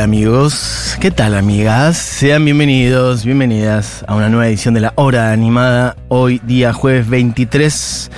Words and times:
amigos? 0.00 0.96
¿Qué 1.00 1.10
tal 1.10 1.34
amigas? 1.34 1.98
Sean 1.98 2.44
bienvenidos, 2.44 3.24
bienvenidas 3.24 4.04
a 4.08 4.14
una 4.14 4.30
nueva 4.30 4.48
edición 4.48 4.72
de 4.72 4.80
la 4.80 4.92
hora 4.96 5.32
animada. 5.32 5.96
Hoy 6.08 6.40
día 6.44 6.72
jueves 6.72 7.08
23 7.08 8.10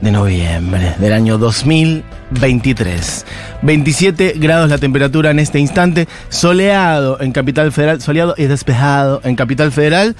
de 0.00 0.10
noviembre 0.10 0.94
del 0.98 1.12
año 1.12 1.38
2023. 1.38 3.26
27 3.62 4.34
grados 4.38 4.70
la 4.70 4.78
temperatura 4.78 5.30
en 5.30 5.38
este 5.38 5.60
instante. 5.60 6.08
Soleado 6.30 7.20
en 7.20 7.30
Capital 7.30 7.70
Federal. 7.70 8.00
Soleado 8.00 8.34
y 8.36 8.44
despejado 8.44 9.20
en 9.22 9.36
Capital 9.36 9.70
Federal. 9.70 10.16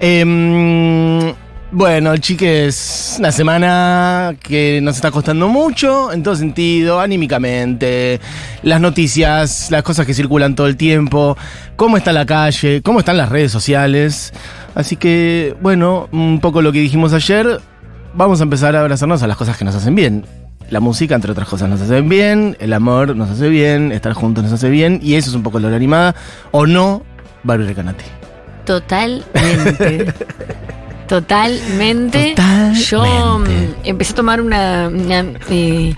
Em, 0.00 1.32
bueno, 1.70 2.16
chiques, 2.16 3.16
una 3.18 3.30
semana 3.30 4.34
que 4.42 4.80
nos 4.82 4.96
está 4.96 5.10
costando 5.10 5.48
mucho, 5.48 6.12
en 6.12 6.22
todo 6.22 6.34
sentido, 6.34 7.00
anímicamente, 7.00 8.20
las 8.62 8.80
noticias, 8.80 9.70
las 9.70 9.82
cosas 9.82 10.06
que 10.06 10.14
circulan 10.14 10.54
todo 10.54 10.66
el 10.66 10.76
tiempo, 10.76 11.36
cómo 11.76 11.98
está 11.98 12.12
la 12.12 12.24
calle, 12.24 12.80
cómo 12.82 13.00
están 13.00 13.18
las 13.18 13.28
redes 13.28 13.52
sociales. 13.52 14.32
Así 14.74 14.96
que, 14.96 15.54
bueno, 15.60 16.08
un 16.10 16.40
poco 16.40 16.62
lo 16.62 16.72
que 16.72 16.80
dijimos 16.80 17.12
ayer, 17.12 17.60
vamos 18.14 18.40
a 18.40 18.44
empezar 18.44 18.74
a 18.74 18.80
abrazarnos 18.80 19.22
a 19.22 19.26
las 19.26 19.36
cosas 19.36 19.58
que 19.58 19.64
nos 19.64 19.74
hacen 19.74 19.94
bien. 19.94 20.24
La 20.70 20.80
música, 20.80 21.14
entre 21.14 21.32
otras 21.32 21.48
cosas, 21.48 21.68
nos 21.68 21.80
hace 21.82 22.00
bien, 22.00 22.56
el 22.60 22.72
amor 22.72 23.14
nos 23.14 23.30
hace 23.30 23.48
bien, 23.48 23.92
estar 23.92 24.14
juntos 24.14 24.44
nos 24.44 24.52
hace 24.54 24.70
bien, 24.70 25.00
y 25.02 25.14
eso 25.16 25.28
es 25.28 25.36
un 25.36 25.42
poco 25.42 25.58
la 25.58 25.68
hora 25.68 25.76
animada, 25.76 26.14
o 26.50 26.66
no, 26.66 27.02
Barbie 27.42 27.66
Recanati. 27.66 28.04
Totalmente. 28.64 30.14
Totalmente. 31.08 32.34
Totalmente. 32.36 32.80
Yo 32.82 33.38
mm, 33.38 33.44
empecé 33.84 34.12
a 34.12 34.16
tomar 34.16 34.40
una, 34.40 34.88
una, 34.88 35.24
eh, 35.50 35.94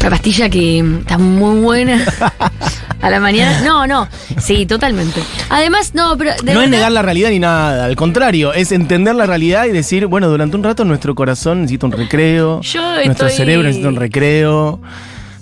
una 0.00 0.10
pastilla 0.10 0.48
que 0.48 0.78
está 1.00 1.18
muy 1.18 1.60
buena 1.60 2.04
a 3.00 3.10
la 3.10 3.18
mañana. 3.20 3.62
No, 3.62 3.86
no. 3.86 4.08
Sí, 4.40 4.66
totalmente. 4.66 5.20
Además, 5.48 5.94
no, 5.94 6.16
pero. 6.18 6.32
no 6.44 6.60
es 6.62 6.68
negar 6.70 6.92
la 6.92 7.02
realidad 7.02 7.30
ni 7.30 7.38
nada, 7.38 7.86
al 7.86 7.96
contrario, 7.96 8.52
es 8.52 8.72
entender 8.72 9.14
la 9.14 9.26
realidad 9.26 9.64
y 9.64 9.70
decir, 9.72 10.06
bueno, 10.06 10.28
durante 10.28 10.56
un 10.56 10.62
rato 10.64 10.84
nuestro 10.84 11.14
corazón 11.14 11.62
necesita 11.62 11.86
un 11.86 11.92
recreo, 11.92 12.60
Yo 12.60 12.80
nuestro 13.04 13.28
estoy- 13.28 13.36
cerebro 13.38 13.64
necesita 13.64 13.88
un 13.88 13.96
recreo. 13.96 14.80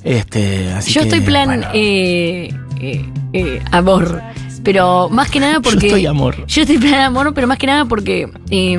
Este, 0.05 0.71
así 0.73 0.93
Yo 0.93 1.01
que, 1.01 1.09
estoy 1.09 1.21
plan 1.23 1.47
bueno, 1.47 1.67
eh, 1.73 2.51
eh, 2.81 3.05
eh, 3.33 3.63
amor. 3.71 4.21
Pero 4.65 5.09
más 5.11 5.31
que 5.31 5.41
nada 5.41 5.61
porque. 5.61 5.87
estoy 5.87 6.07
amor. 6.07 6.47
Yo 6.47 6.63
estoy 6.63 6.79
plan 6.79 6.95
amor, 6.95 7.33
pero 7.35 7.47
más 7.47 7.59
que 7.59 7.67
nada 7.67 7.85
porque 7.85 8.29
eh, 8.51 8.79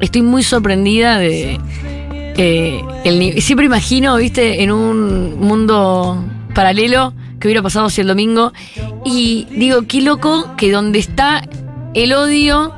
estoy 0.00 0.22
muy 0.22 0.42
sorprendida 0.42 1.18
de. 1.18 1.58
eh, 2.36 2.80
el 3.04 3.42
siempre 3.42 3.66
imagino, 3.66 4.16
viste, 4.16 4.62
en 4.62 4.70
un 4.70 5.38
mundo 5.40 6.24
paralelo 6.54 7.12
que 7.40 7.48
hubiera 7.48 7.62
pasado 7.62 7.90
si 7.90 8.00
el 8.00 8.06
domingo. 8.06 8.52
Y 9.04 9.46
digo, 9.50 9.82
qué 9.88 10.00
loco 10.00 10.54
que 10.56 10.70
donde 10.70 11.00
está 11.00 11.42
el 11.94 12.12
odio. 12.12 12.72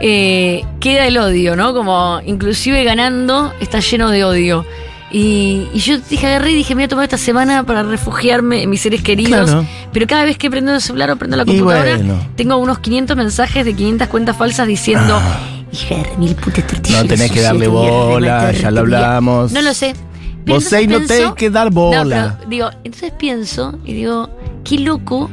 eh, 0.00 0.64
queda 0.80 1.06
el 1.06 1.18
odio, 1.18 1.56
¿no? 1.56 1.72
Como 1.74 2.20
inclusive 2.26 2.84
ganando 2.84 3.52
está 3.60 3.80
lleno 3.80 4.10
de 4.10 4.24
odio. 4.24 4.64
Y, 5.10 5.68
y 5.72 5.78
yo 5.78 5.98
dije, 5.98 6.26
agarré 6.26 6.50
y 6.50 6.54
dije, 6.56 6.74
me 6.74 6.80
voy 6.80 6.84
a 6.84 6.88
tomar 6.88 7.04
esta 7.04 7.18
semana 7.18 7.64
para 7.64 7.82
refugiarme 7.84 8.62
en 8.62 8.70
mis 8.70 8.80
seres 8.80 9.02
queridos. 9.02 9.50
Claro. 9.50 9.66
Pero 9.92 10.06
cada 10.06 10.24
vez 10.24 10.36
que 10.36 10.50
prendo 10.50 10.74
el 10.74 10.80
celular 10.80 11.10
o 11.12 11.16
prendo 11.16 11.36
la 11.36 11.44
computadora, 11.44 11.96
bueno. 11.96 12.18
tengo 12.34 12.56
unos 12.56 12.80
500 12.80 13.16
mensajes 13.16 13.64
de 13.64 13.74
500 13.74 14.08
cuentas 14.08 14.36
falsas 14.36 14.66
diciendo, 14.66 15.20
hija 15.72 15.94
de 15.96 16.16
mil 16.18 16.34
puta 16.34 16.66
tortilla. 16.66 16.98
Ah. 16.98 17.02
No 17.02 17.08
tenés 17.08 17.30
que 17.30 17.40
darle 17.40 17.68
bola, 17.68 18.52
ya 18.52 18.70
lo 18.70 18.82
te 18.82 18.88
voy 18.88 18.94
a-". 18.94 18.96
hablamos. 18.98 19.52
No 19.52 19.62
lo 19.62 19.74
sé. 19.74 19.94
Pero 20.44 20.56
Vos 20.56 20.64
seis 20.64 20.88
no 20.88 21.00
tenés 21.04 21.32
que 21.32 21.50
dar 21.50 21.70
bola. 21.70 22.38
No, 22.40 22.48
digo, 22.48 22.70
entonces 22.84 23.12
pienso 23.18 23.78
y 23.84 23.94
digo, 23.94 24.30
qué 24.64 24.78
loco 24.78 25.30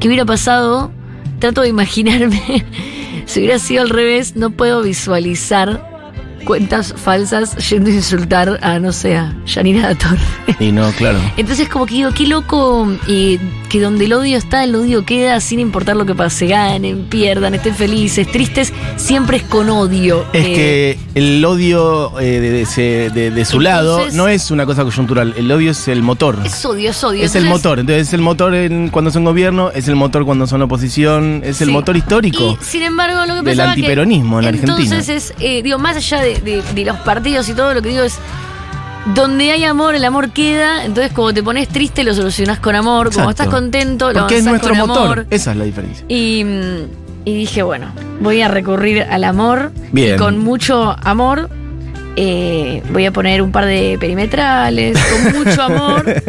que 0.00 0.08
hubiera 0.08 0.24
pasado. 0.24 0.90
Trato 1.38 1.62
de 1.62 1.68
imaginarme. 1.68 2.64
si 3.26 3.40
hubiera 3.40 3.58
sido 3.58 3.82
al 3.82 3.90
revés, 3.90 4.36
no 4.36 4.50
puedo 4.50 4.82
visualizar 4.82 5.91
cuentas 6.42 6.94
falsas 6.96 7.56
yendo 7.68 7.90
a 7.90 7.94
insultar 7.94 8.58
a, 8.62 8.78
no 8.78 8.92
sé, 8.92 9.16
a 9.16 9.34
Janina 9.46 9.88
Dator. 9.88 10.18
Y 10.60 10.72
no, 10.72 10.90
claro. 10.92 11.18
Entonces 11.36 11.68
como 11.68 11.86
que 11.86 11.94
digo, 11.94 12.10
qué 12.12 12.26
loco 12.26 12.88
eh, 13.08 13.38
que 13.68 13.80
donde 13.80 14.04
el 14.04 14.12
odio 14.12 14.36
está, 14.38 14.64
el 14.64 14.74
odio 14.74 15.04
queda 15.04 15.40
sin 15.40 15.60
importar 15.60 15.96
lo 15.96 16.04
que 16.06 16.14
pase, 16.14 16.46
ganen, 16.46 17.04
pierdan, 17.06 17.54
estén 17.54 17.74
felices, 17.74 18.30
tristes, 18.30 18.72
siempre 18.96 19.38
es 19.38 19.42
con 19.44 19.68
odio. 19.70 20.24
Es 20.32 20.44
Eh, 20.46 20.54
que 20.54 20.98
el 21.14 21.44
odio 21.44 22.18
eh, 22.20 22.40
de, 22.40 22.50
de 22.50 22.62
ese- 22.62 23.10
de- 23.12 23.30
de 23.30 23.44
su 23.44 23.60
lado 23.60 24.06
no 24.12 24.28
es 24.28 24.50
una 24.50 24.66
cosa 24.66 24.82
coyuntural, 24.84 25.34
el 25.36 25.50
odio 25.50 25.70
es 25.70 25.88
el 25.88 26.02
motor. 26.02 26.38
Es 26.44 26.64
odio, 26.64 26.90
es 26.90 27.04
odio. 27.04 27.24
Es 27.24 27.34
el 27.34 27.44
Entonces, 27.44 27.64
motor, 27.64 27.78
entonces 27.78 28.08
es 28.08 28.14
el 28.14 28.20
motor 28.20 28.54
en- 28.54 28.88
cuando 28.88 29.10
son 29.10 29.24
gobierno, 29.24 29.70
es 29.70 29.88
el 29.88 29.96
motor 29.96 30.24
cuando 30.24 30.46
son 30.46 30.62
oposición, 30.62 31.42
es 31.44 31.60
el 31.60 31.70
motor 31.70 31.96
histórico. 31.96 32.58
Y 32.60 32.64
sin 32.64 32.82
embargo, 32.82 33.20
lo 33.20 33.26
que 33.28 33.34
del 33.34 33.44
pensaba 33.44 33.74
que 33.74 33.80
antiperonismo 33.80 34.40
en 34.40 34.46
Argentina. 34.46 34.76
Entonces 34.82 35.08
es, 35.08 35.34
eh, 35.40 35.62
digo, 35.62 35.78
más 35.78 35.96
allá 35.96 36.20
de, 36.20 36.31
de- 36.40 36.62
de 36.74 36.84
los 36.84 36.96
partidos 36.98 37.48
y 37.48 37.54
todo, 37.54 37.74
lo 37.74 37.82
que 37.82 37.88
digo 37.90 38.02
es. 38.02 38.18
Donde 39.14 39.50
hay 39.50 39.64
amor, 39.64 39.96
el 39.96 40.04
amor 40.04 40.30
queda. 40.30 40.84
Entonces, 40.84 41.12
como 41.12 41.34
te 41.34 41.42
pones 41.42 41.66
triste, 41.68 42.04
lo 42.04 42.14
solucionás 42.14 42.60
con 42.60 42.76
amor. 42.76 43.12
Como 43.12 43.30
estás 43.30 43.48
contento, 43.48 44.12
lo 44.12 44.20
Porque 44.20 44.38
es 44.38 44.44
nuestro 44.44 44.70
con 44.76 44.78
motor, 44.86 45.02
amor. 45.20 45.26
esa 45.30 45.50
es 45.50 45.56
la 45.56 45.64
diferencia. 45.64 46.04
Y, 46.08 46.44
mm, 46.44 46.76
y 47.24 47.34
dije, 47.34 47.64
bueno, 47.64 47.88
voy 48.20 48.42
a 48.42 48.48
recurrir 48.48 49.02
al 49.02 49.24
amor. 49.24 49.72
Bien. 49.90 50.14
Y 50.14 50.18
con 50.18 50.38
mucho 50.38 50.94
amor. 51.02 51.48
eh, 52.14 52.82
voy 52.92 53.06
a 53.06 53.10
poner 53.10 53.40
un 53.42 53.50
par 53.52 53.64
de 53.64 53.96
perimetrales. 53.98 54.98
Con 55.32 55.44
mucho 55.46 55.62
amor. 55.62 56.04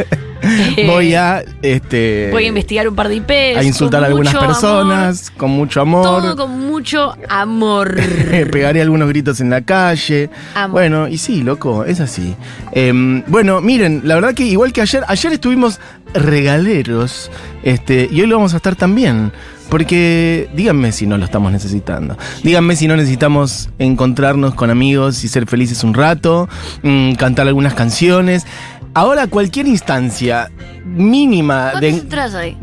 voy 0.87 1.15
a 1.15 1.43
este 1.61 2.29
voy 2.31 2.45
a 2.45 2.47
investigar 2.47 2.87
un 2.87 2.95
par 2.95 3.07
de 3.07 3.15
IPs. 3.15 3.57
a 3.57 3.63
insultar 3.63 4.03
a 4.03 4.07
algunas 4.07 4.35
personas 4.35 5.31
con 5.31 5.51
mucho 5.51 5.81
amor, 5.81 6.03
todo 6.03 6.35
con 6.35 6.67
mucho 6.67 7.15
amor. 7.29 7.95
Pegaré 8.51 8.81
algunos 8.81 9.07
gritos 9.09 9.41
en 9.41 9.49
la 9.49 9.61
calle. 9.61 10.29
Amor. 10.55 10.71
Bueno, 10.71 11.07
y 11.07 11.17
sí, 11.17 11.43
loco, 11.43 11.85
es 11.85 11.99
así. 11.99 12.35
Em, 12.71 13.23
bueno, 13.27 13.61
miren, 13.61 14.01
la 14.03 14.15
verdad 14.15 14.33
que 14.33 14.43
igual 14.43 14.73
que 14.73 14.81
ayer, 14.81 15.03
ayer 15.07 15.33
estuvimos 15.33 15.79
regaleros, 16.13 17.31
este, 17.63 18.07
y 18.11 18.21
hoy 18.21 18.27
lo 18.27 18.37
vamos 18.37 18.53
a 18.53 18.57
estar 18.57 18.75
también. 18.75 19.31
Porque 19.69 20.49
díganme 20.55 20.91
si 20.91 21.07
no 21.07 21.17
lo 21.17 21.25
estamos 21.25 21.51
necesitando. 21.51 22.15
Díganme 22.43 22.75
si 22.75 22.87
no 22.87 22.95
necesitamos 22.95 23.69
encontrarnos 23.79 24.53
con 24.53 24.69
amigos 24.69 25.23
y 25.23 25.27
ser 25.27 25.47
felices 25.47 25.83
un 25.83 25.95
rato, 25.95 26.47
mm, 26.83 27.13
cantar 27.13 27.47
algunas 27.47 27.73
canciones. 27.73 28.45
Ahora 28.93 29.27
cualquier 29.27 29.67
instancia 29.67 30.51
mínima 30.85 31.71
¿Cuántas 31.71 31.81
de... 31.81 31.89
entradas 31.89 32.35
hay? 32.35 32.57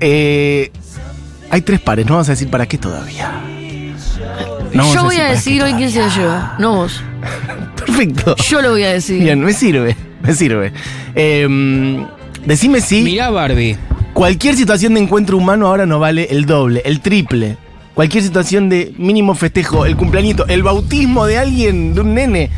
Eh, 0.00 0.70
hay 1.50 1.60
tres 1.60 1.80
pares, 1.80 2.06
no 2.06 2.12
vamos 2.12 2.28
a 2.28 2.32
decir 2.32 2.48
para 2.48 2.66
qué 2.66 2.78
todavía. 2.78 3.32
No 4.72 4.92
Yo 4.94 5.04
voy 5.04 5.16
a 5.16 5.26
decir 5.30 5.62
hoy 5.62 5.72
quién 5.74 5.90
se 5.90 5.98
todavía. 5.98 6.16
lleva, 6.16 6.56
no 6.58 6.74
vos. 6.76 7.02
Perfecto. 7.76 8.36
Yo 8.48 8.62
lo 8.62 8.70
voy 8.70 8.82
a 8.84 8.92
decir. 8.92 9.22
Bien, 9.22 9.40
me 9.40 9.52
sirve, 9.52 9.96
me 10.22 10.34
sirve. 10.34 10.72
Em, 11.14 12.06
decime 12.44 12.80
si 12.80 13.02
Mirá 13.02 13.30
Barbie. 13.30 13.76
cualquier 14.12 14.56
situación 14.56 14.94
de 14.94 15.00
encuentro 15.00 15.36
humano 15.36 15.66
ahora 15.66 15.86
no 15.86 15.98
vale 15.98 16.28
el 16.30 16.46
doble, 16.46 16.82
el 16.84 17.00
triple. 17.00 17.56
Cualquier 17.94 18.22
situación 18.22 18.68
de 18.68 18.92
mínimo 18.98 19.34
festejo, 19.34 19.86
el 19.86 19.96
cumpleañito, 19.96 20.46
el 20.48 20.62
bautismo 20.62 21.24
de 21.24 21.38
alguien, 21.38 21.94
de 21.94 22.00
un 22.02 22.12
nene, 22.14 22.50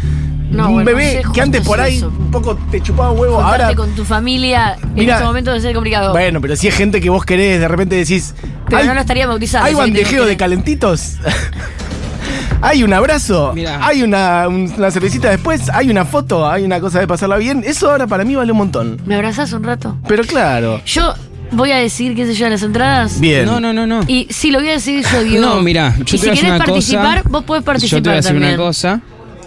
No, 0.50 0.68
un 0.68 0.72
bueno, 0.74 0.86
bebé 0.86 1.20
no 1.22 1.28
sé, 1.28 1.34
que 1.34 1.40
antes 1.42 1.62
por 1.66 1.78
ahí 1.80 1.96
eso. 1.98 2.08
un 2.08 2.30
poco 2.30 2.56
te 2.70 2.80
chupaba 2.80 3.10
huevo. 3.12 3.36
Juntarte 3.36 3.62
Ahora, 3.64 3.74
con 3.76 3.90
tu 3.94 4.04
familia 4.04 4.76
en 4.82 4.94
Mira, 4.94 5.14
este 5.14 5.26
momento 5.26 5.50
debe 5.50 5.60
ser 5.62 5.74
complicado. 5.74 6.12
bueno, 6.12 6.40
pero 6.40 6.56
si 6.56 6.68
es 6.68 6.74
gente 6.74 7.00
que 7.00 7.10
vos 7.10 7.24
querés, 7.24 7.60
de 7.60 7.68
repente 7.68 7.96
decís. 7.96 8.34
pero 8.66 8.78
"Ay, 8.82 8.86
no 8.88 8.94
lo 8.94 9.00
estaría 9.00 9.26
bautizando. 9.26 9.66
¿Hay 9.66 9.74
bandejeo 9.74 10.24
de 10.24 10.36
calentitos? 10.36 11.16
¿Hay 12.60 12.82
un 12.82 12.92
abrazo? 12.92 13.52
Mirá. 13.54 13.86
¿Hay 13.86 14.02
una, 14.02 14.48
un- 14.48 14.72
una 14.76 14.90
cervecita 14.90 15.30
después? 15.30 15.68
¿Hay 15.72 15.90
una 15.90 16.04
foto? 16.04 16.48
¿Hay 16.48 16.64
una 16.64 16.80
cosa 16.80 16.98
de 16.98 17.06
pasarla 17.06 17.36
bien? 17.36 17.62
Eso 17.64 17.90
ahora 17.90 18.06
para 18.08 18.24
mí 18.24 18.34
vale 18.34 18.50
un 18.50 18.58
montón. 18.58 19.00
¿Me 19.06 19.14
abrazás 19.14 19.52
un 19.52 19.62
rato? 19.62 19.96
Pero 20.08 20.24
claro. 20.24 20.80
Yo 20.84 21.14
voy 21.52 21.70
a 21.70 21.76
decir 21.76 22.14
quién 22.14 22.26
se 22.26 22.34
lleva 22.34 22.50
las 22.50 22.62
entradas. 22.64 23.20
Bien. 23.20 23.46
No, 23.46 23.60
no, 23.60 23.72
no, 23.72 23.86
no. 23.86 24.00
Y 24.08 24.26
sí, 24.30 24.50
lo 24.50 24.58
voy 24.58 24.70
a 24.70 24.72
decir 24.72 25.04
yo, 25.10 25.22
digo. 25.22 25.40
No, 25.40 25.62
mirá, 25.62 25.94
yo 25.98 26.02
y 26.02 26.04
te 26.04 26.10
si 26.10 26.16
voy 26.18 26.28
a 26.28 26.30
decir 26.32 26.44
querés 26.46 26.58
participar, 26.66 27.18
cosa. 27.18 27.28
vos 27.30 27.44
podés 27.44 27.62
participar 27.62 27.98
Yo 27.98 28.02
te 28.02 28.08
voy 28.08 28.14
a 28.14 28.16
decir 28.16 28.32
también. 28.32 28.54
una 28.54 28.62
cosa. 28.64 29.00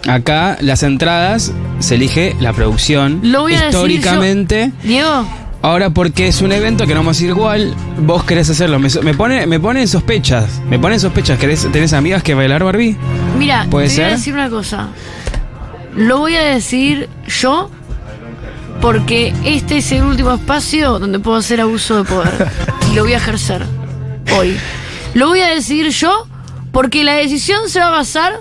Acá 0.08 0.56
las 0.60 0.82
entradas 0.82 1.52
se 1.78 1.94
elige 1.94 2.34
la 2.40 2.52
producción. 2.52 3.20
Lo 3.22 3.42
voy 3.42 3.54
a 3.54 3.66
decir 3.66 3.68
Históricamente. 3.68 4.72
Diego, 4.82 5.26
Ahora 5.64 5.90
porque 5.90 6.26
es 6.26 6.42
un 6.42 6.50
evento 6.50 6.88
que 6.88 6.94
no 6.94 7.00
vamos 7.00 7.20
a 7.20 7.22
ir 7.22 7.28
igual, 7.30 7.72
vos 7.98 8.24
querés 8.24 8.50
hacerlo. 8.50 8.80
Me, 8.80 8.88
me 9.04 9.14
pone, 9.14 9.46
me 9.46 9.60
pone 9.60 9.80
en 9.82 9.86
sospechas. 9.86 10.60
Me 10.68 10.76
pone 10.76 10.94
en 10.96 11.00
sospechas. 11.00 11.38
¿Querés, 11.38 11.70
¿Tenés 11.70 11.92
amigas 11.92 12.24
que 12.24 12.34
bailar 12.34 12.64
Barbie? 12.64 12.96
mira, 13.38 13.66
¿Puede 13.70 13.86
te 13.86 13.92
voy 13.94 14.02
a 14.02 14.06
ser? 14.08 14.16
decir 14.18 14.34
una 14.34 14.50
cosa. 14.50 14.88
Lo 15.94 16.18
voy 16.18 16.34
a 16.34 16.42
decir 16.42 17.08
yo 17.28 17.70
porque 18.80 19.32
este 19.44 19.76
es 19.78 19.92
el 19.92 20.02
último 20.02 20.32
espacio 20.34 20.98
donde 20.98 21.20
puedo 21.20 21.36
hacer 21.36 21.60
abuso 21.60 22.02
de 22.02 22.10
poder. 22.10 22.48
y 22.90 22.96
lo 22.96 23.04
voy 23.04 23.12
a 23.12 23.18
ejercer 23.18 23.64
hoy. 24.36 24.56
Lo 25.14 25.28
voy 25.28 25.40
a 25.40 25.48
decir 25.48 25.90
yo 25.90 26.26
Porque 26.72 27.04
la 27.04 27.12
decisión 27.14 27.68
se 27.68 27.78
va 27.80 27.88
a 27.88 27.90
basar 27.90 28.40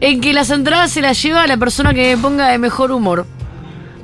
en 0.00 0.20
que 0.20 0.32
las 0.32 0.50
entradas 0.50 0.90
se 0.92 1.00
las 1.00 1.20
lleva 1.22 1.42
a 1.42 1.46
la 1.46 1.56
persona 1.56 1.94
que 1.94 2.14
me 2.16 2.22
ponga 2.22 2.48
de 2.48 2.58
mejor 2.58 2.92
humor. 2.92 3.26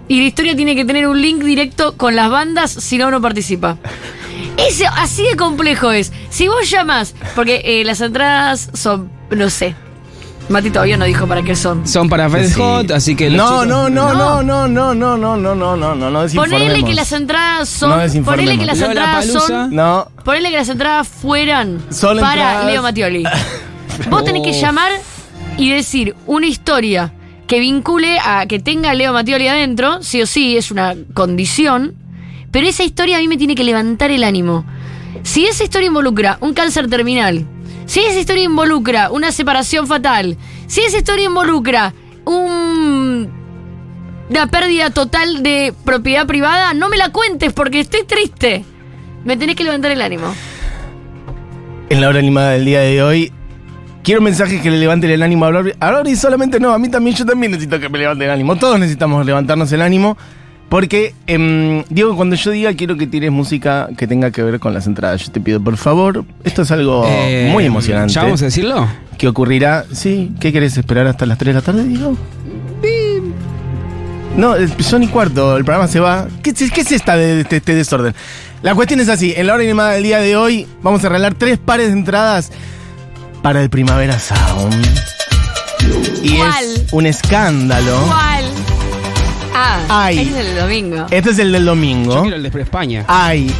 Y 0.08 0.18
la 0.20 0.24
historia 0.26 0.56
tiene 0.56 0.74
que 0.74 0.84
tener 0.84 1.06
un 1.06 1.20
link 1.20 1.42
directo 1.42 1.96
con 1.96 2.16
las 2.16 2.28
bandas, 2.30 2.70
si 2.70 2.98
no, 2.98 3.10
no 3.10 3.20
participa. 3.20 3.76
Ese, 4.56 4.86
así 4.86 5.22
de 5.24 5.36
complejo 5.36 5.90
es. 5.92 6.12
Si 6.30 6.48
vos 6.48 6.68
llamas, 6.70 7.14
porque 7.34 7.62
eh, 7.64 7.84
las 7.84 8.00
entradas 8.00 8.70
son, 8.74 9.10
no 9.30 9.48
sé. 9.48 9.74
Mati 10.48 10.70
todavía 10.70 10.96
no 10.96 11.04
dijo 11.04 11.26
para 11.26 11.42
qué 11.42 11.54
son. 11.56 11.86
Son 11.86 12.08
para 12.08 12.28
Fred 12.28 12.48
Sí. 12.48 12.60
Hot, 12.60 12.90
así 12.90 13.14
que 13.14 13.30
No, 13.30 13.62
chicos- 13.62 13.66
no, 13.68 13.88
no, 13.88 14.12
No. 14.12 14.42
no, 14.42 14.42
no, 14.66 14.94
no, 14.94 15.16
no, 15.16 15.36
no, 15.36 15.54
no, 15.54 15.76
no, 15.76 15.94
no, 15.94 16.10
no. 16.10 16.26
Ponele 16.34 16.82
que 16.84 16.94
las 16.94 17.12
entradas 17.12 17.68
son. 17.68 17.90
No 17.90 18.24
ponele 18.24 18.58
que 18.58 18.66
las 18.66 18.80
entradas 18.80 19.26
son. 19.26 19.74
No, 19.74 20.08
Ponele 20.24 20.50
que 20.50 20.56
las 20.56 20.68
entradas 20.68 21.08
fueran 21.08 21.80
Son 21.90 22.18
para 22.18 22.32
entradas- 22.42 22.66
Leo 22.66 22.82
Mattioli. 22.82 23.24
Vos 24.10 24.24
tenés 24.24 24.42
que 24.42 24.52
llamar 24.52 24.90
y 25.62 25.70
decir 25.70 26.16
una 26.26 26.48
historia 26.48 27.12
que 27.46 27.60
vincule 27.60 28.18
a 28.18 28.46
que 28.46 28.58
tenga 28.58 28.90
a 28.90 28.94
Leo 28.94 29.12
Mattioli 29.12 29.46
adentro, 29.46 30.02
sí 30.02 30.20
o 30.20 30.26
sí, 30.26 30.56
es 30.56 30.72
una 30.72 30.96
condición, 31.14 31.94
pero 32.50 32.66
esa 32.66 32.82
historia 32.82 33.16
a 33.16 33.20
mí 33.20 33.28
me 33.28 33.36
tiene 33.36 33.54
que 33.54 33.62
levantar 33.62 34.10
el 34.10 34.24
ánimo. 34.24 34.64
Si 35.22 35.46
esa 35.46 35.62
historia 35.62 35.86
involucra 35.86 36.36
un 36.40 36.52
cáncer 36.52 36.90
terminal, 36.90 37.46
si 37.86 38.00
esa 38.00 38.18
historia 38.18 38.42
involucra 38.42 39.12
una 39.12 39.30
separación 39.30 39.86
fatal, 39.86 40.36
si 40.66 40.80
esa 40.80 40.98
historia 40.98 41.26
involucra 41.26 41.94
un 42.24 43.30
una 44.30 44.46
pérdida 44.48 44.90
total 44.90 45.44
de 45.44 45.72
propiedad 45.84 46.26
privada, 46.26 46.74
no 46.74 46.88
me 46.88 46.96
la 46.96 47.10
cuentes 47.10 47.52
porque 47.52 47.78
estoy 47.78 48.02
triste. 48.02 48.64
Me 49.24 49.36
tenés 49.36 49.54
que 49.54 49.62
levantar 49.62 49.92
el 49.92 50.02
ánimo. 50.02 50.34
en 51.88 52.00
la 52.00 52.08
hora 52.08 52.18
animada 52.18 52.50
del 52.52 52.64
día 52.64 52.80
de 52.80 53.00
hoy. 53.00 53.32
Quiero 54.02 54.20
mensajes 54.20 54.60
que 54.60 54.70
le 54.70 54.78
levanten 54.78 55.10
el 55.10 55.22
ánimo 55.22 55.44
a 55.44 55.50
Lori. 55.50 55.72
A 55.78 55.90
Lori 55.92 56.16
solamente 56.16 56.58
no, 56.58 56.72
a 56.72 56.78
mí 56.78 56.88
también, 56.88 57.14
yo 57.16 57.24
también 57.24 57.52
necesito 57.52 57.78
que 57.78 57.88
me 57.88 57.98
levante 57.98 58.24
el 58.24 58.30
ánimo. 58.30 58.56
Todos 58.56 58.78
necesitamos 58.80 59.24
levantarnos 59.24 59.70
el 59.72 59.80
ánimo. 59.82 60.16
Porque, 60.68 61.14
em, 61.26 61.84
Diego, 61.90 62.16
cuando 62.16 62.34
yo 62.34 62.50
diga 62.50 62.72
quiero 62.72 62.96
que 62.96 63.06
tires 63.06 63.30
música 63.30 63.90
que 63.96 64.06
tenga 64.06 64.30
que 64.30 64.42
ver 64.42 64.58
con 64.58 64.72
las 64.72 64.86
entradas, 64.86 65.22
yo 65.26 65.30
te 65.30 65.38
pido 65.38 65.60
por 65.62 65.76
favor, 65.76 66.24
esto 66.44 66.62
es 66.62 66.70
algo 66.70 67.04
Eh, 67.06 67.50
muy 67.52 67.66
emocionante. 67.66 68.14
¿Ya 68.14 68.22
vamos 68.24 68.40
a 68.40 68.46
decirlo? 68.46 68.88
que 69.18 69.28
ocurrirá. 69.28 69.84
Sí, 69.92 70.32
¿qué 70.40 70.50
querés 70.52 70.76
esperar 70.78 71.06
hasta 71.06 71.26
las 71.26 71.36
3 71.38 71.54
de 71.54 71.60
la 71.60 71.64
tarde, 71.64 71.84
Diego? 71.84 72.16
No, 74.36 74.56
eh, 74.56 74.66
son 74.80 75.02
y 75.02 75.08
cuarto, 75.08 75.56
el 75.58 75.64
programa 75.64 75.86
se 75.88 76.00
va. 76.00 76.26
¿Qué, 76.42 76.50
es- 76.50 76.70
qué 76.72 76.80
es 76.80 76.90
esta 76.90 77.16
de, 77.16 77.42
este, 77.42 77.56
este 77.58 77.74
desorden? 77.74 78.14
La 78.62 78.74
cuestión 78.74 78.98
es 79.00 79.08
así, 79.10 79.34
en 79.36 79.46
la 79.46 79.54
hora 79.54 79.62
animada 79.62 79.90
del 79.92 80.02
día 80.04 80.18
de 80.20 80.36
hoy 80.36 80.66
vamos 80.82 81.04
a 81.04 81.08
regalar 81.08 81.34
tres 81.34 81.58
pares 81.58 81.88
de 81.88 81.92
entradas 81.92 82.50
para 83.42 83.60
el 83.62 83.70
Primavera 83.70 84.18
Sound. 84.18 84.86
Y 86.22 86.36
¿Cuál? 86.36 86.64
es 86.64 86.92
un 86.92 87.06
escándalo. 87.06 87.98
¿Cuál? 88.06 88.44
Ah, 89.54 89.80
Ay. 89.88 90.18
ese 90.20 90.30
es 90.40 90.46
el 90.46 90.56
domingo. 90.56 91.06
Este 91.10 91.30
es 91.30 91.38
el 91.38 91.52
del 91.52 91.64
Yo 91.64 91.70
domingo. 91.70 92.22
quiero 92.22 92.36
el 92.36 92.42
de 92.50 92.60
España. 92.62 93.04
Hay 93.08 93.52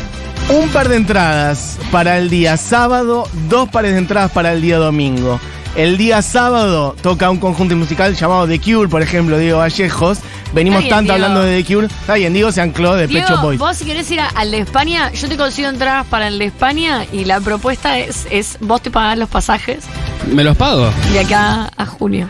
un 0.49 0.69
par 0.71 0.89
de 0.89 0.97
entradas 0.97 1.79
para 1.91 2.19
el 2.19 2.31
día 2.31 2.57
sábado, 2.57 3.29
dos 3.49 3.69
pares 3.69 3.93
de 3.93 3.99
entradas 3.99 4.31
para 4.31 4.53
el 4.53 4.63
día 4.63 4.79
domingo. 4.79 5.41
El 5.75 5.97
día 5.97 6.21
sábado 6.23 6.95
toca 7.03 7.31
un 7.31 7.39
conjunto 7.39 7.75
musical 7.77 8.15
llamado 8.15 8.47
The 8.47 8.61
Cure, 8.61 8.89
por 8.89 9.03
ejemplo, 9.03 9.39
Diego 9.39 9.59
Vallejos. 9.59 10.19
Venimos 10.53 10.81
bien, 10.81 10.91
tanto 10.91 11.13
Diego. 11.13 11.25
hablando 11.27 11.43
de 11.47 11.63
The 11.63 11.75
Cure. 11.75 11.87
Está 11.87 12.15
bien, 12.15 12.33
Diego 12.33 12.53
se 12.53 12.61
ancló 12.61 12.95
de 12.95 13.07
Diego, 13.07 13.27
Pecho 13.27 13.41
Boys. 13.41 13.59
vos 13.59 13.77
si 13.77 13.85
querés 13.85 14.11
ir 14.11 14.21
a- 14.21 14.29
al 14.29 14.51
de 14.51 14.59
España, 14.59 15.11
yo 15.13 15.29
te 15.29 15.37
consigo 15.37 15.69
entradas 15.69 16.07
para 16.07 16.29
el 16.29 16.39
de 16.39 16.45
España 16.47 17.07
y 17.13 17.25
la 17.25 17.41
propuesta 17.41 17.99
es, 17.99 18.27
es 18.31 18.59
vos 18.61 18.83
te 18.83 18.91
pagás 18.91 19.17
los 19.19 19.29
pasajes 19.31 19.85
¿Me 20.31 20.45
los 20.45 20.57
pago? 20.57 20.91
de 21.13 21.21
acá 21.21 21.71
a 21.77 21.87
junio. 21.87 22.29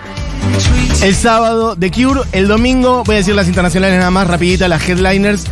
El 1.02 1.14
sábado 1.14 1.76
The 1.76 1.90
Cure, 1.90 2.20
el 2.32 2.46
domingo, 2.48 3.02
voy 3.04 3.14
a 3.16 3.18
decir 3.18 3.34
las 3.34 3.48
internacionales 3.48 3.98
nada 3.98 4.10
más, 4.10 4.26
rapidita, 4.26 4.68
las 4.68 4.88
headliners. 4.88 5.44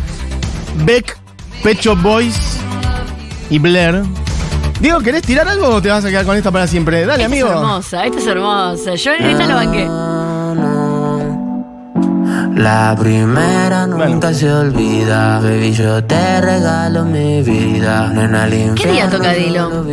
Beck, 0.85 1.17
Pecho 1.63 1.95
Boys 1.97 2.57
y 3.49 3.59
Blair. 3.59 4.01
Diego, 4.79 4.99
¿querés 5.01 5.21
tirar 5.23 5.47
algo 5.47 5.67
o 5.67 5.81
te 5.81 5.89
vas 5.89 6.03
a 6.05 6.09
quedar 6.09 6.25
con 6.25 6.35
esta 6.37 6.51
para 6.51 6.65
siempre? 6.67 7.05
Dale, 7.05 7.23
esta 7.23 7.25
amigo. 7.25 7.47
es 7.49 7.53
hermosa, 7.55 8.05
esta 8.05 8.19
es 8.19 8.27
hermosa. 8.27 8.95
Yo 8.95 9.11
en 9.13 9.25
esta 9.25 9.45
lo 9.47 9.55
banqué. 9.55 9.87
La 12.61 12.95
primera 12.99 13.87
nunca 13.87 14.05
Bueno. 14.05 14.33
se 14.33 14.51
olvida, 14.51 15.39
baby, 15.39 15.73
yo 15.73 16.03
te 16.03 16.41
regalo 16.41 17.05
mi 17.05 17.41
vida. 17.41 18.11
Nena, 18.13 18.47
¿Qué 18.75 18.91
día 18.91 19.09
toca 19.09 19.33
yo 19.33 19.39
Dilo? 19.39 19.85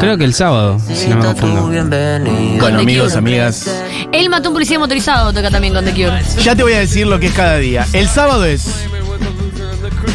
Creo 0.00 0.18
que 0.18 0.24
el 0.24 0.34
sábado, 0.34 0.80
si 0.92 1.06
no 1.08 1.16
me 1.16 1.24
confundo. 1.26 1.70
The 1.88 2.80
amigos, 2.80 3.08
Cure. 3.12 3.18
amigas. 3.18 3.70
Él 4.10 4.28
mató 4.30 4.48
un 4.48 4.54
policía 4.54 4.80
motorizado, 4.80 5.32
toca 5.32 5.48
también 5.48 5.74
con 5.74 5.84
The 5.84 5.92
Cure. 5.92 6.22
Ya 6.42 6.56
te 6.56 6.64
voy 6.64 6.72
a 6.72 6.80
decir 6.80 7.06
lo 7.06 7.20
que 7.20 7.26
es 7.26 7.32
cada 7.34 7.56
día. 7.58 7.86
El 7.92 8.08
sábado 8.08 8.44
es 8.44 8.66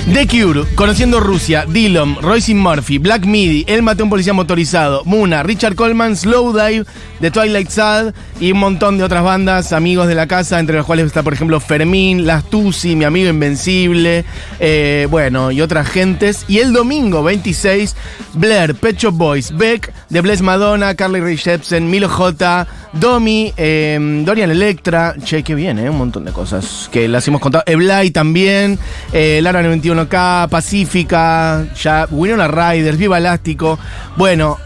The 0.08 0.28
Cure, 0.28 0.66
Conociendo 0.76 1.20
Rusia, 1.20 1.66
Dillon, 1.66 2.18
Royce 2.22 2.54
Murphy, 2.56 2.98
Black 2.98 3.26
Midi, 3.26 3.64
El 3.68 3.84
Mateo 3.84 4.06
un 4.06 4.10
Policía 4.10 4.34
Motorizado, 4.34 5.04
Muna, 5.06 5.44
Richard 5.44 5.76
Coleman, 5.76 6.18
Slow 6.18 6.52
Dive, 6.52 6.86
The 7.22 7.32
Twilight 7.32 7.70
Sad 7.70 8.14
y 8.40 8.52
un 8.52 8.60
montón 8.60 8.98
de 8.98 9.04
otras 9.04 9.24
bandas, 9.24 9.72
amigos 9.72 10.08
de 10.08 10.16
la 10.16 10.28
casa, 10.28 10.60
entre 10.60 10.76
los 10.76 10.86
cuales 10.86 11.06
está, 11.06 11.24
por 11.24 11.34
ejemplo, 11.34 11.60
Fermín, 11.60 12.26
Las 12.26 12.44
Tusi, 12.50 12.96
Mi 12.96 13.06
Amigo 13.06 13.30
Invencible, 13.30 14.26
eh, 14.60 15.08
bueno, 15.10 15.52
y 15.52 15.62
otras 15.62 15.88
gentes. 15.88 16.46
Y 16.48 16.58
el 16.60 16.74
domingo 16.74 17.24
26, 17.24 17.96
Blair, 18.34 18.76
Pet 18.76 18.98
Shop 18.98 19.14
Boys, 19.14 19.56
Beck, 19.56 19.94
The 20.12 20.22
Bless 20.22 20.42
Madonna, 20.42 20.96
Carly 20.96 21.22
Rae 21.22 21.38
Jepsen, 21.38 21.90
Milo 21.90 22.10
J, 22.10 22.68
Domi, 22.94 23.54
eh, 23.56 24.22
Dorian 24.26 24.52
Electra, 24.52 25.16
che, 25.24 25.44
qué 25.44 25.56
bien, 25.56 25.80
eh, 25.80 25.90
un 25.90 25.98
montón 25.98 26.26
de 26.26 26.32
cosas 26.32 26.90
que 26.92 27.08
las 27.08 27.28
hemos 27.28 27.40
contado. 27.40 27.64
Eblay 27.66 28.12
también, 28.12 28.78
eh, 29.14 29.40
Lara 29.42 29.62
91K, 29.62 30.48
Pacífica, 30.50 31.66
ya, 31.74 32.08
Winona 32.12 32.48
Riders, 32.48 32.98
Viva 32.98 33.18
Elástico. 33.18 33.80
Bueno, 34.18 34.58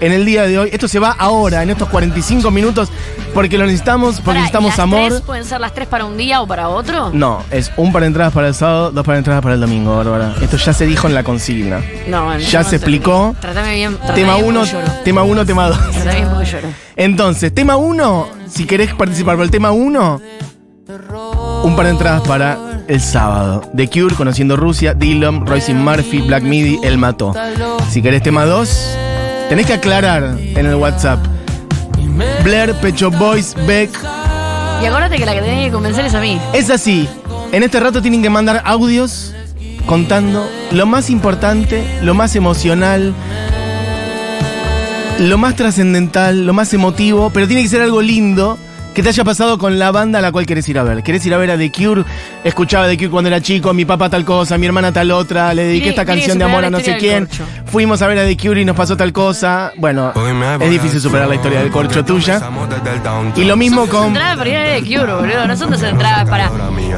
en 0.00 0.12
el 0.12 0.24
día 0.24 0.42
de 0.44 0.58
hoy, 0.58 0.70
esto 0.72 0.86
se 0.88 0.98
va 0.98 1.10
ahora, 1.18 1.62
en 1.62 1.70
estos 1.70 1.88
45 1.88 2.50
minutos, 2.50 2.90
porque 3.34 3.58
lo 3.58 3.64
necesitamos, 3.66 4.16
porque 4.16 4.24
Pará, 4.26 4.38
¿y 4.38 4.42
necesitamos 4.42 4.70
las 4.70 4.78
amor. 4.78 5.08
tres 5.10 5.20
¿Pueden 5.22 5.44
ser 5.44 5.60
las 5.60 5.74
tres 5.74 5.88
para 5.88 6.04
un 6.04 6.16
día 6.16 6.40
o 6.40 6.46
para 6.46 6.68
otro? 6.68 7.10
No, 7.12 7.42
es 7.50 7.70
un 7.76 7.92
par 7.92 8.02
de 8.02 8.08
entradas 8.08 8.32
para 8.32 8.48
el 8.48 8.54
sábado, 8.54 8.90
dos 8.92 9.04
par 9.04 9.14
de 9.14 9.18
entradas 9.18 9.42
para 9.42 9.54
el 9.54 9.60
domingo, 9.60 9.96
Bárbara. 9.96 10.34
Esto 10.40 10.56
ya 10.56 10.72
se 10.72 10.86
dijo 10.86 11.06
en 11.08 11.14
la 11.14 11.22
consigna. 11.24 11.80
No, 12.08 12.24
bueno, 12.26 12.40
Ya 12.40 12.50
se 12.50 12.58
no 12.64 12.70
sé. 12.70 12.76
explicó. 12.76 13.34
Trátame 13.40 13.74
bien. 13.74 13.96
Tema 14.14 14.34
bien 14.36 14.46
1, 14.48 14.60
porque 14.60 14.72
lloro. 14.72 14.92
tema 15.04 15.22
1, 15.22 15.46
tema 15.46 15.68
2. 15.68 15.78
Trátame 15.78 16.14
bien 16.16 16.28
porque 16.30 16.44
lloro. 16.50 16.68
Entonces, 16.96 17.54
tema 17.54 17.76
1, 17.76 18.28
si 18.48 18.64
querés 18.66 18.94
participar 18.94 19.36
por 19.36 19.44
el 19.44 19.50
tema 19.50 19.70
1, 19.72 20.20
un 21.64 21.76
par 21.76 21.84
de 21.86 21.90
entradas 21.92 22.22
para 22.22 22.58
el 22.88 23.00
sábado. 23.00 23.62
The 23.76 23.88
Cure, 23.88 24.14
Conociendo 24.14 24.56
Rusia, 24.56 24.94
Dillon, 24.94 25.46
Royce 25.46 25.74
Murphy, 25.74 26.22
Black 26.22 26.42
Midi, 26.42 26.78
El 26.82 26.98
Mató. 26.98 27.34
Si 27.90 28.00
querés 28.02 28.22
tema 28.22 28.44
2, 28.46 28.96
tenés 29.48 29.66
que 29.66 29.72
aclarar 29.74 30.36
en 30.38 30.66
el 30.66 30.74
WhatsApp. 30.74 31.18
Blair, 32.44 32.74
Pecho 32.74 33.10
Boys, 33.10 33.54
Beck. 33.66 33.90
Y 34.82 34.86
acuérdate 34.86 35.16
que 35.16 35.26
la 35.26 35.34
que 35.34 35.40
tenés 35.40 35.66
que 35.66 35.72
convencer 35.72 36.06
es 36.06 36.14
a 36.14 36.20
mí. 36.20 36.40
Es 36.52 36.70
así. 36.70 37.08
En 37.52 37.62
este 37.62 37.80
rato 37.80 38.02
tienen 38.02 38.22
que 38.22 38.30
mandar 38.30 38.62
audios 38.64 39.34
contando 39.86 40.48
lo 40.72 40.86
más 40.86 41.10
importante, 41.10 41.82
lo 42.02 42.14
más 42.14 42.36
emocional, 42.36 43.14
lo 45.18 45.38
más 45.38 45.56
trascendental, 45.56 46.46
lo 46.46 46.52
más 46.52 46.72
emotivo, 46.74 47.30
pero 47.30 47.46
tiene 47.46 47.62
que 47.62 47.68
ser 47.68 47.82
algo 47.82 48.02
lindo 48.02 48.58
que 48.94 49.02
te 49.02 49.10
haya 49.10 49.22
pasado 49.22 49.58
con 49.58 49.78
la 49.78 49.92
banda 49.92 50.18
a 50.18 50.22
la 50.22 50.32
cual 50.32 50.44
querés 50.44 50.68
ir 50.68 50.76
a 50.76 50.82
ver. 50.82 51.02
¿Querés 51.04 51.24
ir 51.24 51.32
a 51.32 51.38
ver 51.38 51.52
a 51.52 51.56
The 51.56 51.70
Cure? 51.70 52.04
Escuchaba 52.42 52.88
The 52.88 52.96
Cure 52.96 53.10
cuando 53.10 53.28
era 53.28 53.40
chico, 53.40 53.72
mi 53.72 53.84
papá 53.84 54.10
tal 54.10 54.24
cosa, 54.24 54.58
mi 54.58 54.66
hermana 54.66 54.92
tal 54.92 55.10
otra, 55.12 55.54
le 55.54 55.64
dediqué 55.64 55.90
esta 55.90 56.04
canción 56.04 56.36
de 56.36 56.44
amor 56.44 56.64
a 56.64 56.70
no 56.70 56.80
sé 56.80 56.96
quién. 56.98 57.28
Fuimos 57.70 58.00
a 58.00 58.06
ver 58.06 58.18
a 58.18 58.24
The 58.24 58.36
Cure 58.36 58.62
y 58.62 58.64
nos 58.64 58.74
pasó 58.76 58.96
tal 58.96 59.12
cosa. 59.12 59.72
Bueno, 59.76 60.12
es 60.60 60.70
difícil 60.70 61.00
superar 61.00 61.28
la 61.28 61.34
historia 61.34 61.60
del 61.60 61.70
corcho 61.70 62.04
tuya. 62.04 62.40
Y 63.36 63.44
lo 63.44 63.56
mismo 63.56 63.82
Son 63.82 63.90
con... 63.90 64.06
entradas 64.08 64.38
para 64.38 64.50
ir 64.50 64.56
a 64.56 64.64
The 64.76 64.82
Cure, 64.82 65.12
boludo. 65.14 65.46
No 65.46 65.56
son 65.56 65.70
dos 65.70 65.82
entradas 65.82 66.28
para. 66.28 66.50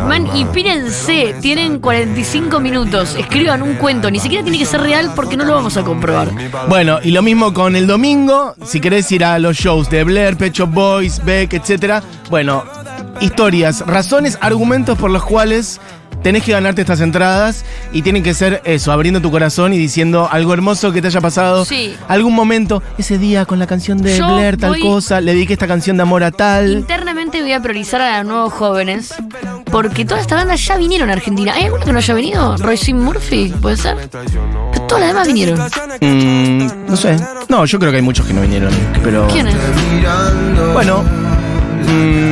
Man, 0.06 0.28
y 0.34 0.44
pírense, 0.46 1.34
tienen 1.40 1.80
45 1.80 2.60
minutos. 2.60 3.16
Escriban 3.18 3.62
un 3.62 3.74
cuento. 3.74 4.10
Ni 4.10 4.20
siquiera 4.20 4.44
tiene 4.44 4.58
que 4.58 4.66
ser 4.66 4.80
real 4.80 5.12
porque 5.16 5.36
no 5.36 5.44
lo 5.44 5.54
vamos 5.54 5.76
a 5.76 5.82
comprobar. 5.82 6.30
Bueno, 6.68 6.98
y 7.02 7.10
lo 7.10 7.22
mismo 7.22 7.52
con 7.52 7.74
el 7.74 7.86
domingo, 7.86 8.54
si 8.64 8.80
querés 8.80 9.10
ir 9.10 9.24
a 9.24 9.38
los 9.38 9.56
shows 9.56 9.90
de 9.90 10.04
Blair, 10.04 10.36
Pet 10.36 10.52
Shop 10.52 10.70
Boys, 10.70 11.24
Beck, 11.24 11.52
etc. 11.52 12.02
Bueno, 12.30 12.64
historias, 13.20 13.84
razones, 13.86 14.38
argumentos 14.40 14.96
por 14.96 15.10
los 15.10 15.24
cuales 15.24 15.80
tenés 16.22 16.42
que 16.42 16.52
ganarte 16.52 16.80
estas 16.82 17.00
entradas 17.00 17.64
y 17.92 18.02
tienen 18.02 18.22
que 18.22 18.34
ser 18.34 18.60
eso, 18.64 18.92
abriendo 18.92 19.20
tu 19.20 19.30
corazón 19.30 19.72
y 19.72 19.78
diciendo 19.78 20.28
algo 20.30 20.52
hermoso 20.54 20.92
que 20.92 21.00
te 21.00 21.08
haya 21.08 21.20
pasado. 21.20 21.64
Sí. 21.64 21.94
Algún 22.08 22.34
momento, 22.34 22.82
ese 22.98 23.18
día 23.18 23.44
con 23.46 23.58
la 23.58 23.66
canción 23.66 23.98
de 24.02 24.16
Yo 24.16 24.26
Blair, 24.36 24.56
tal 24.56 24.70
voy- 24.70 24.80
cosa, 24.80 25.20
le 25.20 25.32
dediqué 25.34 25.54
esta 25.54 25.66
canción 25.66 25.96
de 25.96 26.02
amor 26.02 26.22
a 26.24 26.30
tal. 26.30 26.70
Internamente 26.72 27.40
voy 27.42 27.52
a 27.52 27.60
priorizar 27.60 28.00
a 28.00 28.18
los 28.18 28.26
nuevos 28.26 28.52
jóvenes 28.52 29.14
porque 29.70 30.04
toda 30.04 30.20
esta 30.20 30.34
banda 30.36 30.54
ya 30.56 30.76
vinieron 30.76 31.10
a 31.10 31.14
Argentina. 31.14 31.54
¿Hay 31.54 31.64
alguno 31.64 31.84
que 31.84 31.92
no 31.92 31.98
haya 31.98 32.14
venido? 32.14 32.56
Royce 32.58 32.92
Murphy, 32.94 33.52
¿puede 33.60 33.76
ser? 33.76 33.96
Pero 34.10 34.86
Todas 34.88 35.00
las 35.00 35.08
demás 35.12 35.26
vinieron. 35.28 35.58
Mm, 36.00 36.86
no 36.88 36.96
sé. 36.96 37.16
No, 37.48 37.64
yo 37.64 37.78
creo 37.78 37.90
que 37.92 37.96
hay 37.98 38.02
muchos 38.02 38.26
que 38.26 38.32
no 38.34 38.40
vinieron. 38.42 38.72
Pero. 39.04 39.26
¿Quiénes? 39.28 39.54
Bueno. 40.72 41.02
mm, 41.86 42.29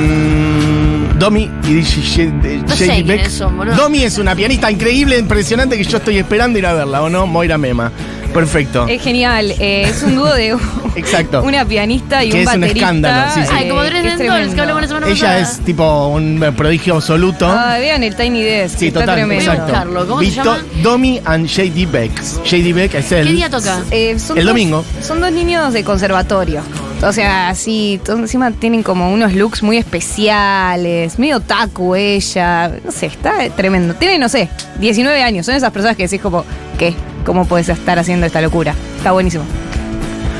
Domi 1.18 1.50
y 1.64 1.74
DJ 1.74 2.26
No 2.66 2.76
sé 2.76 2.86
JD 3.02 3.06
Beck. 3.06 3.28
son. 3.28 3.58
Domi 3.76 4.04
es 4.04 4.18
una 4.18 4.34
pianista 4.36 4.70
increíble, 4.70 5.18
impresionante 5.18 5.76
que 5.76 5.84
yo 5.84 5.98
estoy 5.98 6.18
esperando 6.18 6.58
ir 6.58 6.66
a 6.66 6.72
verla, 6.74 7.02
¿o 7.02 7.08
no? 7.08 7.26
Moira 7.26 7.58
Mema. 7.58 7.90
Perfecto. 8.32 8.86
Es 8.86 9.02
genial. 9.02 9.52
eh, 9.58 9.86
es 9.88 10.02
un 10.02 10.14
dúo 10.14 10.32
de 10.34 10.54
Exacto. 10.96 11.42
una 11.42 11.64
pianista 11.64 12.22
y 12.24 12.28
Que 12.30 12.36
un 12.36 12.42
es 12.42 12.46
un 12.54 12.60
baterista. 12.60 12.78
escándalo, 12.86 13.32
sí, 13.34 13.40
sí. 13.42 13.48
Ay, 13.52 13.68
como 13.68 13.82
Dresden 13.82 14.20
es 14.20 14.28
Dolls, 14.28 14.54
que 14.54 14.60
hablamos 14.60 14.82
la 14.82 14.88
semana 14.88 15.06
Ella 15.08 15.14
pasada. 15.20 15.40
es 15.40 15.58
tipo 15.60 16.06
un 16.08 16.54
prodigio 16.56 16.94
absoluto. 16.96 17.46
Ah, 17.48 17.78
vean 17.80 18.02
el 18.02 18.14
Tiny 18.14 18.42
Desk. 18.42 18.78
sí, 18.78 18.86
está 18.88 19.00
total, 19.00 19.14
tremendo. 19.16 19.42
Exacto. 19.44 19.64
buscarlo. 19.64 20.06
¿Cómo 20.06 20.20
se 20.20 20.30
llama? 20.30 20.58
Domi 20.82 21.20
and 21.24 21.46
JD 21.46 21.86
Beck. 21.90 22.22
JD 22.44 22.72
Beck 22.74 22.94
es 22.94 23.12
él. 23.12 23.26
¿Qué 23.26 23.32
día 23.32 23.50
toca? 23.50 23.80
Eh, 23.90 24.18
son 24.18 24.36
El 24.38 24.44
dos- 24.44 24.52
domingo. 24.52 24.84
Son 25.02 25.20
dos 25.20 25.32
niños 25.32 25.72
de 25.72 25.82
conservatorio. 25.82 26.62
O 27.02 27.12
sea, 27.12 27.54
sí, 27.54 28.00
to- 28.04 28.14
encima 28.16 28.50
tienen 28.50 28.82
como 28.82 29.12
unos 29.12 29.32
looks 29.32 29.62
muy 29.62 29.76
especiales, 29.76 31.18
medio 31.18 31.38
taku 31.40 31.94
ella, 31.94 32.72
no 32.84 32.90
sé, 32.90 33.06
está 33.06 33.48
tremendo. 33.56 33.94
Tiene, 33.94 34.18
no 34.18 34.28
sé, 34.28 34.48
19 34.80 35.22
años, 35.22 35.46
son 35.46 35.54
esas 35.54 35.70
personas 35.70 35.96
que 35.96 36.04
decís 36.04 36.20
como, 36.20 36.44
¿qué? 36.76 36.94
¿Cómo 37.24 37.44
puedes 37.46 37.68
estar 37.68 37.98
haciendo 37.98 38.26
esta 38.26 38.40
locura? 38.40 38.74
Está 38.96 39.12
buenísimo. 39.12 39.44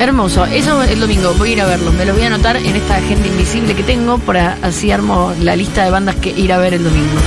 Hermoso. 0.01 0.47
Eso 0.47 0.83
el 0.83 1.01
domingo. 1.01 1.35
Voy 1.39 1.51
a 1.51 1.53
ir 1.55 1.61
a 1.61 1.67
verlos. 1.67 1.93
Me 1.95 2.05
los 2.05 2.15
voy 2.15 2.25
a 2.25 2.29
anotar 2.29 2.57
en 2.57 2.77
esta 2.77 2.97
agenda 2.97 3.27
invisible 3.27 3.75
que 3.75 3.83
tengo 3.83 4.19
para 4.19 4.57
así 4.63 4.91
armo 4.93 5.33
la 5.41 5.57
lista 5.57 5.85
de 5.85 5.91
bandas 5.91 6.15
que 6.17 6.31
ir 6.31 6.53
a 6.53 6.59
ver 6.59 6.75
el 6.75 6.85
domingo. 6.85 7.19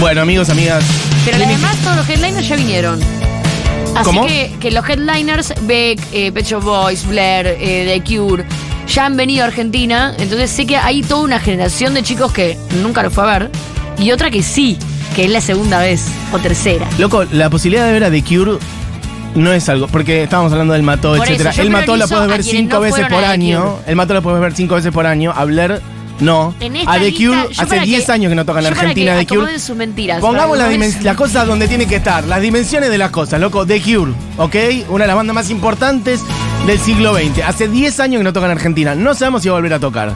Bueno, 0.00 0.20
amigos, 0.22 0.50
amigas. 0.50 0.82
Pero 1.24 1.36
además 1.36 1.76
todos 1.84 1.96
los 1.96 2.08
headliners 2.08 2.48
ya 2.48 2.56
vinieron. 2.56 2.98
Así 3.94 4.04
¿Cómo? 4.04 4.26
que, 4.26 4.52
que 4.60 4.70
los 4.70 4.88
headliners, 4.88 5.52
Beck, 5.62 6.00
eh, 6.12 6.32
Pet 6.32 6.46
Shop 6.46 6.62
Boys, 6.62 7.06
Blair, 7.06 7.46
eh, 7.46 8.00
The 8.04 8.16
Cure, 8.16 8.44
ya 8.88 9.06
han 9.06 9.16
venido 9.16 9.44
a 9.44 9.48
Argentina. 9.48 10.14
Entonces 10.18 10.50
sé 10.50 10.66
que 10.66 10.76
hay 10.76 11.02
toda 11.02 11.22
una 11.22 11.38
generación 11.40 11.94
de 11.94 12.02
chicos 12.02 12.32
que 12.32 12.56
nunca 12.82 13.02
lo 13.02 13.10
fue 13.10 13.24
a 13.24 13.38
ver. 13.38 13.50
Y 13.98 14.12
otra 14.12 14.30
que 14.30 14.42
sí, 14.42 14.78
que 15.14 15.24
es 15.24 15.30
la 15.30 15.40
segunda 15.40 15.78
vez 15.80 16.06
o 16.32 16.38
tercera. 16.38 16.86
Loco, 16.98 17.24
la 17.32 17.50
posibilidad 17.50 17.84
de 17.86 17.92
ver 17.92 18.04
a 18.04 18.10
The 18.10 18.22
Cure 18.22 18.58
no 19.34 19.52
es 19.52 19.68
algo, 19.68 19.86
porque 19.88 20.22
estábamos 20.22 20.52
hablando 20.52 20.72
del 20.72 20.82
Mató, 20.82 21.16
Por 21.16 21.26
etcétera. 21.26 21.50
eso, 21.50 21.62
El 21.62 21.70
Mató 21.70 21.96
la 21.96 22.06
puedes 22.06 22.28
ver 22.28 22.42
cinco 22.42 22.76
no 22.76 22.80
veces 22.80 23.06
por 23.08 23.24
año. 23.24 23.78
El 23.86 23.96
Mató 23.96 24.14
la 24.14 24.20
puedes 24.22 24.40
ver 24.40 24.54
cinco 24.54 24.76
veces 24.76 24.92
por 24.92 25.06
año. 25.06 25.32
A 25.36 25.44
Blair, 25.44 25.80
no. 26.20 26.54
En 26.60 26.76
esta 26.76 26.92
A 26.92 26.98
The 26.98 27.10
lista, 27.10 27.18
Cure, 27.26 27.42
yo 27.54 27.62
hace 27.62 27.66
para 27.66 27.82
10 27.82 28.04
que- 28.06 28.12
años 28.12 28.28
que 28.30 28.34
no 28.36 28.44
tocan 28.44 28.64
en 28.64 28.70
yo 28.70 28.76
para 28.76 28.80
Argentina 28.88 29.12
que 29.12 29.18
The 29.20 29.26
Cure. 29.26 29.40
acomoden 29.40 29.60
sus 29.60 29.76
mentiras. 29.76 30.20
Pongamos 30.20 30.56
para 30.58 30.62
las, 30.62 30.68
que 30.68 30.74
dimen- 30.76 30.84
acomoden 30.88 31.04
las 31.04 31.16
cosas 31.16 31.46
donde 31.46 31.68
tiene 31.68 31.86
que 31.86 31.96
estar, 31.96 32.24
las 32.24 32.40
dimensiones 32.40 32.90
de 32.90 32.98
las 32.98 33.10
cosas, 33.10 33.40
loco. 33.40 33.66
The 33.66 33.80
Cure, 33.80 34.12
¿ok? 34.38 34.56
Una 34.90 35.04
de 35.04 35.08
las 35.08 35.16
bandas 35.16 35.34
más 35.34 35.50
importantes 35.50 36.20
del 36.66 36.78
siglo 36.78 37.14
XX. 37.14 37.42
Hace 37.46 37.68
10 37.68 37.98
años 38.00 38.20
que 38.20 38.24
no 38.24 38.32
tocan 38.32 38.50
en 38.50 38.56
Argentina. 38.58 38.94
No 38.94 39.14
sabemos 39.14 39.42
si 39.42 39.48
va 39.48 39.54
a 39.54 39.58
volver 39.58 39.74
a 39.74 39.80
tocar. 39.80 40.14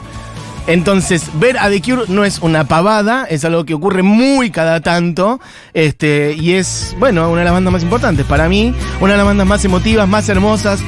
Entonces, 0.67 1.23
ver 1.39 1.59
a 1.59 1.69
The 1.69 1.79
Cure 1.81 2.03
no 2.07 2.25
es 2.25 2.39
una 2.39 2.63
pavada, 2.67 3.25
es 3.29 3.45
algo 3.45 3.65
que 3.65 3.75
ocurre 3.75 4.01
muy 4.01 4.49
cada 4.49 4.81
tanto. 4.81 5.39
Este, 5.75 6.35
y 6.39 6.53
es, 6.53 6.95
bueno, 6.97 7.29
una 7.29 7.39
de 7.41 7.45
las 7.45 7.53
bandas 7.53 7.71
más 7.73 7.83
importantes. 7.83 8.25
Para 8.25 8.49
mí, 8.49 8.73
una 8.99 9.11
de 9.13 9.17
las 9.17 9.25
bandas 9.27 9.45
más 9.45 9.63
emotivas, 9.63 10.07
más 10.07 10.27
hermosas. 10.27 10.79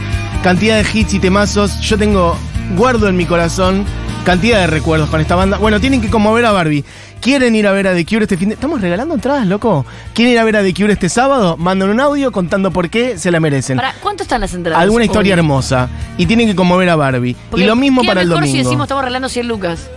Cantidad 0.44 0.82
de 0.82 0.86
hits 1.00 1.14
y 1.14 1.20
temazos. 1.20 1.80
Yo 1.82 1.96
tengo, 1.98 2.36
guardo 2.76 3.08
en 3.08 3.16
mi 3.16 3.26
corazón 3.26 3.86
cantidad 4.28 4.60
de 4.60 4.68
recuerdos 4.68 5.10
con 5.10 5.22
esta 5.22 5.36
banda. 5.36 5.58
Bueno, 5.58 5.80
tienen 5.80 6.02
que 6.02 6.10
conmover 6.10 6.46
a 6.46 6.52
Barbie. 6.52 6.84
¿Quieren 7.22 7.56
ir 7.56 7.66
a 7.66 7.72
ver 7.72 7.88
a 7.88 7.94
The 7.94 8.06
Cure 8.06 8.24
este 8.24 8.36
fin 8.36 8.50
de 8.50 8.56
¿Estamos 8.56 8.82
regalando 8.82 9.16
entradas, 9.16 9.48
loco? 9.48 9.86
¿Quieren 10.14 10.34
ir 10.34 10.40
a 10.40 10.44
ver 10.44 10.58
a 10.58 10.64
The 10.64 10.74
Cure 10.74 10.92
este 10.92 11.08
sábado? 11.08 11.56
Mandan 11.56 11.90
un 11.90 12.02
audio 12.02 12.32
contando 12.34 12.72
por 12.72 12.90
qué 12.90 13.18
se 13.18 13.32
la 13.32 13.40
merecen. 13.40 13.78
Para, 13.78 13.94
¿Cuánto 13.94 14.24
están 14.24 14.42
las 14.42 14.54
entradas? 14.54 14.82
Alguna 14.82 15.06
historia 15.06 15.34
Obvio. 15.34 15.44
hermosa. 15.44 15.88
Y 16.18 16.26
tienen 16.26 16.46
que 16.46 16.58
conmover 16.58 16.90
a 16.90 16.98
Barbie. 16.98 17.38
Porque 17.50 17.64
y 17.64 17.68
lo 17.68 17.78
mismo 17.78 18.04
para 18.04 18.22
el 18.22 18.28
mejor 18.28 18.44
domingo. 18.44 18.58
si 18.58 18.64
decimos 18.64 18.84
estamos 18.84 19.04
regalando 19.04 19.30
100 19.30 19.48
lucas. 19.48 19.88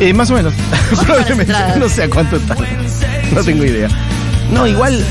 Eh, 0.00 0.14
más 0.14 0.30
o 0.30 0.34
menos. 0.34 0.54
Probablemente. 1.04 1.52
No 1.78 1.88
sé 1.90 2.04
a 2.04 2.08
cuánto 2.08 2.36
está. 2.36 2.56
No 3.34 3.44
tengo 3.44 3.62
idea. 3.62 3.88
No, 4.52 4.66
igual. 4.66 5.04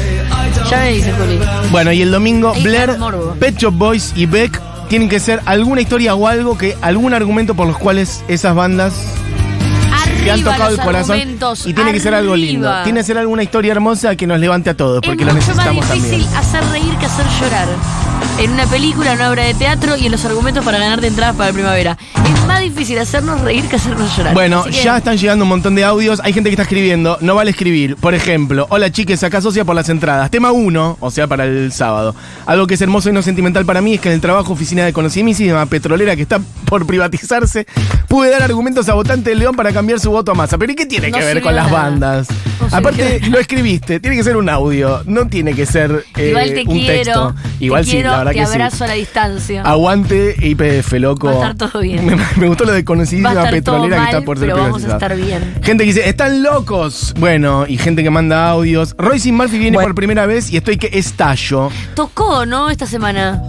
Ya 0.71 0.77
me 0.77 0.93
dice 0.93 1.13
Juli. 1.13 1.39
Bueno, 1.69 1.91
y 1.91 2.01
el 2.01 2.10
domingo, 2.10 2.53
Blair. 2.63 2.98
Pet 3.39 3.57
Shop 3.57 3.74
Boys 3.75 4.12
y 4.15 4.25
Beck 4.25 4.60
tienen 4.91 5.07
que 5.07 5.21
ser 5.21 5.41
alguna 5.45 5.79
historia 5.79 6.15
o 6.15 6.27
algo 6.27 6.57
que. 6.57 6.75
algún 6.81 7.13
argumento 7.13 7.55
por 7.55 7.65
los 7.65 7.77
cuales 7.77 8.25
esas 8.27 8.53
bandas 8.53 8.93
te 10.24 10.32
han 10.32 10.44
tocado 10.44 10.70
el 10.70 10.80
corazón. 10.80 11.20
Y 11.66 11.74
tiene 11.74 11.94
que 11.94 12.00
ser 12.00 12.13
algo 12.13 12.36
lindo. 12.36 12.72
Tiene 12.84 13.00
que 13.00 13.06
ser 13.06 13.18
alguna 13.18 13.44
historia 13.44 13.72
hermosa 13.72 14.16
que 14.16 14.28
nos 14.28 14.40
levante 14.40 14.70
a 14.70 14.74
todos, 14.78 15.01
porque 15.06 15.24
es 15.24 15.28
lo 15.28 15.34
mucho 15.34 15.56
más 15.56 15.66
necesitamos 15.66 15.90
difícil 15.94 16.24
también. 16.25 16.38
hacer 16.38 16.63
reír 16.72 16.98
que 16.98 17.06
hacer 17.06 17.25
llorar. 17.42 17.68
En 18.40 18.51
una 18.51 18.66
película, 18.68 19.12
en 19.12 19.18
una 19.20 19.30
obra 19.32 19.44
de 19.44 19.54
teatro 19.56 19.98
y 19.98 20.06
en 20.06 20.12
los 20.12 20.24
argumentos 20.25 20.63
para 20.63 20.78
ganarte 20.78 21.08
entradas 21.08 21.36
para 21.36 21.50
la 21.50 21.54
primavera. 21.54 21.98
Es 22.24 22.46
más 22.46 22.62
difícil 22.62 22.98
hacernos 23.00 23.42
reír 23.42 23.66
que 23.68 23.75
hacernos 23.78 24.16
llorar. 24.16 24.34
Bueno, 24.34 24.63
que- 24.63 24.72
ya 24.72 24.98
están 24.98 25.18
llegando 25.18 25.44
un 25.46 25.50
montón 25.50 25.75
de 25.75 25.84
audios. 25.84 26.20
Hay 26.24 26.32
gente 26.34 26.50
que 26.50 26.54
está 26.54 26.63
escribiendo. 26.63 27.18
No 27.22 27.36
vale 27.36 27.51
escribir. 27.51 27.96
Por 27.98 28.13
ejemplo, 28.13 28.68
hola 28.70 28.92
chiques, 28.92 29.24
acá 29.24 29.42
socia 29.42 29.66
por 29.66 29.75
las 29.75 29.90
entradas. 29.90 30.30
Tema 30.32 30.51
1, 30.51 30.98
o 31.00 31.12
sea, 31.12 31.28
para 31.28 31.46
el 31.46 31.72
sábado. 31.72 32.16
Algo 32.46 32.68
que 32.68 32.75
es 32.75 32.82
hermoso 32.82 33.10
y 33.10 33.13
no 33.13 33.22
sentimental 33.22 33.66
para 33.66 33.82
mí 33.82 33.96
es 33.96 34.01
que 34.01 34.10
en 34.10 34.16
el 34.16 34.22
trabajo 34.22 34.54
oficina 34.54 34.86
de 34.86 34.94
conocimiento 34.94 35.32
petrolera 35.70 36.16
que 36.16 36.22
está 36.24 36.40
por 36.66 36.86
privatizarse, 36.86 37.66
pude 38.08 38.30
dar 38.30 38.44
argumentos 38.44 38.88
a 38.90 38.94
votante 38.94 39.30
de 39.32 39.36
León 39.36 39.56
para 39.56 39.72
cambiar 39.72 40.00
su 40.00 40.11
voto 40.12 40.32
a 40.32 40.36
masa. 40.36 40.58
Pero 40.58 40.72
¿y 40.72 40.75
qué 40.75 40.86
tiene 40.86 41.10
No 41.10 41.18
que 41.18 41.24
ver 41.25 41.41
con 41.41 41.56
las 41.56 41.70
bandas? 41.72 42.27
No 42.60 42.68
Aparte, 42.77 43.20
lo 43.30 43.39
escribiste. 43.39 44.00
Tiene 44.00 44.15
que 44.18 44.24
ser 44.24 44.38
un 44.38 44.48
audio. 44.50 45.01
No 45.06 45.27
tiene 45.27 45.53
que 45.53 45.65
ser 45.65 46.06
eh, 46.15 46.30
Igual 46.30 46.53
te 46.53 46.62
un 46.62 46.68
quiero. 46.80 46.94
texto. 46.94 47.36
Igual 47.60 47.82
te 47.82 47.86
sí, 47.86 47.91
quiero, 47.98 48.12
la 48.12 48.18
verdad 48.20 48.32
te 48.32 48.38
que 48.39 48.46
sí. 48.46 48.51
abrazo 48.53 48.84
a 48.84 48.88
la 48.88 48.94
distancia. 48.94 49.62
Aguante 49.63 50.36
IPF, 50.39 50.94
loco. 50.94 51.27
Va 51.27 51.34
a 51.48 51.51
estar 51.51 51.70
todo 51.72 51.82
bien. 51.82 52.06
Me, 52.06 52.15
me 52.38 52.48
gustó 52.48 52.65
lo 52.65 52.72
de 52.74 52.86
conocidísima 52.86 53.50
petrolera 53.50 53.98
que 53.98 54.03
está 54.06 54.22
por 54.22 54.38
ser 54.38 54.50
pero 54.50 54.62
vamos 54.62 54.84
a 54.86 54.94
estar 54.94 55.15
bien. 55.15 55.56
Gente 55.63 55.84
que 55.86 55.94
dice, 55.94 56.08
están 56.08 56.44
locos. 56.44 57.13
Bueno, 57.20 57.65
y 57.68 57.77
gente 57.77 58.03
que 58.03 58.10
manda 58.10 58.50
audios. 58.50 58.96
Royce 58.98 59.32
Murphy 59.32 59.58
viene 59.58 59.77
Bueno. 59.77 59.88
por 59.89 59.96
primera 59.96 60.25
vez 60.25 60.51
y 60.51 60.58
estoy 60.58 60.77
que 60.77 60.89
estallo. 60.98 61.70
Tocó, 61.96 62.46
¿no? 62.46 62.70
Esta 62.70 62.86
semana. 62.86 63.41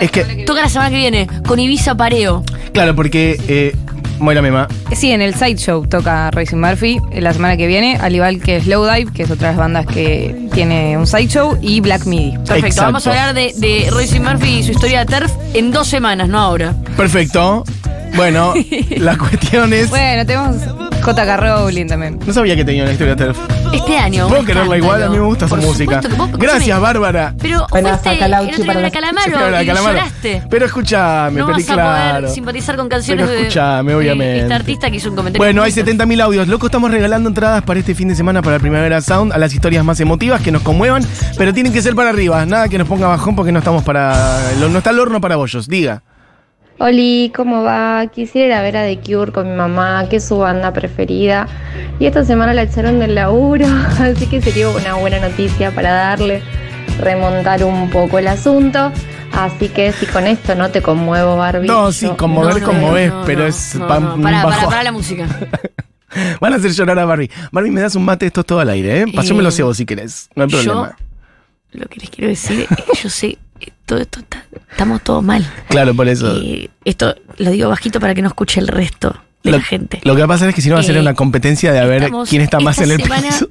Es 0.00 0.10
que, 0.10 0.44
Toca 0.46 0.62
la 0.62 0.68
semana 0.68 0.90
que 0.90 0.96
viene 0.96 1.26
con 1.46 1.58
Ibiza 1.58 1.94
Pareo. 1.96 2.42
claro, 2.72 2.94
porque. 2.94 3.38
Eh, 3.48 3.74
Moira 4.18 4.42
Mema. 4.42 4.68
Sí, 4.94 5.10
en 5.12 5.22
el 5.22 5.34
Sideshow 5.34 5.86
toca 5.86 6.30
Racing 6.30 6.58
Murphy 6.58 6.98
eh, 7.10 7.20
la 7.20 7.32
semana 7.32 7.56
que 7.56 7.66
viene, 7.66 7.96
al 8.00 8.14
igual 8.14 8.40
que 8.40 8.60
Slowdive, 8.60 9.12
que 9.12 9.24
es 9.24 9.30
otra 9.30 9.48
de 9.48 9.52
las 9.54 9.58
bandas 9.58 9.86
que 9.86 10.48
tiene 10.52 10.96
un 10.96 11.06
Sideshow, 11.06 11.58
y 11.60 11.80
Black 11.80 12.06
Midi. 12.06 12.32
Perfecto. 12.32 12.66
Exacto. 12.66 12.82
Vamos 12.82 13.06
a 13.06 13.10
hablar 13.10 13.34
de, 13.34 13.52
de 13.56 13.88
Royce 13.90 14.20
Murphy 14.20 14.58
y 14.58 14.62
su 14.62 14.72
historia 14.72 15.00
de 15.00 15.06
TERF 15.06 15.32
en 15.54 15.70
dos 15.70 15.88
semanas, 15.88 16.28
no 16.28 16.38
ahora. 16.38 16.74
Perfecto. 16.96 17.64
Bueno, 18.16 18.54
la 18.96 19.18
cuestión 19.18 19.72
es. 19.72 19.90
Bueno, 19.90 20.24
tenemos 20.26 20.56
JK 21.04 21.36
Rowling 21.38 21.86
también. 21.86 22.18
No 22.26 22.32
sabía 22.32 22.56
que 22.56 22.64
tenía 22.64 22.82
una 22.82 22.92
historia 22.92 23.14
TERF. 23.14 23.38
Este 23.72 23.96
año. 23.98 24.28
Puedo 24.28 24.44
quererla 24.44 24.76
igual, 24.76 25.02
a 25.02 25.08
mí 25.08 25.18
me 25.18 25.24
gusta 25.24 25.46
su 25.48 25.56
música. 25.56 26.00
supuesto 26.02 26.08
que 26.08 26.14
vos- 26.16 26.30
Gracias, 26.38 26.80
Bárbara. 26.80 27.34
Pero 27.40 27.66
Buenas, 27.70 28.00
fuiste 28.00 28.24
el 28.24 28.34
otro 28.34 28.46
día 28.46 28.66
para 28.66 28.78
a 28.78 28.82
la 28.82 28.88
los- 28.88 28.92
Calamaro 28.92 29.32
Calamaro, 29.32 29.62
y 29.62 29.66
Calamaro. 29.66 29.94
lloraste. 29.98 30.42
Pero 30.50 30.66
escúchame, 30.66 31.40
no 31.40 31.46
pero 31.46 31.58
vas 31.58 31.70
a 31.70 31.74
claro. 31.74 32.14
poder 32.20 32.34
simpatizar 32.34 32.76
con 32.76 32.88
canciones 32.88 33.24
Pero 33.26 33.36
de- 33.38 33.46
escúchame, 33.46 33.90
de, 33.92 33.96
obviamente. 33.98 34.40
este 34.40 34.54
artista 34.54 34.90
que 34.90 34.96
hizo 34.96 35.10
un 35.10 35.16
comentario. 35.16 35.38
Bueno, 35.44 35.62
hay 35.62 35.72
bonito. 35.72 36.04
70.000 36.04 36.20
audios. 36.22 36.48
Loco, 36.48 36.66
estamos 36.66 36.90
regalando 36.90 37.28
entradas 37.28 37.62
para 37.62 37.78
este 37.80 37.94
fin 37.94 38.08
de 38.08 38.14
semana 38.14 38.42
para 38.42 38.58
Primavera 38.58 39.00
Sound 39.00 39.32
a 39.32 39.38
las 39.38 39.52
historias 39.52 39.84
más 39.84 40.00
emotivas 40.00 40.40
que 40.40 40.50
nos 40.50 40.62
conmuevan, 40.62 41.04
pero 41.36 41.52
tienen 41.52 41.72
que 41.72 41.82
ser 41.82 41.94
para 41.94 42.10
arriba. 42.10 42.44
Nada 42.46 42.68
que 42.68 42.78
nos 42.78 42.88
ponga 42.88 43.08
bajón 43.08 43.36
porque 43.36 43.52
no 43.52 43.58
estamos 43.58 43.84
para. 43.84 44.40
lo- 44.58 44.68
No 44.68 44.78
está 44.78 44.90
el 44.90 44.98
horno 44.98 45.20
para 45.20 45.36
bollos. 45.36 45.68
Diga. 45.68 46.02
Oli, 46.78 47.32
¿cómo 47.34 47.62
va? 47.62 48.06
Quisiera 48.08 48.46
ir 48.46 48.52
a 48.54 48.62
ver 48.62 48.76
a 48.76 48.84
The 48.84 48.98
Cure 49.00 49.32
con 49.32 49.50
mi 49.50 49.56
mamá, 49.56 50.06
que 50.10 50.16
es 50.16 50.24
su 50.24 50.38
banda 50.38 50.72
preferida. 50.72 51.48
Y 51.98 52.06
esta 52.06 52.24
semana 52.24 52.52
la 52.52 52.62
echaron 52.62 52.98
del 52.98 53.14
laburo, 53.14 53.66
así 53.98 54.26
que 54.26 54.42
sería 54.42 54.68
una 54.68 54.94
buena 54.94 55.18
noticia 55.20 55.70
para 55.70 55.92
darle, 55.92 56.42
remontar 57.00 57.64
un 57.64 57.88
poco 57.88 58.18
el 58.18 58.28
asunto. 58.28 58.92
Así 59.32 59.68
que 59.68 59.92
si 59.92 60.06
con 60.06 60.26
esto 60.26 60.54
no 60.54 60.70
te 60.70 60.82
conmuevo, 60.82 61.36
Barbie. 61.36 61.66
No, 61.66 61.90
sí, 61.92 62.06
yo- 62.06 62.16
conmover 62.16 62.54
No, 62.54 62.60
no, 62.60 62.66
como 62.66 62.90
no, 62.90 62.96
es, 62.96 63.10
no, 63.12 63.22
pero 63.24 63.46
es 63.46 63.74
no, 63.74 63.86
pa- 63.88 64.00
no. 64.00 64.14
un 64.14 64.22
Para, 64.22 64.42
para, 64.42 64.56
bajón. 64.56 64.70
para 64.70 64.82
la 64.82 64.92
música. 64.92 65.26
Van 66.40 66.52
a 66.52 66.56
hacer 66.56 66.70
llorar 66.72 66.98
a 66.98 67.04
Barbie. 67.04 67.30
Barbie, 67.52 67.70
me 67.70 67.80
das 67.80 67.94
un 67.96 68.04
mate, 68.04 68.26
esto 68.26 68.40
es 68.40 68.46
todo 68.46 68.60
al 68.60 68.68
aire, 68.70 69.00
¿eh? 69.02 69.04
Pásamelo 69.14 69.48
Eh, 69.48 69.52
cebo 69.52 69.74
si 69.74 69.84
querés. 69.84 70.28
No 70.34 70.44
hay 70.44 70.50
yo- 70.50 70.62
problema. 70.62 70.96
Lo 71.72 71.86
que 71.86 72.00
les 72.00 72.10
quiero 72.10 72.28
decir 72.28 72.66
es 72.70 72.76
que 72.76 72.84
yo 73.02 73.10
sé, 73.10 73.38
todo 73.84 73.98
esto 74.00 74.20
está- 74.20 74.44
estamos 74.70 75.02
todos 75.02 75.22
mal. 75.22 75.46
Claro, 75.68 75.94
por 75.94 76.08
eso. 76.08 76.36
Y 76.38 76.70
esto 76.84 77.14
lo 77.38 77.50
digo 77.50 77.68
bajito 77.68 78.00
para 78.00 78.14
que 78.14 78.22
no 78.22 78.28
escuche 78.28 78.60
el 78.60 78.68
resto 78.68 79.16
de 79.42 79.50
Lo, 79.52 79.58
la 79.58 79.62
gente. 79.62 80.00
lo 80.04 80.14
que 80.14 80.20
va 80.20 80.24
a 80.26 80.28
pasar 80.28 80.48
es 80.48 80.54
que 80.54 80.60
si 80.62 80.68
no 80.68 80.74
va 80.74 80.80
a 80.80 80.84
ser 80.84 80.96
Eh, 80.96 81.00
una 81.00 81.14
competencia 81.14 81.72
de 81.72 81.78
a 81.78 81.84
ver 81.84 82.04
Estamos- 82.04 82.28
quién 82.28 82.42
está 82.42 82.60
más 82.60 82.78
en 82.78 82.90
el 82.90 83.02
semana- 83.02 83.22
piso. 83.28 83.48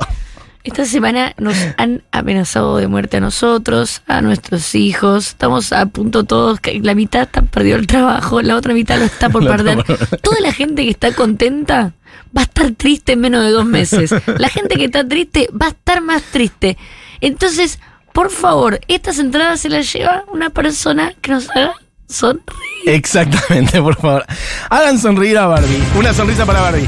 Esta 0.64 0.84
semana 0.86 1.34
nos 1.38 1.56
han 1.78 2.02
amenazado 2.12 2.78
de 2.78 2.88
muerte 2.88 3.18
a 3.18 3.20
nosotros, 3.20 4.02
a 4.08 4.22
nuestros 4.22 4.74
hijos. 4.74 5.28
Estamos 5.28 5.72
a 5.72 5.86
punto 5.86 6.24
todos, 6.24 6.60
la 6.82 6.96
mitad 6.96 7.22
está 7.22 7.44
perdido 7.44 7.78
el 7.78 7.86
trabajo, 7.86 8.42
la 8.42 8.56
otra 8.56 8.74
mitad 8.74 8.98
lo 8.98 9.06
está 9.06 9.30
por 9.30 9.44
Lo 9.44 9.52
perder. 9.52 9.84
por- 9.84 9.98
Toda 10.22 10.40
la 10.40 10.52
gente 10.52 10.84
que 10.84 10.90
está 10.90 11.14
contenta 11.14 11.94
va 12.36 12.42
a 12.42 12.46
estar 12.46 12.72
triste 12.72 13.12
en 13.12 13.20
menos 13.20 13.44
de 13.44 13.52
dos 13.52 13.66
meses. 13.68 14.10
La 14.40 14.50
gente 14.50 14.76
que 14.76 14.86
está 14.86 15.08
triste 15.08 15.50
va 15.54 15.68
a 15.68 15.70
estar 15.70 16.02
más 16.02 16.24
triste. 16.24 16.78
Entonces, 17.22 17.80
Por 18.16 18.32
favor, 18.32 18.80
estas 18.88 19.20
entradas 19.20 19.60
se 19.60 19.70
las 19.70 19.92
lleva 19.94 20.24
una 20.32 20.50
persona 20.50 21.14
que 21.22 21.32
nos 21.32 21.50
haga 21.52 21.74
sonreír. 22.08 22.44
Exactamente, 22.86 23.82
por 23.82 23.96
favor. 23.98 24.26
Hagan 24.70 24.98
sonreír 24.98 25.38
a 25.38 25.48
Barbie. 25.48 25.84
Una 26.00 26.14
sonrisa 26.14 26.46
para 26.46 26.62
Barbie. 26.62 26.88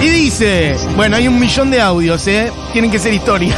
Y 0.00 0.08
dice, 0.08 0.76
bueno, 0.94 1.16
hay 1.16 1.26
un 1.26 1.38
millón 1.40 1.70
de 1.72 1.80
audios, 1.80 2.24
¿eh? 2.28 2.52
Tienen 2.72 2.90
que 2.92 3.00
ser 3.00 3.12
historias. 3.12 3.56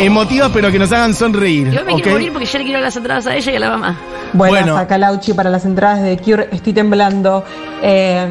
Emotivas, 0.00 0.50
pero 0.52 0.72
que 0.72 0.78
nos 0.78 0.90
hagan 0.92 1.14
sonreír. 1.14 1.70
Yo 1.70 1.84
me 1.84 1.94
quiero 1.94 2.12
morir 2.12 2.32
porque 2.32 2.46
ya 2.46 2.58
le 2.58 2.64
quiero 2.64 2.80
las 2.80 2.96
entradas 2.96 3.26
a 3.26 3.36
ella 3.36 3.52
y 3.52 3.56
a 3.56 3.60
la 3.60 3.70
mamá. 3.70 3.98
Buenas, 4.32 4.62
Bueno. 4.64 4.76
acá 4.78 4.98
Lauchi 4.98 5.34
para 5.34 5.50
las 5.50 5.64
entradas 5.66 6.02
de 6.02 6.16
Cure. 6.16 6.48
Estoy 6.50 6.72
temblando. 6.72 7.44
Eh, 7.82 8.26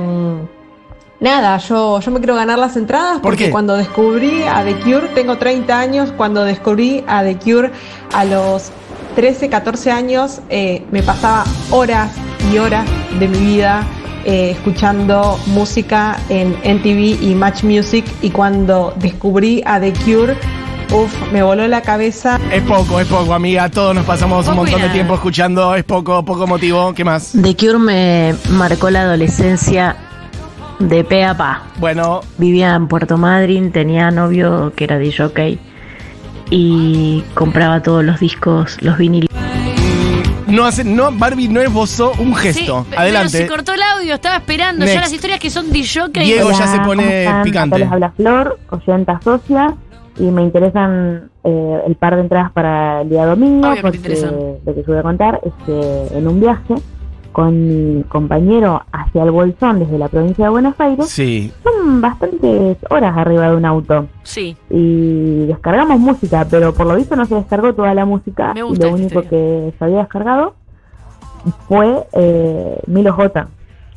nada, 1.24 1.58
yo, 1.58 2.00
yo 2.02 2.12
me 2.12 2.20
quiero 2.20 2.36
ganar 2.36 2.60
las 2.60 2.76
entradas 2.76 3.14
¿Por 3.14 3.22
porque 3.22 3.46
qué? 3.46 3.52
cuando 3.52 3.76
descubrí 3.76 4.44
a 4.44 4.64
The 4.64 4.76
Cure, 4.82 5.08
tengo 5.16 5.38
30 5.38 5.80
años, 5.80 6.14
cuando 6.16 6.44
descubrí 6.44 7.04
a 7.08 7.24
The 7.24 7.38
Cure 7.38 7.72
a 8.14 8.26
los 8.26 8.72
13, 9.16 9.50
14 9.50 9.92
años, 9.92 10.42
eh, 10.50 10.84
me 10.92 11.02
pasaba 11.02 11.46
horas 11.72 12.12
y 12.52 12.58
horas 12.58 12.86
de 13.20 13.28
mi 13.28 13.38
vida 13.38 13.88
eh, 14.26 14.52
escuchando 14.52 15.40
música 15.48 16.20
en 16.30 16.58
NTV 16.64 17.24
y 17.24 17.36
Match 17.36 17.64
Music 17.64 18.06
y 18.22 18.30
cuando 18.30 18.94
descubrí 18.98 19.64
a 19.66 19.80
The 19.80 19.94
Cure, 19.94 20.36
uff, 20.92 21.32
me 21.32 21.42
voló 21.42 21.68
la 21.68 21.82
cabeza. 21.82 22.40
Es 22.52 22.64
poco, 22.64 23.00
es 23.00 23.08
poco, 23.08 23.34
amiga. 23.34 23.70
Todos 23.70 23.96
nos 23.96 24.06
pasamos 24.06 24.48
un 24.48 24.56
montón 24.56 24.82
de 24.82 24.90
tiempo 24.90 25.14
escuchando. 25.14 25.76
Es 25.76 25.84
poco, 25.84 26.24
poco 26.26 26.48
motivo. 26.48 26.94
¿Qué 26.94 27.04
más? 27.06 27.32
The 27.40 27.56
Cure 27.56 27.80
me 27.80 28.36
marcó 28.50 28.90
la 28.90 29.02
adolescencia 29.02 29.96
de 30.80 31.04
pe 31.04 31.24
a 31.26 31.36
pa. 31.36 31.64
Bueno, 31.80 32.22
Vivía 32.38 32.76
en 32.76 32.88
Puerto 32.88 33.18
Madryn, 33.18 33.72
tenía 33.72 34.12
novio 34.12 34.74
que 34.76 34.84
era 34.84 34.98
DJ 34.98 35.60
y 36.50 37.24
compraba 37.34 37.82
todos 37.82 38.04
los 38.04 38.20
discos, 38.20 38.82
los 38.82 38.98
vinilos. 38.98 39.30
no 40.48 40.66
hace, 40.66 40.84
no, 40.84 41.12
Barbie 41.12 41.48
no 41.48 41.62
esbozó 41.62 42.12
un 42.20 42.36
gesto. 42.36 42.82
Sí, 42.82 42.88
pero 42.90 43.02
Adelante. 43.02 43.30
se 43.30 43.48
cortó 43.48 43.74
el 43.74 43.82
audio, 43.82 44.16
estaba 44.16 44.38
esperando. 44.38 44.82
Next. 44.82 44.94
Ya 44.94 45.02
las 45.02 45.14
historias 45.14 45.40
que 45.40 45.50
son 45.50 45.72
DJ. 45.72 46.10
Diego 46.14 46.52
ya 46.52 46.68
se 46.68 46.80
pone 46.80 47.28
picante. 47.44 47.80
Les 47.80 47.92
habla 47.92 48.12
Flor, 48.12 48.60
oyenta 48.70 49.20
socia, 49.24 49.76
y 50.20 50.24
me 50.24 50.44
interesan 50.44 51.30
eh, 51.44 51.82
el 51.88 51.96
par 51.96 52.16
de 52.16 52.22
entradas 52.22 52.52
para 52.52 53.02
el 53.02 53.10
día 53.10 53.26
domingo, 53.26 53.68
Obvio 53.70 53.92
que 53.92 53.98
te 53.98 54.10
porque 54.10 54.60
lo 54.66 54.76
que 54.76 54.82
yo 54.82 54.88
voy 54.88 54.98
a 54.98 55.04
contar 55.04 55.42
es 55.44 55.54
que 55.66 56.18
en 56.18 56.28
un 56.28 56.40
viaje 56.40 56.76
con 57.34 57.98
mi 57.98 58.04
compañero 58.04 58.82
hacia 58.94 59.24
el 59.24 59.32
Bolsón 59.32 59.80
desde 59.80 59.98
la 59.98 60.08
provincia 60.08 60.46
de 60.46 60.52
Buenos 60.52 60.76
Aires, 60.80 61.10
Sí. 61.10 61.52
son 61.64 62.00
bastantes 62.00 62.78
horas 62.90 63.18
arriba 63.18 63.50
de 63.50 63.58
un 63.58 63.66
auto. 63.66 64.08
Sí. 64.24 64.56
y 64.70 65.46
descargamos 65.48 66.00
música, 66.00 66.48
pero 66.50 66.74
por 66.74 66.86
lo 66.88 66.96
visto 66.96 67.16
no 67.18 67.26
se 67.26 67.36
descargó 67.36 67.74
toda 67.74 67.94
la 67.94 68.06
música 68.06 68.54
Me 68.54 68.62
y 68.62 68.64
gusta 68.64 68.86
lo 68.88 68.96
esta 68.96 69.04
único 69.04 69.20
historia. 69.24 69.30
que 69.30 69.74
se 69.78 69.84
había 69.84 69.98
descargado 69.98 70.54
fue 71.68 72.08
eh, 72.14 72.80
Milo 72.88 73.12
J. 73.14 73.48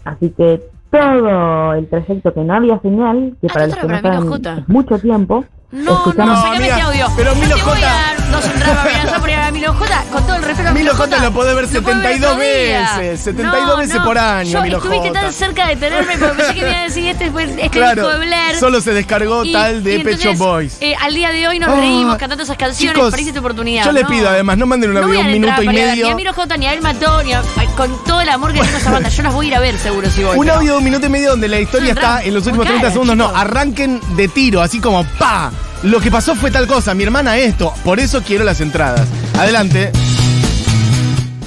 Así 0.05 0.31
que 0.31 0.63
todo 0.91 1.75
el 1.75 1.87
trayecto 1.89 2.33
que 2.33 2.41
no 2.41 2.55
había 2.55 2.79
señal, 2.81 3.37
que 3.41 3.47
Ah, 3.49 3.53
para 3.55 3.67
los 3.67 3.77
que 3.77 3.87
no 3.87 4.01
saben 4.01 4.65
mucho 4.67 4.99
tiempo, 4.99 5.45
No, 5.73 5.97
Escuchamos- 5.97 6.17
no, 6.17 6.35
No, 6.37 6.43
sacame 6.43 6.69
este 6.69 6.81
audio. 6.81 7.09
pero 7.17 7.35
No 7.35 7.41
Milo 7.41 7.57
te 7.57 7.63
voy 7.65 7.75
J. 7.75 7.89
a 7.91 7.93
dar 7.93 8.31
dos 8.31 8.45
entradas 8.47 8.77
para 8.79 8.93
ir 8.93 8.99
allá 9.09 9.19
por 9.19 9.29
ir 9.29 9.35
a 9.37 9.51
Milo 9.51 9.75
J. 9.75 10.05
Con 10.13 10.23
todo 10.27 10.37
el 10.37 10.43
respeto 10.45 10.69
a 10.69 10.73
Milo 10.73 10.93
Milo 10.93 11.05
J 11.05 11.19
lo 11.25 11.33
podés 11.33 11.55
ver 11.57 11.65
Lo 11.65 11.71
72 11.71 12.31
otro 12.33 12.43
día. 12.45 12.97
veces, 12.99 13.21
72 13.21 13.79
veces 13.79 13.99
por 14.01 14.17
año, 14.19 14.51
Yo 14.51 14.63
Milo 14.63 14.77
estuviste 14.79 15.09
J. 15.09 15.21
tan 15.21 15.33
cerca 15.33 15.67
de 15.67 15.77
tenerme 15.77 16.17
porque 16.19 16.35
pensé 16.37 16.55
que 16.55 16.63
me 16.63 16.71
iba 16.71 16.81
a 16.81 16.85
decir 16.85 17.09
este, 17.09 17.27
este 17.27 17.71
Claro, 17.71 18.03
disco 18.03 18.09
de 18.21 18.27
Blair. 18.27 18.57
solo 18.61 18.81
se 18.81 18.95
descargó 18.95 19.45
Y- 19.45 19.53
tal 19.53 19.83
de 19.83 19.97
entonces, 19.97 20.39
Boys. 20.39 20.77
eh, 20.81 20.95
al 21.01 21.13
día 21.15 21.33
de 21.33 21.49
hoy 21.49 21.59
nos 21.59 21.69
Ah, 21.71 21.75
reímos 21.81 22.17
cantando 22.17 22.45
esas 22.45 22.57
canciones. 22.57 22.95
chicos, 22.97 23.11
Parece 23.11 23.33
tu 23.33 23.41
oportunidad. 23.41 23.85
yo 23.85 23.93
les 23.93 24.07
pido, 24.07 24.29
además, 24.31 24.57
no 24.59 24.67
manden 24.67 24.91
un 24.93 24.99
audio 24.99 25.19
un 25.21 25.27
minuto 25.33 25.63
y 25.63 25.67
medio. 25.69 26.07
Ni 26.07 26.13
a 26.13 26.15
Miro 26.15 26.33
J, 26.33 26.57
ni 26.57 26.67
a 26.69 26.73
El 26.75 26.81
Matón, 26.81 27.27
ni 27.27 27.33
a- 27.33 27.43
con 27.77 28.05
todo 28.05 28.21
el 28.21 28.29
amor 28.29 28.53
que 28.53 28.61
tengo 28.61 28.75
a 28.77 28.79
esa 28.79 28.91
banda. 28.93 29.09
Yo 29.09 29.23
las 29.25 29.35
voy 29.35 29.47
a 29.47 29.49
ir 29.49 29.55
a 29.57 29.61
ver 29.61 29.77
seguro 29.79 30.09
si 30.11 30.23
voy. 30.23 30.39
Un 30.39 30.49
audio 30.49 30.73
de 30.73 30.79
un 30.79 30.85
minuto 30.85 31.07
y 31.07 31.09
medio 31.11 31.31
donde 31.31 31.49
la 31.49 31.59
historia 31.59 31.93
está 31.93 32.23
en 32.23 32.33
los 32.35 32.47
últimos 32.47 32.67
30 32.67 32.83
cara, 32.83 32.93
segundos. 32.93 33.17
No, 33.17 33.27
arranquen 33.35 34.01
de 34.17 34.29
tiro, 34.29 34.63
así 34.63 34.81
como 34.81 35.05
¡pa! 35.19 35.51
Lo 35.83 36.01
que 36.01 36.11
pasó 36.11 36.35
fue 36.35 36.51
tal 36.51 36.67
cosa, 36.67 36.95
mi 36.95 37.05
hermana 37.05 37.37
esto, 37.39 37.73
por 37.85 38.01
eso 38.01 38.23
quiero 38.23 38.45
las 38.45 38.61
entradas. 38.61 39.07
Adelante. 39.39 39.91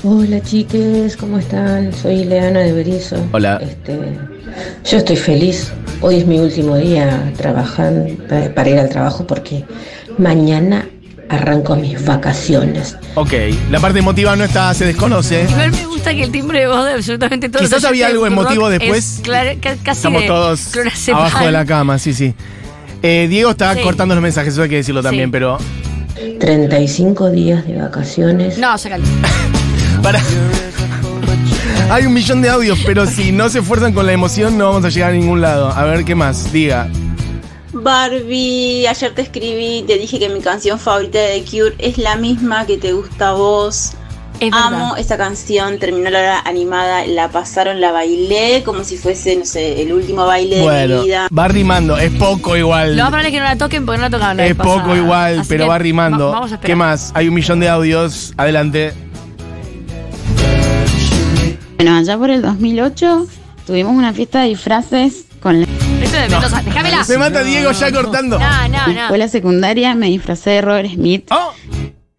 Hola 0.04 0.42
chiques, 0.42 1.18
¿cómo 1.18 1.40
están? 1.40 1.92
Soy 1.94 2.24
Leana 2.24 2.60
de 2.60 2.72
Berizo. 2.72 3.18
Hola. 3.34 3.60
Este, 3.62 4.00
yo 4.90 4.98
estoy 4.98 5.18
feliz. 5.18 5.72
Hoy 6.02 6.20
es 6.20 6.26
mi 6.26 6.40
último 6.40 6.78
día 6.78 7.34
trabajando 7.36 8.08
pa- 8.30 8.54
para 8.56 8.70
ir 8.70 8.80
al 8.80 8.88
trabajo 8.90 9.28
porque 9.28 9.66
mañana 10.18 10.88
arranco 11.28 11.76
mis 11.76 12.04
vacaciones. 12.06 12.96
Ok, 13.16 13.34
la 13.70 13.80
parte 13.82 14.00
emotiva 14.00 14.36
no 14.38 14.46
está, 14.46 14.74
se 14.74 14.86
desconoce. 14.86 15.44
Igual 15.50 15.72
me 15.72 15.86
gusta 15.88 16.12
que 16.14 16.24
el 16.24 16.32
timbre 16.32 16.62
de 16.62 16.68
voz 16.68 16.86
de 16.86 16.94
absolutamente 16.94 17.50
todos. 17.50 17.68
Quizás 17.68 17.84
había 17.84 18.08
algo 18.08 18.26
emotivo 18.26 18.70
es 18.72 18.80
después. 18.80 19.22
ca- 19.60 19.76
casi 19.84 19.98
Estamos 20.00 20.22
de 20.22 20.28
todos 20.28 20.72
abajo 21.14 21.46
de 21.46 21.52
la 21.52 21.66
cama, 21.66 22.00
sí, 22.00 22.14
sí. 22.14 22.34
Eh, 23.02 23.28
Diego 23.30 23.52
está 23.52 23.74
Sí. 23.76 23.82
cortando 23.82 24.14
los 24.16 24.22
mensajes, 24.22 24.54
eso 24.54 24.64
hay 24.64 24.70
que 24.70 24.76
decirlo 24.78 25.02
también, 25.02 25.28
Sí. 25.30 25.32
pero 25.32 25.58
35 26.40 27.30
días 27.30 27.66
de 27.66 27.78
vacaciones. 27.78 28.58
No, 28.58 28.78
sacalo. 28.78 29.04
para. 30.04 30.20
Hay 31.90 32.06
un 32.06 32.14
millón 32.14 32.42
de 32.42 32.50
audios, 32.50 32.80
pero 32.86 33.06
si 33.08 33.32
no 33.32 33.50
se 33.50 33.60
esfuerzan 33.60 33.94
con 33.94 34.06
la 34.06 34.14
emoción 34.14 34.58
no 34.58 34.66
vamos 34.68 34.86
a 34.86 34.90
llegar 34.90 35.10
a 35.12 35.14
ningún 35.14 35.42
lado. 35.42 35.70
A 35.72 35.84
ver 35.86 36.06
qué 36.06 36.14
más, 36.14 36.52
diga. 36.52 36.88
Barbie, 37.74 38.86
ayer 38.88 39.14
te 39.14 39.22
escribí, 39.22 39.84
te 39.88 39.98
dije 39.98 40.20
que 40.20 40.30
mi 40.30 40.40
canción 40.42 40.78
favorita 40.80 41.20
de 41.20 41.40
The 41.42 41.46
Cure 41.50 41.76
es 41.78 41.98
la 41.98 42.16
misma 42.16 42.66
que 42.66 42.78
te 42.78 42.94
gusta 42.94 43.30
a 43.30 43.34
vos. 43.34 43.92
Es 44.40 44.54
Amo 44.54 44.78
verdad. 44.92 45.00
esa 45.00 45.18
canción, 45.18 45.80
terminó 45.80 46.10
la 46.10 46.20
hora 46.20 46.40
animada, 46.46 47.06
la 47.06 47.28
pasaron, 47.30 47.82
la 47.82 47.92
bailé 47.92 48.64
como 48.64 48.86
si 48.86 48.96
fuese, 48.98 49.36
no 49.36 49.44
sé, 49.44 49.82
el 49.82 49.92
último 49.92 50.26
baile 50.26 50.60
de 50.60 50.88
mi 50.98 51.04
vida. 51.04 51.28
va 51.38 51.48
rimando, 51.50 51.98
es 51.98 52.10
poco 52.12 52.56
igual. 52.56 52.96
Lo 52.96 53.04
más 53.04 53.10
probable 53.12 53.28
es 53.30 53.34
que 53.34 53.40
no 53.40 53.46
la 53.46 53.58
toquen 53.58 53.86
porque 53.86 53.98
no 53.98 54.04
la 54.06 54.10
tocaban 54.10 54.38
la 54.38 54.46
Es 54.46 54.56
pasada. 54.56 54.82
poco 54.84 54.96
igual, 54.96 55.40
Así 55.40 55.50
pero 55.50 55.68
va 55.68 55.78
rimando. 55.78 56.28
va- 56.28 56.32
vamos 56.36 56.52
a 56.52 56.56
esperar. 56.56 56.68
¿Qué 56.72 56.76
más? 56.78 57.12
Hay 57.16 57.28
un 57.28 57.34
millón 57.34 57.60
de 57.60 57.68
audios. 57.68 58.34
Adelante. 58.38 58.94
Bueno, 61.76 61.96
allá 61.98 62.18
por 62.18 62.30
el 62.30 62.42
2008 62.42 63.28
tuvimos 63.66 63.94
una 63.94 64.14
fiesta 64.14 64.42
de 64.42 64.50
disfraces 64.50 65.26
con 65.42 65.62
la 65.62 65.68
Esto 65.68 66.04
es 66.04 66.12
de 66.12 66.30
Mendoza, 66.30 66.62
déjamela. 66.62 67.06
Me 67.08 67.18
mata 67.18 67.44
Diego 67.44 67.72
ya 67.72 67.92
cortando. 67.92 68.40
No, 68.40 68.68
no, 68.70 68.88
no. 68.88 69.02
escuela 69.04 69.28
secundaria, 69.28 69.96
me 69.96 70.08
disfracé 70.08 70.52
de 70.52 70.62
Robert 70.62 70.90
Smith. 70.94 71.28
Oh, 71.32 71.52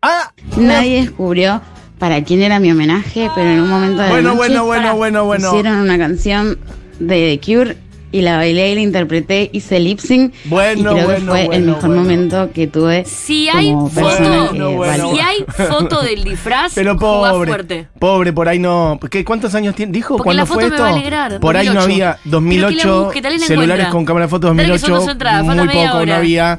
ah, 0.03 0.33
Nadie 0.57 1.03
descubrió 1.03 1.61
para 2.00 2.24
quién 2.24 2.42
era 2.42 2.58
mi 2.58 2.72
homenaje, 2.72 3.30
pero 3.36 3.48
en 3.48 3.60
un 3.60 3.68
momento 3.68 3.98
de 4.02 4.08
la 4.08 4.10
bueno, 4.14 4.28
noche 4.30 4.36
bueno, 4.38 4.64
bueno, 4.64 4.96
bueno, 4.96 5.24
bueno. 5.26 5.50
pusieron 5.50 5.76
una 5.76 5.96
canción 5.98 6.58
de 6.98 7.38
The 7.38 7.52
Cure 7.54 7.76
y 8.12 8.22
la 8.22 8.38
bailé 8.38 8.72
y 8.72 8.74
la 8.74 8.80
interpreté, 8.80 9.50
hice 9.52 9.78
lip 9.78 10.00
sync 10.00 10.34
Bueno, 10.46 10.80
y 10.80 10.82
creo 10.82 10.96
que 10.96 11.04
bueno, 11.04 11.30
fue 11.30 11.40
el 11.42 11.46
bueno, 11.46 11.66
mejor 11.66 11.86
bueno. 11.90 12.02
momento 12.02 12.50
que 12.52 12.66
tuve 12.66 13.04
Si 13.04 13.48
hay 13.48 13.70
como 13.70 13.88
foto, 13.88 14.50
que 14.52 14.58
Bueno, 14.64 15.12
si 15.14 15.20
hay 15.20 15.44
foto 15.68 16.02
del 16.02 16.24
disfraz, 16.24 16.72
Pero 16.74 16.96
pobre. 16.96 17.46
fuerte. 17.46 17.88
Pobre, 18.00 18.32
por 18.32 18.48
ahí 18.48 18.58
no. 18.58 18.98
¿Qué, 19.08 19.24
¿Cuántos 19.24 19.54
años 19.54 19.76
tiene? 19.76 19.92
¿Dijo? 19.92 20.16
Porque 20.16 20.24
¿Cuándo 20.24 20.42
la 20.42 20.46
foto 20.46 20.58
fue 20.60 20.68
me 20.70 20.74
esto? 20.74 20.82
va 20.82 20.88
a 20.88 20.92
alegrar, 20.92 21.38
Por 21.38 21.56
ahí 21.56 21.68
no 21.68 21.74
2008. 21.74 21.84
había. 21.84 22.18
Pero 22.24 22.24
que 22.24 22.26
la 22.26 22.30
2008, 22.32 23.04
busque, 23.04 23.20
la 23.22 23.30
celulares 23.38 23.70
encuentra. 23.86 23.90
con 23.90 24.04
cámara 24.06 24.26
de 24.26 24.30
fotos 24.30 24.56
Dale 24.56 24.72
que 24.72 24.78
son 24.80 24.90
2008. 24.90 25.00
dos 25.04 25.12
entradas, 25.12 25.46
falta 25.46 25.64
muy 25.64 25.72
poco, 25.74 26.06
no 26.06 26.14
había. 26.14 26.58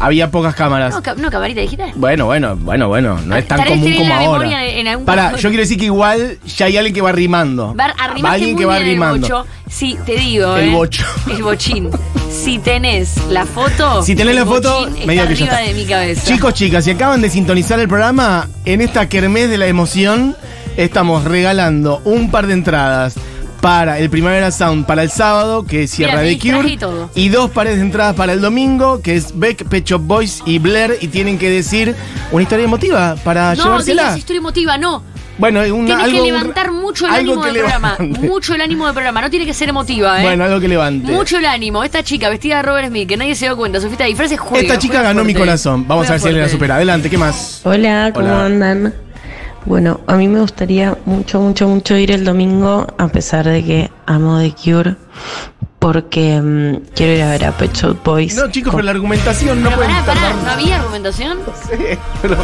Había 0.00 0.30
pocas 0.30 0.54
cámaras. 0.54 0.94
No, 0.94 1.02
ca- 1.02 1.14
no 1.16 1.30
camarita 1.30 1.60
digital. 1.60 1.90
Bueno, 1.96 2.26
bueno, 2.26 2.54
bueno, 2.56 2.86
bueno. 2.88 3.18
No 3.26 3.36
es 3.36 3.48
tan 3.48 3.58
Tal 3.58 3.68
vez 3.68 3.78
común 3.80 3.96
como 3.96 4.08
la 4.08 4.16
ahora. 4.18 4.38
memoria 4.46 4.64
en- 4.66 4.78
en 4.78 4.88
algún 4.88 5.04
Para, 5.06 5.22
cajón. 5.24 5.38
yo 5.40 5.48
quiero 5.48 5.62
decir 5.62 5.78
que 5.78 5.84
igual 5.86 6.38
ya 6.56 6.66
hay 6.66 6.76
alguien 6.76 6.94
que 6.94 7.00
va 7.00 7.10
rimando. 7.12 7.74
Va, 7.74 7.86
arrimaste 7.86 8.34
alguien 8.36 8.52
muy 8.54 8.60
que 8.60 8.66
va 8.66 8.74
bien 8.76 8.86
el 8.88 8.92
rimando. 8.94 9.28
bocho. 9.28 9.46
Sí, 9.68 9.98
te 10.06 10.16
digo, 10.16 10.56
El 10.56 10.68
eh. 10.68 10.72
bocho. 10.72 11.04
El 11.30 11.42
bochín. 11.42 11.90
Si 12.30 12.58
tenés 12.60 13.16
la 13.28 13.44
foto. 13.44 14.02
Si 14.02 14.14
tenés 14.14 14.30
el 14.36 14.40
la 14.40 14.46
foto, 14.46 14.80
bochín 14.80 14.96
está 14.98 15.06
que 15.10 15.16
ya 15.16 15.22
arriba 15.24 15.44
está. 15.46 15.58
de 15.60 15.74
mi 15.74 15.84
cabeza. 15.86 16.26
Chicos, 16.26 16.54
chicas, 16.54 16.84
si 16.84 16.90
acaban 16.92 17.20
de 17.20 17.30
sintonizar 17.30 17.80
el 17.80 17.88
programa, 17.88 18.48
en 18.64 18.80
esta 18.80 19.08
kermés 19.08 19.50
de 19.50 19.58
la 19.58 19.66
emoción, 19.66 20.36
estamos 20.76 21.24
regalando 21.24 22.00
un 22.04 22.30
par 22.30 22.46
de 22.46 22.52
entradas 22.54 23.14
para 23.60 23.98
el 23.98 24.10
Primavera 24.10 24.50
Sound 24.50 24.86
para 24.86 25.02
el 25.02 25.10
sábado, 25.10 25.64
que 25.64 25.86
te 25.86 26.06
The 26.06 26.22
distraje 26.22 26.38
Cure, 26.78 27.10
y 27.14 27.28
dos 27.28 27.50
pares 27.50 27.76
de 27.76 27.82
entradas 27.82 28.14
para 28.14 28.32
el 28.32 28.40
domingo, 28.40 29.00
que 29.02 29.16
es 29.16 29.38
Beck, 29.38 29.64
Pet 29.68 29.84
Shop 29.84 30.00
Boys 30.02 30.42
y 30.46 30.58
Blair, 30.58 30.96
y 31.00 31.08
tienen 31.08 31.38
que 31.38 31.50
decir 31.50 31.94
una 32.30 32.42
historia 32.42 32.64
emotiva 32.64 33.16
para 33.24 33.54
no, 33.54 33.64
llevársela. 33.64 34.02
digas 34.02 34.18
historia 34.18 34.38
emotiva, 34.38 34.78
no. 34.78 35.02
Bueno, 35.38 35.60
una, 35.60 35.86
Tienes 35.86 36.04
algo, 36.04 36.16
que 36.16 36.32
levantar 36.32 36.72
mucho 36.72 37.06
el 37.06 37.14
ánimo 37.14 37.44
del 37.44 37.54
programa. 37.58 37.96
Mucho 38.00 38.54
el 38.56 38.60
ánimo 38.60 38.86
del 38.86 38.94
programa. 38.94 39.20
No 39.20 39.30
tiene 39.30 39.46
que 39.46 39.54
ser 39.54 39.68
emotiva, 39.68 40.18
¿eh? 40.18 40.22
Bueno, 40.24 40.42
algo 40.44 40.58
que 40.58 40.66
levante. 40.66 41.12
Mucho 41.12 41.38
el 41.38 41.46
ánimo. 41.46 41.84
Esta 41.84 42.02
chica 42.02 42.28
vestida 42.28 42.56
de 42.56 42.62
Robert 42.62 42.88
Smith, 42.88 43.08
que 43.08 43.16
nadie 43.16 43.36
se 43.36 43.44
dio 43.44 43.56
cuenta, 43.56 43.80
su 43.80 43.86
fiesta 43.86 44.02
de 44.02 44.08
disfraces 44.08 44.40
juega. 44.40 44.62
Esta 44.66 44.78
chica 44.80 44.94
juega 44.94 45.10
ganó 45.10 45.22
mi 45.22 45.34
fuerte. 45.34 45.46
corazón. 45.50 45.86
Vamos 45.86 46.06
Juega 46.06 46.08
a 46.08 46.12
ver 46.14 46.20
si 46.20 46.26
alguien 46.26 46.42
la 46.42 46.48
fuerte. 46.48 46.56
supera. 46.56 46.74
Adelante, 46.74 47.08
¿qué 47.08 47.18
más? 47.18 47.60
Hola, 47.62 48.10
¿cómo 48.12 48.26
Hola. 48.26 48.44
andan? 48.46 48.94
Bueno, 49.64 50.00
a 50.06 50.14
mí 50.16 50.28
me 50.28 50.40
gustaría 50.40 50.96
mucho, 51.04 51.40
mucho, 51.40 51.68
mucho 51.68 51.96
ir 51.96 52.10
el 52.10 52.24
domingo, 52.24 52.86
a 52.96 53.08
pesar 53.08 53.44
de 53.46 53.62
que 53.64 53.90
amo 54.06 54.38
The 54.40 54.52
Cure, 54.52 54.96
porque 55.78 56.40
mm, 56.40 56.94
quiero 56.94 57.12
ir 57.12 57.22
a 57.22 57.30
ver 57.30 57.44
a 57.44 57.52
Pet 57.52 57.72
Shop 57.74 58.02
Boys. 58.02 58.34
No, 58.36 58.50
chicos, 58.50 58.72
pero 58.74 58.84
la 58.84 58.92
argumentación 58.92 59.62
no 59.62 59.68
Pero 59.70 59.76
puede 59.82 59.90
pará, 59.92 60.06
pará, 60.06 60.20
tardar. 60.20 60.44
¿no 60.44 60.50
había 60.50 60.76
argumentación? 60.76 61.38
Pero, 62.22 62.36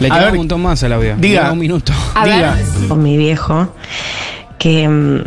Le 0.00 0.08
queda 0.10 0.30
un 0.30 0.36
montón 0.36 0.62
más 0.62 0.82
al 0.84 0.92
audio. 0.92 1.16
diga. 1.18 1.50
Un 1.52 1.58
minuto. 1.58 1.92
A 2.14 2.24
diga. 2.24 2.54
ver. 2.54 2.88
con 2.88 3.02
mi 3.02 3.16
viejo, 3.16 3.68
que 4.58 4.88
mm, 4.88 5.22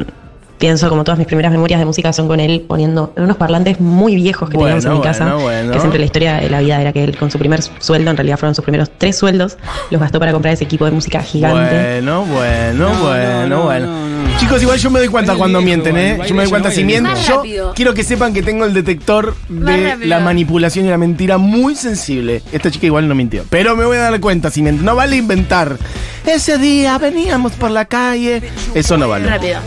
pienso 0.58 0.89
como 0.89 1.04
todas 1.04 1.17
mis 1.17 1.28
primeras 1.28 1.52
memorias 1.52 1.80
de 1.80 1.86
música 1.86 2.12
son 2.13 2.28
con 2.28 2.39
él 2.39 2.65
poniendo 2.67 3.13
en 3.15 3.24
unos 3.24 3.38
parlantes 3.38 3.80
muy 3.80 4.15
viejos 4.15 4.50
que 4.50 4.58
Bueno, 4.58 4.76
teníamos 4.78 4.86
en 4.86 5.02
mi 5.02 5.02
casa, 5.02 5.36
bueno, 5.36 5.72
que 5.72 5.80
siempre 5.80 6.00
la 6.00 6.06
historia 6.06 6.36
de 6.38 6.50
la 6.50 6.60
vida 6.62 6.82
era 6.82 6.93
que 6.93 7.04
él 7.04 7.17
con 7.17 7.30
su 7.32 7.38
primer 7.38 7.62
sueldo, 7.80 8.12
en 8.12 8.17
realidad 8.17 8.38
fueron 8.38 8.56
sus 8.56 8.63
primeros 8.63 8.89
tres 8.98 9.17
sueldos, 9.17 9.58
los 9.91 10.02
gastó 10.02 10.20
para 10.20 10.32
comprar 10.32 10.54
ese 10.54 10.63
equipo 10.63 10.86
de 10.86 10.91
música 10.91 11.22
gigante. 11.22 12.02
Bueno, 12.02 12.26
bueno, 12.26 12.89
No, 12.89 13.02
bueno, 13.04 13.41
no, 13.41 13.48
no, 13.48 13.63
bueno. 13.63 13.86
no, 13.88 14.10
no. 14.10 14.39
Chicos, 14.39 14.62
igual 14.62 14.78
yo 14.78 14.91
me 14.91 15.00
doy 15.00 15.08
cuenta 15.08 15.36
cuando 15.36 15.60
viejo, 15.60 15.65
mienten, 15.84 15.98
¿eh? 15.98 16.20
Yo 16.28 16.36
me 16.36 16.43
doy 16.43 16.50
cuenta 16.50 16.70
si 16.70 16.84
mienten. 16.84 17.15
Yo 17.28 17.38
rápido. 17.38 17.74
quiero 17.74 17.93
que 17.93 18.04
sepan 18.04 18.34
que 18.34 18.43
tengo 18.43 18.65
el 18.65 18.74
detector 18.74 19.36
de 19.50 19.96
la 20.06 20.20
manipulación 20.20 20.86
y 20.86 20.89
la 20.89 20.98
mentira 20.98 21.38
muy 21.38 21.76
sensible. 21.76 22.43
Esta 22.52 22.70
chica 22.70 22.86
igual 22.86 23.08
no 23.08 23.15
mintió. 23.15 23.43
Pero 23.50 23.76
me 23.76 23.86
voy 23.86 23.98
a 23.98 24.02
dar 24.02 24.20
cuenta 24.20 24.52
si 24.52 24.62
mienten. 24.62 24.86
No 24.86 24.96
vale 24.96 25.15
inventar. 25.15 25.78
Ese 26.26 26.58
día 26.58 26.98
veníamos 26.98 27.54
por 27.54 27.72
la 27.72 27.86
calle. 27.86 28.43
Eso 28.76 28.98
no 28.98 29.08
vale. 29.10 29.28
Rápido. 29.28 29.60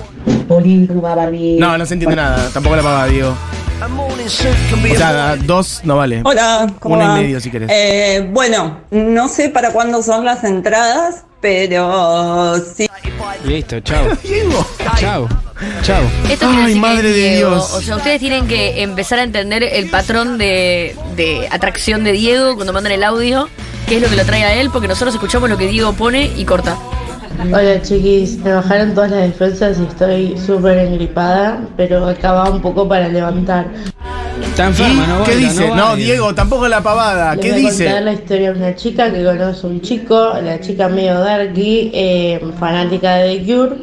No, 1.58 1.78
no 1.78 1.86
se 1.86 1.94
entiende 1.94 2.16
nada. 2.16 2.48
Tampoco 2.52 2.76
la 2.76 2.82
paga, 2.82 3.06
Diego. 3.06 3.34
O 4.92 4.96
sea, 4.96 5.36
dos 5.36 5.80
no 5.84 5.96
vale. 5.96 6.20
Hola, 6.24 6.70
¿cómo 6.78 6.96
Uno 6.96 7.04
va? 7.08 7.18
y 7.18 7.22
medio 7.22 7.40
si 7.40 7.50
querés. 7.50 7.70
Eh, 7.72 8.28
bueno, 8.30 8.80
no 8.90 9.28
sé 9.28 9.48
para 9.48 9.70
cuándo 9.70 10.02
son 10.02 10.24
las 10.24 10.44
entradas, 10.44 11.24
pero 11.40 12.56
sí. 12.74 12.88
Listo, 13.44 13.80
chao. 13.80 14.04
Diego. 14.22 14.66
Chao. 14.98 15.28
Chao. 15.82 16.02
Esto 16.28 16.46
Ay, 16.50 16.74
que 16.74 16.80
madre 16.80 17.08
de 17.08 17.14
Diego. 17.36 17.50
Dios. 17.50 17.72
O 17.74 17.80
sea, 17.80 17.96
ustedes 17.96 18.20
tienen 18.20 18.46
que 18.46 18.82
empezar 18.82 19.18
a 19.18 19.22
entender 19.22 19.62
el 19.62 19.88
patrón 19.88 20.36
de, 20.36 20.94
de 21.16 21.48
atracción 21.50 22.04
de 22.04 22.12
Diego 22.12 22.56
cuando 22.56 22.72
mandan 22.72 22.92
el 22.92 23.02
audio, 23.02 23.48
qué 23.88 23.96
es 23.96 24.02
lo 24.02 24.08
que 24.08 24.16
lo 24.16 24.24
trae 24.24 24.44
a 24.44 24.54
él, 24.60 24.70
porque 24.70 24.88
nosotros 24.88 25.14
escuchamos 25.14 25.48
lo 25.48 25.56
que 25.56 25.68
Diego 25.68 25.92
pone 25.94 26.30
y 26.36 26.44
corta. 26.44 26.76
Hola 27.48 27.80
chiquis, 27.82 28.38
me 28.38 28.52
bajaron 28.52 28.94
todas 28.94 29.10
las 29.10 29.22
defensas 29.22 29.78
y 29.78 29.82
estoy 29.84 30.38
súper 30.38 30.78
engripada, 30.78 31.60
pero 31.76 32.06
acaba 32.06 32.50
un 32.50 32.60
poco 32.60 32.86
para 32.86 33.08
levantar. 33.08 33.66
Está 34.44 34.66
enferma, 34.66 35.06
no 35.06 35.24
¿Qué 35.24 35.32
baila, 35.32 35.48
dice? 35.48 35.68
no 35.68 35.74
baila. 35.74 35.94
Diego, 35.96 36.34
tampoco 36.34 36.68
la 36.68 36.82
pavada. 36.82 37.34
Les 37.34 37.44
¿Qué 37.44 37.52
voy 37.52 37.60
a 37.60 37.68
contar 37.70 37.86
dice? 37.86 38.00
la 38.02 38.12
historia 38.12 38.52
de 38.52 38.58
una 38.58 38.76
chica 38.76 39.10
que 39.10 39.24
conoce 39.24 39.66
a 39.66 39.70
un 39.70 39.80
chico, 39.80 40.32
la 40.42 40.60
chica 40.60 40.88
medio 40.88 41.18
darky, 41.20 41.90
eh, 41.94 42.40
fanática 42.58 43.16
de 43.16 43.38
The 43.38 43.44
Cure. 43.46 43.76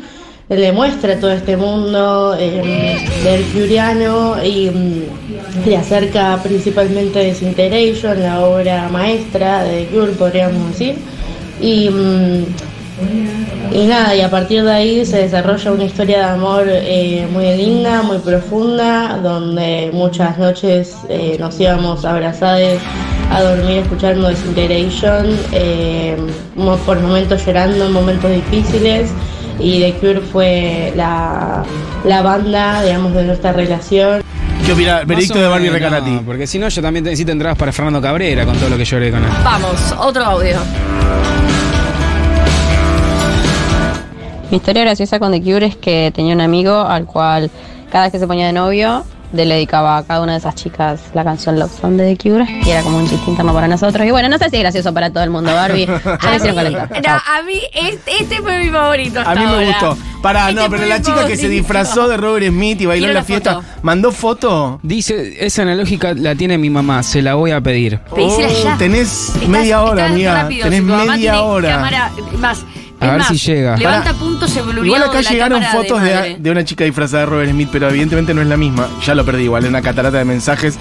Le 0.50 0.72
muestra 0.72 1.20
todo 1.20 1.32
este 1.32 1.58
mundo 1.58 2.36
eh, 2.40 3.06
del 3.24 3.44
curiano 3.48 4.42
y 4.42 4.70
mm, 4.70 5.68
le 5.68 5.78
acerca 5.78 6.40
principalmente 6.42 7.22
Disintegration, 7.24 8.22
la 8.22 8.40
obra 8.46 8.88
maestra 8.90 9.64
de 9.64 9.86
The 9.86 9.88
Cure, 9.88 10.12
podríamos 10.14 10.70
decir. 10.72 10.96
Y, 11.60 11.90
mm, 11.90 12.46
y 13.72 13.86
nada, 13.86 14.16
y 14.16 14.22
a 14.22 14.30
partir 14.30 14.64
de 14.64 14.72
ahí 14.72 15.06
se 15.06 15.18
desarrolla 15.18 15.72
una 15.72 15.84
historia 15.84 16.18
de 16.20 16.24
amor 16.24 16.66
eh, 16.68 17.28
muy 17.32 17.46
linda, 17.56 18.02
muy 18.02 18.18
profunda, 18.20 19.20
donde 19.22 19.92
muchas 19.94 20.38
noches 20.38 20.96
eh, 21.10 21.38
nos 21.40 21.60
íbamos 21.60 22.06
abrazados 22.06 22.80
a 23.32 23.42
dormir 23.42 23.80
escuchando 23.80 24.30
Disintegration, 24.30 25.28
eh, 25.52 26.18
por 26.86 27.00
momentos 27.00 27.46
llorando, 27.46 27.86
en 27.86 27.92
momentos 27.92 28.32
difíciles. 28.32 29.12
Y 29.60 29.80
The 29.80 29.94
Cure 29.94 30.22
fue 30.22 30.94
la, 30.96 31.64
la 32.06 32.22
banda, 32.22 32.84
digamos, 32.84 33.14
de 33.14 33.24
nuestra 33.24 33.54
relación. 33.54 34.24
¿Qué 34.66 34.74
opina? 34.74 35.04
Veredicto 35.06 35.40
de 35.40 35.48
Barbie 35.48 35.70
Recanati. 35.70 36.12
no, 36.12 36.22
porque 36.22 36.46
si 36.46 36.60
no, 36.60 36.70
yo 36.70 36.82
también 36.82 37.06
necesito 37.06 37.32
entradas 37.32 37.58
para 37.58 37.72
Fernando 37.72 38.02
Cabrera 38.02 38.46
con 38.46 38.56
todo 38.58 38.70
lo 38.70 38.78
que 38.78 38.86
lloré 38.86 39.12
con 39.12 39.24
él. 39.24 39.30
Vamos, 39.44 39.96
otro 40.00 40.24
audio. 40.24 40.58
Mi 44.52 44.58
historia 44.58 44.84
graciosa 44.84 45.20
con 45.20 45.32
The 45.32 45.42
Cure 45.42 45.66
es 45.66 45.76
que 45.76 46.12
tenía 46.16 46.34
un 46.34 46.42
amigo 46.42 46.74
al 46.82 47.06
cual 47.06 47.52
cada 47.92 48.06
vez 48.06 48.14
que 48.14 48.20
se 48.20 48.28
ponía 48.28 48.48
de 48.48 48.54
novio 48.54 49.04
le 49.34 49.46
dedicaba 49.46 49.98
a 49.98 50.04
cada 50.06 50.22
una 50.22 50.32
de 50.32 50.38
esas 50.38 50.56
chicas 50.56 51.02
la 51.14 51.26
canción 51.26 51.60
Love 51.60 51.70
Song 51.82 51.96
de 51.98 52.16
The 52.16 52.30
Cure 52.30 52.46
y 52.66 52.70
era 52.70 52.82
como 52.82 52.98
un 52.98 53.10
chiste 53.10 53.30
interno 53.30 53.54
para 53.54 53.68
nosotros. 53.68 54.08
Y 54.08 54.12
bueno, 54.12 54.30
no 54.30 54.38
sé 54.38 54.50
si 54.50 54.56
es 54.56 54.62
gracioso 54.62 54.94
para 54.94 55.10
todo 55.12 55.22
el 55.26 55.32
mundo, 55.32 55.54
Barbie. 55.54 55.86
Ya 55.86 56.30
me 56.30 56.36
hicieron 56.38 56.74
no, 56.74 56.80
a 56.80 57.44
mí 57.46 57.60
este, 57.74 58.12
este 58.22 58.38
fue 58.38 58.58
mi 58.64 58.70
favorito. 58.70 59.20
hasta 59.20 59.32
A 59.32 59.36
mí 59.36 59.42
me 59.42 59.48
ahora. 59.48 59.66
gustó. 59.68 59.98
Pará, 60.22 60.50
Este 60.50 60.62
no, 60.62 60.70
pero 60.70 60.86
la 60.86 61.02
chica 61.02 61.28
que 61.28 61.36
se 61.36 61.50
disfrazó 61.50 62.08
de 62.08 62.16
Robert 62.16 62.48
Smith 62.48 62.80
y 62.82 62.86
bailó 62.86 63.06
Quiero 63.08 63.12
en 63.12 63.14
la 63.16 63.20
la 63.20 63.26
fiesta, 63.26 63.54
foto. 63.56 63.66
¿mandó 63.82 64.12
foto? 64.14 64.80
Dice, 64.82 65.46
esa 65.46 65.64
analógica 65.64 66.14
la 66.14 66.34
tiene 66.36 66.58
mi 66.58 66.70
mamá, 66.70 67.04
se 67.04 67.22
la 67.22 67.36
voy 67.36 67.52
a 67.52 67.60
pedir. 67.60 68.00
Oh. 68.12 68.38
Tenés 68.80 69.30
Estás- 69.36 69.48
media 69.50 69.84
hora, 69.84 70.06
amiga. 70.06 70.44
rápido, 70.44 70.64
tenés 70.64 70.84
media 70.84 71.16
tiene 71.34 71.38
hora. 71.38 71.70
cámara- 71.70 72.12
más, 72.40 72.66
A 73.00 73.06
es 73.06 73.12
ver 73.12 73.20
más, 73.20 73.28
si 73.28 73.38
llega. 73.38 73.78
Levanta 73.78 74.14
puntos 74.14 74.56
Igual 74.84 75.04
acá 75.04 75.18
de 75.18 75.24
la 75.24 75.30
llegaron 75.30 75.64
fotos 75.64 76.02
de, 76.02 76.38
de 76.40 76.52
una 76.52 76.64
chica 76.66 76.84
disfrazada 76.84 77.22
de 77.22 77.26
Robert 77.28 77.52
Smith, 77.52 77.70
pero 77.72 77.90
evidentemente 77.90 78.34
no 78.34 78.42
es 78.42 78.48
la 78.48 78.58
misma. 78.58 78.88
Ya 79.06 79.14
lo 79.16 79.24
perdí 79.26 79.44
igual, 79.44 79.64
en 79.64 79.70
una 79.70 79.82
catarata 79.82 80.18
de 80.18 80.26
mensajes. 80.26 80.78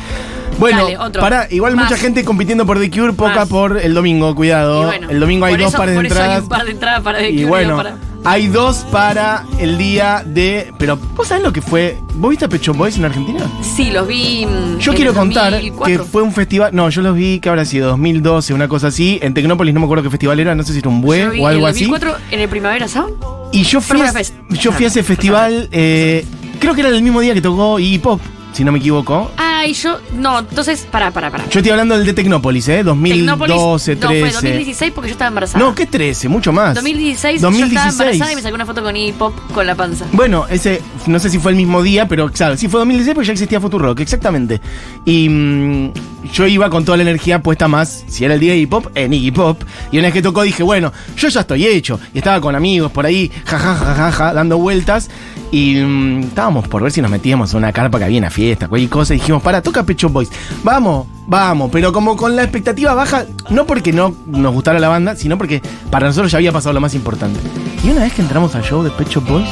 Bueno, 0.58 0.88
Dale, 0.88 1.18
pará, 1.18 1.46
igual 1.50 1.76
Más. 1.76 1.90
mucha 1.90 2.00
gente 2.00 2.24
compitiendo 2.24 2.64
por 2.64 2.80
The 2.80 2.90
Cure, 2.90 3.12
poca 3.12 3.34
Más. 3.40 3.48
por 3.48 3.76
el 3.76 3.92
domingo, 3.92 4.34
cuidado. 4.34 4.86
Bueno, 4.86 5.10
el 5.10 5.20
domingo 5.20 5.44
hay 5.44 5.56
dos 5.56 5.68
eso- 5.68 5.76
pares 5.78 5.94
de 5.94 6.00
hay 6.00 6.06
entradas. 6.06 6.42
un 6.44 6.48
par 6.48 6.64
de 6.64 6.70
entradas 6.70 7.02
para 7.02 7.18
The 7.18 7.30
Y 7.30 7.44
bueno, 7.44 7.76
para- 7.76 7.96
hay 8.28 8.48
dos 8.48 8.78
para 8.90 9.44
el 9.60 9.78
día 9.78 10.24
de. 10.26 10.72
Pero, 10.78 10.96
¿vos 11.14 11.28
sabés 11.28 11.44
lo 11.44 11.52
que 11.52 11.62
fue? 11.62 11.96
¿Vos 12.16 12.30
viste 12.30 12.44
a 12.44 12.48
Pet 12.48 12.60
Shop 12.60 12.76
Boys 12.76 12.96
en 12.98 13.04
Argentina? 13.04 13.48
Sí, 13.62 13.92
los 13.92 14.06
vi. 14.08 14.44
mm, 14.44 14.78
Yo 14.78 14.90
en 14.90 14.96
quiero 14.96 15.12
el 15.12 15.16
contar 15.16 15.52
2004. 15.52 16.04
que 16.04 16.10
fue 16.10 16.22
un 16.22 16.32
festival. 16.32 16.74
No, 16.74 16.90
yo 16.90 17.02
los 17.02 17.14
vi, 17.16 17.38
que 17.38 17.48
habrá 17.48 17.64
sido? 17.64 17.88
2012, 17.90 18.52
una 18.52 18.66
cosa 18.66 18.88
así. 18.88 19.20
En 19.22 19.32
Tecnópolis 19.32 19.72
no 19.72 19.78
me 19.80 19.84
acuerdo 19.86 20.02
qué 20.02 20.10
festival 20.10 20.40
era, 20.40 20.56
no 20.56 20.64
sé 20.64 20.72
si 20.72 20.80
era 20.80 20.88
un 20.88 21.00
Yo 21.00 21.06
bue 21.06 21.28
vi 21.30 21.40
o 21.40 21.46
algo 21.46 21.60
en 21.60 21.64
el 21.66 21.70
así. 21.70 21.84
2004 21.84 22.16
en 22.32 22.40
el 22.40 22.48
Primavera 22.48 22.88
Sound. 22.88 23.14
Y 23.52 23.62
yo 23.62 23.80
fui, 23.80 24.00
a, 24.00 24.10
Primavera 24.10 24.12
Fest. 24.18 24.34
yo 24.60 24.72
fui 24.72 24.84
a 24.86 24.88
ese 24.88 25.02
festival, 25.04 25.68
eh, 25.70 26.26
creo 26.58 26.74
que 26.74 26.80
era 26.80 26.90
el 26.90 27.00
mismo 27.02 27.20
día 27.20 27.32
que 27.32 27.40
tocó 27.40 27.78
Iggy 27.78 27.98
Pop, 28.00 28.20
si 28.52 28.64
no 28.64 28.72
me 28.72 28.80
equivoco. 28.80 29.30
Ay, 29.66 29.72
yo. 29.72 29.98
No, 30.14 30.38
entonces, 30.38 30.86
pará, 30.88 31.10
pará, 31.10 31.28
pará. 31.28 31.42
Yo 31.50 31.58
estoy 31.58 31.72
hablando 31.72 31.96
del 31.96 32.06
de 32.06 32.12
Tecnópolis, 32.12 32.68
¿eh? 32.68 32.84
2012, 32.84 33.26
Tecnópolis. 33.26 33.56
No, 33.56 33.78
fue 33.78 33.96
13. 33.96 34.32
2016 34.32 34.92
porque 34.94 35.08
yo 35.08 35.12
estaba 35.12 35.26
embarazada. 35.26 35.64
No, 35.64 35.74
¿qué 35.74 35.86
13? 35.86 36.28
Mucho 36.28 36.52
más. 36.52 36.76
2016, 36.76 37.40
yo 37.42 37.48
estaba 37.48 37.50
2016. 37.50 37.92
embarazada 37.92 38.32
y 38.32 38.36
me 38.36 38.42
saqué 38.42 38.54
una 38.54 38.64
foto 38.64 38.84
con 38.84 38.96
Iggy 38.96 39.12
Pop 39.14 39.34
con 39.52 39.66
la 39.66 39.74
panza. 39.74 40.06
Bueno, 40.12 40.46
ese, 40.48 40.80
no 41.08 41.18
sé 41.18 41.30
si 41.30 41.40
fue 41.40 41.50
el 41.50 41.56
mismo 41.56 41.82
día, 41.82 42.06
pero 42.06 42.30
claro, 42.30 42.56
sí 42.56 42.68
fue 42.68 42.78
2016 42.78 43.14
porque 43.16 43.26
ya 43.26 43.32
existía 43.32 43.60
Futurock, 43.60 43.98
exactamente. 43.98 44.60
Y 45.04 45.28
mm, 45.28 45.92
yo 46.32 46.46
iba 46.46 46.70
con 46.70 46.84
toda 46.84 46.96
la 46.98 47.02
energía 47.02 47.42
puesta 47.42 47.66
más, 47.66 48.04
si 48.06 48.24
era 48.24 48.34
el 48.34 48.40
día 48.40 48.52
de 48.52 48.58
Iggy 48.58 48.66
Pop, 48.66 48.86
en 48.94 49.12
Iggy 49.12 49.32
Pop. 49.32 49.64
Y 49.90 49.98
una 49.98 50.06
vez 50.06 50.14
que 50.14 50.22
tocó 50.22 50.42
dije, 50.42 50.62
bueno, 50.62 50.92
yo 51.16 51.26
ya 51.26 51.40
estoy 51.40 51.66
hecho. 51.66 51.98
Y 52.14 52.18
estaba 52.18 52.40
con 52.40 52.54
amigos 52.54 52.92
por 52.92 53.04
ahí, 53.04 53.32
jajajaja, 53.46 53.84
ja, 53.84 53.94
ja, 53.94 54.12
ja, 54.12 54.32
dando 54.32 54.58
vueltas. 54.58 55.10
Y 55.50 55.76
mm, 55.76 56.20
estábamos 56.24 56.68
por 56.68 56.82
ver 56.82 56.92
si 56.92 57.00
nos 57.00 57.10
metíamos 57.10 57.54
a 57.54 57.56
una 57.56 57.72
carpa 57.72 57.98
que 57.98 58.04
había 58.04 58.18
una 58.18 58.30
fiesta, 58.30 58.68
cualquier 58.68 58.90
cosa. 58.90 59.14
Y 59.14 59.18
dijimos, 59.18 59.42
para, 59.42 59.55
toca 59.62 59.82
Pecho 59.84 60.08
Boys. 60.08 60.30
Vamos, 60.62 61.06
vamos. 61.26 61.70
Pero 61.72 61.92
como 61.92 62.16
con 62.16 62.36
la 62.36 62.42
expectativa 62.42 62.94
baja, 62.94 63.26
no 63.50 63.66
porque 63.66 63.92
no 63.92 64.14
nos 64.26 64.52
gustara 64.52 64.78
la 64.78 64.88
banda, 64.88 65.16
sino 65.16 65.36
porque 65.38 65.62
para 65.90 66.06
nosotros 66.06 66.30
ya 66.32 66.38
había 66.38 66.52
pasado 66.52 66.72
lo 66.72 66.80
más 66.80 66.94
importante. 66.94 67.38
Y 67.84 67.90
una 67.90 68.02
vez 68.02 68.12
que 68.14 68.22
entramos 68.22 68.54
al 68.54 68.62
show 68.62 68.82
de 68.82 68.90
Pecho 68.90 69.20
Boys, 69.20 69.48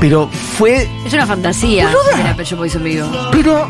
pero 0.00 0.28
fue 0.58 0.88
Es 1.06 1.12
una 1.12 1.26
fantasía 1.26 1.86
Boluda. 1.86 2.16
ver 2.16 2.26
a 2.28 2.36
Pecho 2.36 2.56
Boys 2.56 2.74
en 2.74 2.84
vivo. 2.84 3.06
pero 3.30 3.68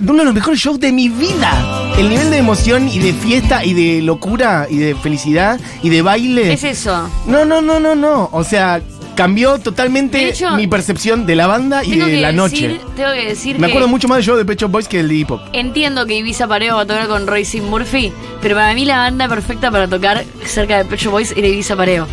uno 0.00 0.18
de 0.18 0.24
los 0.24 0.34
mejores 0.34 0.58
shows 0.60 0.80
de 0.80 0.92
mi 0.92 1.08
vida. 1.08 1.92
El 1.96 2.08
nivel 2.10 2.30
de 2.30 2.38
emoción 2.38 2.88
y 2.88 2.98
de 2.98 3.12
fiesta 3.12 3.64
y 3.64 3.72
de 3.74 4.02
locura 4.02 4.66
y 4.68 4.76
de 4.78 4.94
felicidad 4.96 5.60
y 5.82 5.88
de 5.90 6.02
baile. 6.02 6.52
Es 6.52 6.64
eso. 6.64 7.08
No, 7.26 7.44
no, 7.44 7.62
no, 7.62 7.78
no, 7.80 7.94
no. 7.94 8.28
O 8.32 8.42
sea, 8.44 8.82
cambió 9.14 9.58
totalmente 9.58 10.18
De 10.18 10.28
hecho, 10.30 10.50
mi 10.56 10.66
percepción 10.66 11.26
de 11.26 11.36
la 11.36 11.46
banda 11.46 11.84
y 11.84 11.90
Tengo 11.90 12.06
de 12.06 12.12
que 12.12 12.20
la 12.20 12.32
decir, 12.32 12.36
noche. 12.70 12.80
Tengo 12.96 13.12
que 13.12 13.24
decir 13.26 13.58
Me 13.58 13.66
que 13.66 13.72
acuerdo 13.72 13.88
mucho 13.88 14.08
más 14.08 14.16
del 14.18 14.24
show 14.26 14.36
de 14.36 14.44
Pecho 14.44 14.68
Boys 14.68 14.88
que 14.88 14.98
del 14.98 15.08
de 15.08 15.14
hip 15.14 15.30
hop. 15.30 15.40
entiendo 15.52 16.06
que 16.06 16.14
Ibiza 16.16 16.46
Pareo 16.48 16.76
va 16.76 16.82
a 16.82 16.86
tocar 16.86 17.06
con 17.08 17.26
Royce 17.26 17.60
Murphy, 17.60 18.12
pero 18.42 18.54
para 18.56 18.74
mí 18.74 18.84
la 18.84 18.98
banda 18.98 19.28
perfecta 19.28 19.70
para 19.70 19.88
tocar 19.88 20.24
cerca 20.44 20.78
de 20.78 20.84
Pecho 20.84 21.10
Boys 21.10 21.32
era 21.36 21.46
Ibiza 21.48 21.76
Pareo. 21.76 22.06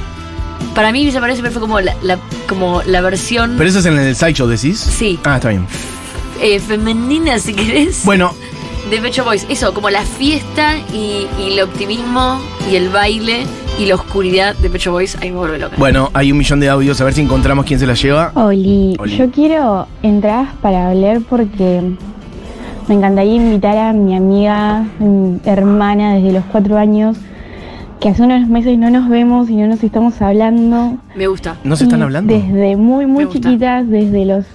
Para 0.75 0.91
mí 0.91 1.01
Ibiza 1.01 1.19
Pareo 1.19 1.35
siempre 1.35 1.51
fue 1.51 1.61
como 1.61 1.79
la, 1.81 1.95
la- 2.01 2.19
como 2.47 2.81
la 2.85 3.01
versión 3.01 3.55
Pero 3.57 3.69
eso 3.69 3.79
es 3.79 3.85
en 3.85 3.97
el 3.97 4.15
sideshow, 4.15 4.47
decís. 4.47 4.79
Sí. 4.79 5.19
Ah, 5.23 5.35
está 5.37 5.49
bien. 5.49 5.65
eh, 6.41 6.59
femenina, 6.59 7.39
si 7.39 7.53
querés, 7.53 8.03
Bueno, 8.05 8.33
de 8.89 8.97
Pecho 8.99 9.23
Boys. 9.23 9.45
Eso, 9.49 9.73
como 9.73 9.89
la 9.89 10.03
fiesta 10.03 10.77
y, 10.93 11.27
y 11.39 11.53
el 11.53 11.61
optimismo 11.61 12.41
y 12.71 12.75
el 12.75 12.89
baile 12.89 13.45
y 13.81 13.87
la 13.87 13.95
oscuridad 13.95 14.55
de 14.57 14.69
Pecho 14.69 14.91
Boys, 14.91 15.17
ahí 15.21 15.31
me 15.31 15.37
vuelve 15.37 15.57
loca. 15.57 15.75
bueno, 15.79 16.11
hay 16.13 16.31
un 16.31 16.37
millón 16.37 16.59
de 16.59 16.69
audios. 16.69 17.01
A 17.01 17.03
ver 17.03 17.15
si 17.15 17.21
encontramos 17.21 17.65
quién 17.65 17.79
se 17.79 17.87
la 17.87 17.95
lleva. 17.95 18.31
Oli, 18.35 18.95
Oli. 18.99 19.17
yo 19.17 19.31
quiero 19.31 19.87
entradas 20.03 20.49
para 20.61 20.91
hablar 20.91 21.21
porque 21.27 21.81
me 22.87 22.93
encantaría 22.93 23.33
invitar 23.33 23.77
a 23.79 23.91
mi 23.93 24.15
amiga, 24.15 24.85
mi 24.99 25.39
hermana 25.45 26.13
desde 26.13 26.31
los 26.31 26.45
cuatro 26.51 26.77
años, 26.77 27.17
que 27.99 28.09
hace 28.09 28.21
unos 28.21 28.47
meses 28.47 28.77
no 28.77 28.91
nos 28.91 29.09
vemos 29.09 29.49
y 29.49 29.55
no 29.55 29.65
nos 29.65 29.83
estamos 29.83 30.21
hablando. 30.21 30.97
Me 31.15 31.25
gusta. 31.25 31.55
¿No 31.63 31.75
se 31.75 31.85
están 31.85 32.03
hablando? 32.03 32.31
Desde 32.31 32.75
muy, 32.75 33.07
muy 33.07 33.27
chiquitas, 33.29 33.89
desde 33.89 34.25
los 34.25 34.45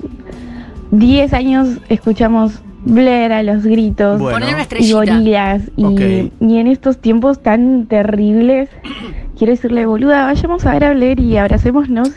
10 0.93 1.33
años 1.33 1.69
escuchamos 1.89 2.61
Blair 2.87 3.33
a 3.33 3.43
los 3.43 3.65
gritos 3.65 4.21
Bueno. 4.21 4.39
Poner 4.39 4.67
y 4.81 4.93
gorilas. 4.93 5.63
Y, 5.77 5.85
Ok. 5.85 6.01
y 6.41 6.57
en 6.59 6.67
estos 6.69 6.99
tiempos 6.99 7.43
tan 7.43 7.87
terribles, 7.87 8.69
quiero 9.37 9.53
decirle, 9.53 9.87
boluda, 9.87 10.25
vayamos 10.27 10.65
a 10.65 10.73
ver 10.73 10.85
a 10.85 10.93
Blair 10.95 11.19
y 11.21 11.37
abracémonos 11.37 12.11
y, 12.11 12.13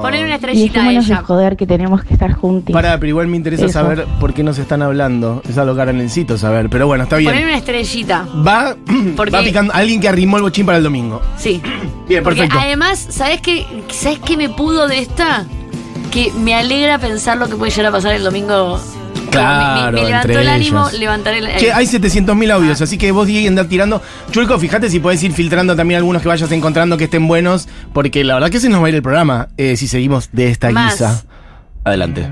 Poner 0.00 0.24
una 0.24 0.32
y 0.32 0.36
estrellita 0.36 0.80
a 0.80 0.84
dejémonos 0.84 1.08
de 1.08 1.16
joder 1.16 1.56
que 1.58 1.66
tenemos 1.66 2.02
que 2.02 2.14
estar 2.14 2.32
juntos. 2.32 2.72
Para, 2.72 2.96
pero 2.98 3.08
igual 3.10 3.26
me 3.28 3.36
interesa 3.36 3.66
Eso. 3.66 3.74
saber 3.74 4.06
por 4.18 4.32
qué 4.32 4.42
nos 4.42 4.58
están 4.58 4.80
hablando. 4.80 5.42
Es 5.46 5.58
algo 5.58 5.74
que 5.74 5.80
ahora 5.80 5.92
necesito 5.92 6.38
saber. 6.38 6.70
Pero 6.70 6.86
bueno, 6.86 7.04
está 7.04 7.16
Poner 7.16 7.34
bien. 7.34 7.44
una 7.48 7.56
estrellita. 7.58 8.26
Va, 8.46 8.74
Porque- 9.16 9.32
va 9.36 9.42
picando 9.42 9.72
alguien 9.74 10.00
que 10.00 10.08
arrimó 10.08 10.38
el 10.38 10.42
bochín 10.42 10.64
para 10.64 10.78
el 10.78 10.84
domingo. 10.84 11.20
Sí. 11.36 11.60
Bien, 12.08 12.24
Porque 12.24 12.40
perfecto. 12.40 12.58
además, 12.64 13.06
¿sabes 13.10 13.42
qué, 13.42 13.66
¿sabes 13.90 14.18
qué 14.20 14.38
me 14.38 14.48
pudo 14.48 14.88
de 14.88 15.00
esta? 15.00 15.44
Que 16.10 16.32
me 16.32 16.54
alegra 16.54 16.98
pensar 16.98 17.36
lo 17.36 17.48
que 17.48 17.56
puede 17.56 17.70
llegar 17.70 17.86
a 17.90 17.92
pasar 17.92 18.14
el 18.14 18.24
domingo. 18.24 18.80
Claro, 19.30 19.92
me, 19.96 20.02
me 20.02 20.08
levantó 20.08 20.28
entre 20.28 20.42
el 20.42 20.48
ánimo, 20.48 20.80
ellas. 20.88 20.98
levantaré 21.00 21.38
el 21.38 21.56
Che, 21.56 21.72
hay 21.72 21.86
700.000 21.86 22.50
audios, 22.52 22.80
así 22.80 22.98
que 22.98 23.12
vos, 23.12 23.26
Diego, 23.26 23.48
andar 23.48 23.66
tirando. 23.66 24.02
Chulco, 24.30 24.58
fíjate 24.58 24.90
si 24.90 25.00
podés 25.00 25.22
ir 25.22 25.32
filtrando 25.32 25.76
también 25.76 25.98
algunos 25.98 26.22
que 26.22 26.28
vayas 26.28 26.50
encontrando 26.52 26.96
que 26.96 27.04
estén 27.04 27.26
buenos, 27.28 27.68
porque 27.92 28.24
la 28.24 28.34
verdad 28.34 28.50
que 28.50 28.60
se 28.60 28.68
nos 28.68 28.82
va 28.82 28.86
a 28.86 28.88
ir 28.90 28.94
el 28.96 29.02
programa 29.02 29.48
eh, 29.56 29.76
si 29.76 29.86
seguimos 29.88 30.30
de 30.32 30.50
esta 30.50 30.70
Más. 30.70 30.92
guisa. 30.94 31.24
Adelante. 31.84 32.28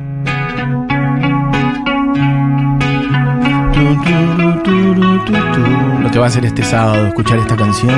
Lo 6.03 6.11
que 6.11 6.19
va 6.19 6.27
a 6.27 6.29
hacer 6.29 6.45
este 6.45 6.63
sábado, 6.63 7.07
escuchar 7.09 7.39
esta 7.39 7.57
canción. 7.57 7.95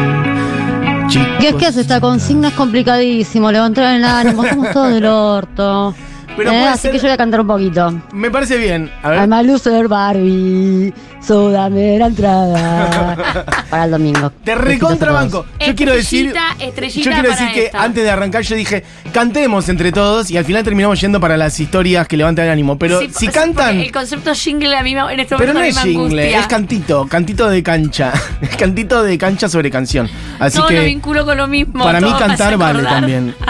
Chicos. 1.09 1.29
¿Qué 1.41 1.49
es 1.49 1.55
que 1.57 1.67
hace 1.67 1.81
esta 1.83 2.01
consigna? 2.01 2.49
Es 2.49 2.55
complicadísimo, 2.55 3.51
levantar 3.51 3.95
el 3.97 4.05
ánimo, 4.05 4.45
estamos 4.45 4.71
todos 4.73 4.93
del 4.93 5.07
orto. 5.07 5.95
Pero 6.43 6.53
Eh, 6.53 6.69
así 6.69 6.83
ser- 6.83 6.93
que 6.93 6.97
yo 6.99 7.03
voy 7.03 7.11
a 7.13 7.17
cantar 7.19 7.41
un 7.43 7.47
poquito. 7.47 7.95
Me 8.13 8.31
parece 8.31 8.57
bien. 8.57 8.91
A 9.03 9.11
ver. 9.11 9.19
I'm 9.21 9.33
a 9.35 9.43
loser 9.43 9.89
Barbie, 9.89 10.93
so 11.21 11.51
dame 11.51 11.99
la 11.99 12.07
entrada 12.07 13.45
para 13.71 13.85
el 13.85 13.91
domingo. 13.91 14.33
Te 14.43 14.55
recontrabanco. 14.55 15.45
Yo 15.67 15.75
quiero 15.75 15.93
decir. 15.93 16.29
Estrellita, 16.29 16.65
estrellita 16.65 17.05
Yo 17.05 17.13
quiero 17.13 17.29
para 17.29 17.41
decir 17.41 17.55
que 17.55 17.67
esta. 17.67 17.83
antes 17.83 18.03
de 18.05 18.11
arrancar 18.11 18.43
yo 18.43 18.57
dije, 18.57 18.85
cantemos 19.13 19.69
entre 19.69 19.93
todos 19.93 20.31
y 20.31 20.39
al 20.39 20.45
final 20.47 20.65
terminamos 20.65 20.99
yendo 21.01 21.21
para 21.21 21.37
las 21.37 21.61
historias 21.61 22.09
que 22.09 22.17
levantan 22.17 22.47
el 22.47 22.53
ánimo. 22.53 22.79
Pero 22.79 23.01
Sí, 23.01 23.09
si 23.09 23.27
sí, 23.27 23.29
cantan. 23.29 23.79
El 23.79 23.93
concepto 23.93 24.33
jingle 24.35 24.75
a 24.77 24.83
mí 24.83 24.95
me- 24.95 25.13
en 25.13 25.21
este 25.21 25.37
Pero 25.37 25.53
momento 25.53 25.55
no 25.55 25.61
a 25.61 25.63
mí 25.65 25.69
es 25.69 25.79
jingle, 25.79 26.23
angustia. 26.23 26.41
es 26.41 26.47
cantito, 26.47 27.07
cantito 27.07 27.49
de 27.51 27.63
cancha. 27.63 28.13
Es 28.41 28.57
cantito 28.57 29.03
de 29.03 29.19
cancha 29.19 29.49
sobre 29.49 29.71
canción. 29.71 30.09
Así 30.39 30.57
todo 30.57 30.71
lo 30.71 30.77
que 30.77 30.85
vinculo 30.87 31.25
con 31.27 31.37
lo 31.37 31.47
mismo. 31.47 31.85
para 31.85 32.01
mí 32.01 32.11
cantar 32.19 32.57
vale 32.57 32.83
también. 32.83 33.35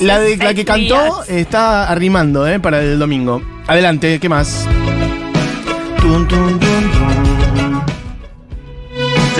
la 0.00 0.20
de 0.20 0.36
la 0.36 0.54
que 0.54 0.64
cantó 0.64 1.24
está 1.24 1.88
arrimando, 1.88 2.46
eh, 2.46 2.60
para 2.60 2.82
el 2.82 2.98
domingo. 2.98 3.42
Adelante, 3.66 4.18
¿qué 4.20 4.28
más? 4.28 4.66
Tun, 6.00 6.28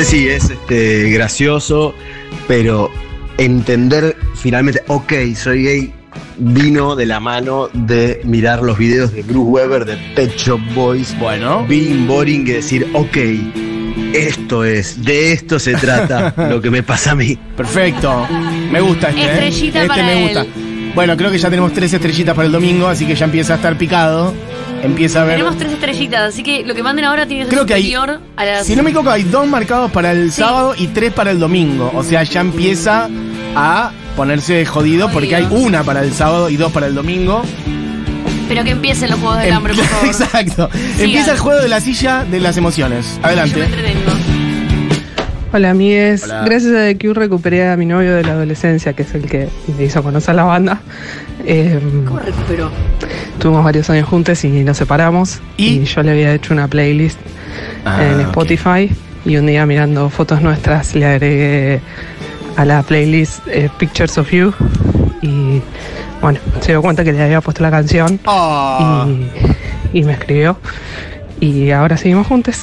si 0.04 0.28
es 0.28 0.50
este, 0.50 1.10
gracioso, 1.10 1.94
pero 2.46 2.90
entender 3.38 4.16
finalmente, 4.34 4.82
ok, 4.88 5.12
soy 5.34 5.64
gay, 5.64 5.94
vino 6.38 6.94
de 6.96 7.06
la 7.06 7.18
mano 7.18 7.68
de 7.72 8.20
mirar 8.24 8.62
los 8.62 8.78
videos 8.78 9.12
de 9.12 9.22
Bruce 9.22 9.50
Weber 9.50 9.84
de 9.84 9.96
Pet 10.14 10.36
Shop 10.36 10.60
Boys. 10.74 11.18
Bueno. 11.18 11.66
Being 11.66 12.06
boring 12.06 12.46
y 12.46 12.52
decir, 12.52 12.86
ok, 12.92 13.16
esto 14.12 14.64
es, 14.64 15.02
de 15.04 15.32
esto 15.32 15.58
se 15.58 15.74
trata 15.74 16.34
lo 16.50 16.60
que 16.60 16.70
me 16.70 16.82
pasa 16.82 17.12
a 17.12 17.14
mí. 17.14 17.36
Perfecto. 17.56 18.26
Me 18.70 18.80
gusta 18.80 19.08
este, 19.08 19.20
¿eh? 19.22 19.24
Estrellita 19.48 19.78
Este 19.82 19.88
para 19.88 20.02
me 20.02 20.18
él. 20.18 20.22
gusta. 20.24 20.46
Bueno, 20.94 21.16
creo 21.16 21.30
que 21.30 21.38
ya 21.38 21.50
tenemos 21.50 21.72
tres 21.72 21.92
estrellitas 21.92 22.34
para 22.34 22.46
el 22.46 22.52
domingo, 22.52 22.86
así 22.88 23.06
que 23.06 23.14
ya 23.14 23.26
empieza 23.26 23.54
a 23.54 23.56
estar 23.56 23.76
picado. 23.76 24.32
Empieza 24.82 25.22
a 25.22 25.24
ver. 25.24 25.36
Tenemos 25.38 25.58
tres 25.58 25.72
estrellitas, 25.72 26.20
así 26.32 26.42
que 26.42 26.64
lo 26.64 26.74
que 26.74 26.82
manden 26.82 27.04
ahora 27.06 27.26
tiene 27.26 27.44
que 27.44 27.50
ser 27.50 27.54
Creo 27.54 27.66
que 27.66 27.74
hay- 27.74 27.82
superior 27.90 28.20
a 28.36 28.44
las. 28.44 28.66
Si 28.66 28.76
no 28.76 28.82
me 28.82 28.90
equivoco, 28.90 29.10
hay 29.10 29.24
dos 29.24 29.46
marcados 29.46 29.90
para 29.90 30.12
el 30.12 30.32
sábado 30.32 30.74
y 30.78 30.86
tres 30.88 31.12
para 31.12 31.30
el 31.30 31.38
domingo. 31.38 31.90
O 31.94 32.02
sea, 32.02 32.22
ya 32.22 32.40
empieza 32.40 33.08
a 33.54 33.90
ponerse 34.16 34.64
jodido 34.64 35.10
porque 35.10 35.36
hay 35.36 35.46
una 35.50 35.82
para 35.82 36.02
el 36.02 36.12
sábado 36.12 36.48
y 36.50 36.56
dos 36.56 36.72
para 36.72 36.86
el 36.86 36.94
domingo. 36.94 37.42
Pero 38.48 38.62
que 38.64 38.70
empiecen 38.70 39.10
los 39.10 39.18
juegos 39.18 39.38
del 39.38 39.48
Em- 39.48 39.54
hambre, 39.56 39.74
por 39.74 39.84
favor. 39.86 40.06
Exacto. 40.06 40.68
Empieza 40.98 41.32
el 41.32 41.38
juego 41.38 41.60
de 41.60 41.68
la 41.68 41.80
silla 41.80 42.24
de 42.24 42.40
las 42.40 42.56
emociones. 42.56 43.18
Adelante. 43.22 43.60
Hola 45.52 45.70
amigues, 45.70 46.24
Hola. 46.24 46.42
gracias 46.44 46.72
a 46.74 46.78
The 46.84 46.98
Cure 46.98 47.14
recuperé 47.20 47.66
a 47.68 47.76
mi 47.76 47.86
novio 47.86 48.14
de 48.14 48.22
la 48.24 48.32
adolescencia, 48.32 48.92
que 48.92 49.02
es 49.02 49.14
el 49.14 49.22
que 49.26 49.48
me 49.78 49.84
hizo 49.84 50.02
conocer 50.02 50.34
la 50.34 50.42
banda. 50.44 50.80
Eh, 51.46 51.80
¿Cómo 52.06 52.18
recuperó? 52.18 52.70
tuvimos 53.38 53.64
varios 53.64 53.88
años 53.88 54.06
juntos 54.08 54.44
y 54.44 54.48
nos 54.64 54.76
separamos. 54.76 55.40
¿Y? 55.56 55.84
yo 55.84 56.02
le 56.02 56.10
había 56.10 56.34
hecho 56.34 56.52
una 56.52 56.68
playlist 56.68 57.18
Ah, 57.86 58.04
en. 58.04 58.20
Spotify 58.22 58.90
y 59.24 59.36
un 59.36 59.46
día 59.46 59.64
mirando 59.64 60.10
fotos 60.10 60.42
nuestras 60.42 60.94
le 60.94 61.06
agregué 61.06 61.80
a 62.56 62.64
la 62.66 62.82
playlist 62.82 63.40
eh, 63.46 63.70
Pictures 63.78 64.18
of 64.18 64.30
You 64.32 64.52
y 65.22 65.62
bueno, 66.20 66.38
se 66.60 66.72
dio 66.72 66.82
cuenta 66.82 67.04
que 67.04 67.12
le 67.12 67.22
había 67.22 67.40
puesto 67.40 67.62
la 67.62 67.70
canción 67.70 68.18
Ah. 68.26 69.06
y, 69.92 69.98
y 70.00 70.04
me 70.04 70.12
escribió 70.12 70.58
y 71.40 71.70
ahora 71.70 71.96
seguimos 71.96 72.26
juntos. 72.26 72.60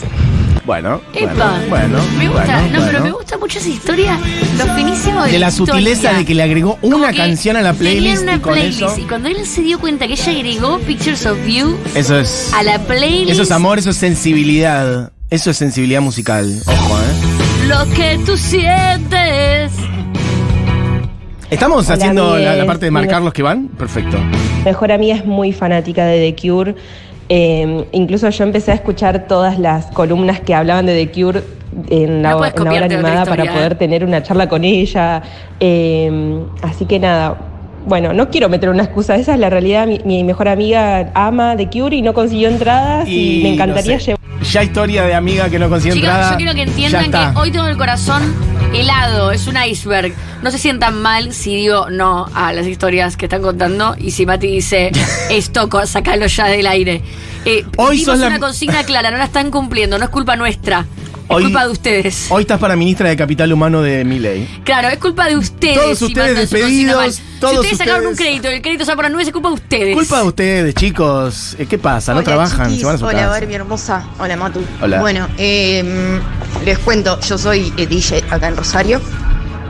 Bueno, 0.66 1.02
Epa. 1.14 1.60
bueno, 1.68 2.00
Me 2.18 2.30
gusta, 2.30 2.46
bueno, 2.62 2.80
no, 2.80 2.86
pero 2.86 3.04
me 3.04 3.12
gusta 3.12 3.38
mucho 3.38 3.60
esa 3.60 3.68
historia, 3.68 4.18
lo 4.58 4.74
finísimo 4.76 5.22
de, 5.26 5.34
De 5.34 5.40
la 5.40 5.52
sutileza 5.52 6.14
de 6.14 6.24
que 6.24 6.34
le 6.34 6.42
agregó 6.42 6.80
una 6.82 7.12
canción 7.12 7.58
a 7.58 7.62
la 7.62 7.74
playlist 7.74 8.24
una 8.24 8.36
y 8.36 8.40
con 8.40 8.54
playlist, 8.54 8.82
eso. 8.82 8.96
Y 8.98 9.02
cuando 9.04 9.28
él 9.28 9.46
se 9.46 9.62
dio 9.62 9.78
cuenta 9.78 10.08
que 10.08 10.14
ella 10.14 10.32
agregó 10.32 10.80
Pictures 10.80 11.26
of 11.26 11.38
You 11.46 11.78
Eso 11.96 12.18
es. 12.18 12.52
a 12.54 12.64
la 12.64 12.80
playlist, 12.80 13.32
Eso 13.32 13.44
es 13.44 13.52
amor, 13.52 13.78
eso 13.78 13.90
es 13.90 13.98
sensibilidad. 13.98 15.12
Eso 15.30 15.50
es 15.52 15.58
sensibilidad 15.58 16.00
musical. 16.02 16.62
Ojo, 16.66 16.98
¿eh? 16.98 17.68
lo 17.68 17.94
que 17.94 18.20
tú 18.26 18.38
sientes. 18.38 19.72
¿Estamos 21.54 21.86
Hola, 21.86 21.96
haciendo 21.96 22.38
la, 22.38 22.66
parte 22.66 22.86
de 22.86 22.92
marcar 22.92 23.22
los 23.22 23.32
que 23.32 23.44
van? 23.44 23.68
Perfecto. 23.68 24.18
Mejor 24.66 24.92
amiga 24.92 25.16
es 25.16 25.26
muy 25.26 25.54
fanática 25.54 26.06
de 26.06 26.32
The 26.32 26.42
Cure. 26.42 26.76
Eh, 27.30 27.86
incluso 27.92 28.28
yo 28.30 28.44
empecé 28.44 28.72
a 28.72 28.76
escuchar 28.76 29.28
todas 29.28 29.60
las 29.60 29.86
columnas 29.88 30.42
que 30.42 30.56
hablaban 30.56 30.88
de 30.88 31.06
The 31.06 31.12
Cure 31.12 31.44
en 31.90 32.24
la, 32.24 32.32
No 32.32 32.38
puedes 32.40 32.56
en 32.56 32.64
la 32.64 32.72
hora 32.72 32.86
animada 32.86 33.26
para 33.26 33.46
poder 33.46 33.74
¿eh? 33.74 33.76
tener 33.76 34.04
una 34.04 34.24
charla 34.24 34.50
con 34.50 34.64
ella. 34.64 35.22
Eh, 35.60 36.42
así 36.64 36.86
que 36.86 37.00
nada. 37.00 37.38
Bueno, 37.86 38.14
no 38.14 38.30
quiero 38.30 38.50
meter 38.50 38.70
una 38.70 38.84
excusa, 38.84 39.16
esa 39.16 39.34
es 39.34 39.40
la 39.40 39.50
realidad. 39.50 39.86
Mi, 39.86 40.00
mi 40.06 40.24
mejor 40.24 40.48
amiga 40.48 41.12
ama 41.14 41.56
The 41.56 41.70
Cure 41.70 41.96
y 41.96 42.02
no 42.02 42.14
consiguió 42.14 42.50
entradas 42.50 43.08
y, 43.08 43.42
me 43.44 43.54
encantaría 43.54 43.94
no 43.94 44.00
sé. 44.00 44.06
llevar. 44.06 44.33
Ya 44.44 44.64
historia 44.64 45.04
de 45.06 45.14
amiga 45.16 45.50
que 45.50 45.58
no 45.60 45.70
consigue 45.70 45.96
Chicos, 45.96 46.10
yo 46.32 46.38
quiero 46.38 46.54
que 46.54 46.62
entiendan 46.64 47.12
que 47.12 47.40
hoy 47.40 47.52
tengo 47.52 47.68
el 47.68 47.78
corazón 47.78 48.22
helado, 48.74 49.32
es 49.32 49.48
un 49.48 49.56
iceberg. 49.58 50.14
No 50.42 50.52
se 50.52 50.58
sientan 50.58 51.02
mal 51.02 51.34
si 51.34 51.56
digo 51.56 51.90
no 51.90 52.28
a 52.34 52.52
las 52.54 52.66
historias 52.68 53.16
que 53.18 53.26
están 53.26 53.42
contando 53.42 53.96
y 53.98 54.12
si 54.12 54.26
Mati 54.26 54.48
dice 54.48 54.92
esto, 55.30 55.70
sacalo 55.86 56.28
ya 56.28 56.46
del 56.48 56.68
aire. 56.68 57.02
Eh, 57.46 57.66
Hoy 57.78 58.00
sos 58.04 58.20
la- 58.20 58.28
una 58.28 58.40
consigna 58.40 58.84
clara, 58.84 59.12
no 59.12 59.18
la 59.18 59.26
están 59.26 59.50
cumpliendo, 59.52 59.98
no 59.98 60.06
es 60.06 60.10
culpa 60.10 60.36
nuestra, 60.36 60.80
es 60.82 61.13
Hoy- 61.36 61.44
culpa 61.44 61.66
de 61.66 61.72
ustedes. 61.72 62.28
Hoy 62.30 62.42
estás 62.42 62.60
para 62.60 62.76
ministra 62.76 63.10
de 63.10 63.16
Capital 63.18 63.52
Humano 63.54 63.82
de 63.82 64.04
Miley. 64.06 64.62
Claro, 64.64 64.90
es 64.90 64.98
culpa 64.98 65.28
de 65.28 65.38
ustedes. 65.38 65.76
Todos 65.80 65.98
si 66.00 66.06
ustedes 66.06 66.36
despedidos, 66.38 67.22
todos 67.40 67.54
si 67.54 67.60
ustedes 67.60 67.78
sacaron 67.78 68.08
un 68.08 68.16
crédito 68.16 68.48
el 68.50 68.62
crédito 68.62 68.86
se 68.86 68.92
va 68.92 68.96
por 68.96 69.06
las 69.06 69.12
nubes, 69.12 69.28
es 69.28 69.34
culpa 69.34 69.50
de 69.50 69.54
ustedes. 69.56 69.96
Culpa 69.96 70.20
de 70.20 70.28
ustedes, 70.28 70.76
chicos. 70.76 71.56
Eh, 71.60 71.66
¿Qué 71.66 71.78
pasa? 71.78 72.14
¿No 72.14 72.20
Hola, 72.20 72.26
trabajan? 72.26 72.68
chiquis. 72.68 72.80
Se 72.82 72.86
van 72.86 72.96
a 72.96 72.98
su 73.00 73.06
Hola, 73.06 73.18
casa. 73.20 73.30
Barbie 73.30 73.54
hermosa. 73.56 74.08
Hola, 74.20 74.36
Matu. 74.38 74.62
Hola. 74.82 75.00
Bueno, 75.00 75.28
eh, 75.38 76.20
les 76.66 76.78
cuento, 76.80 77.20
yo 77.22 77.38
soy 77.38 77.74
eh, 77.78 77.88
DJ 77.88 78.24
acá 78.30 78.48
en 78.48 78.58
Rosario. 78.58 79.02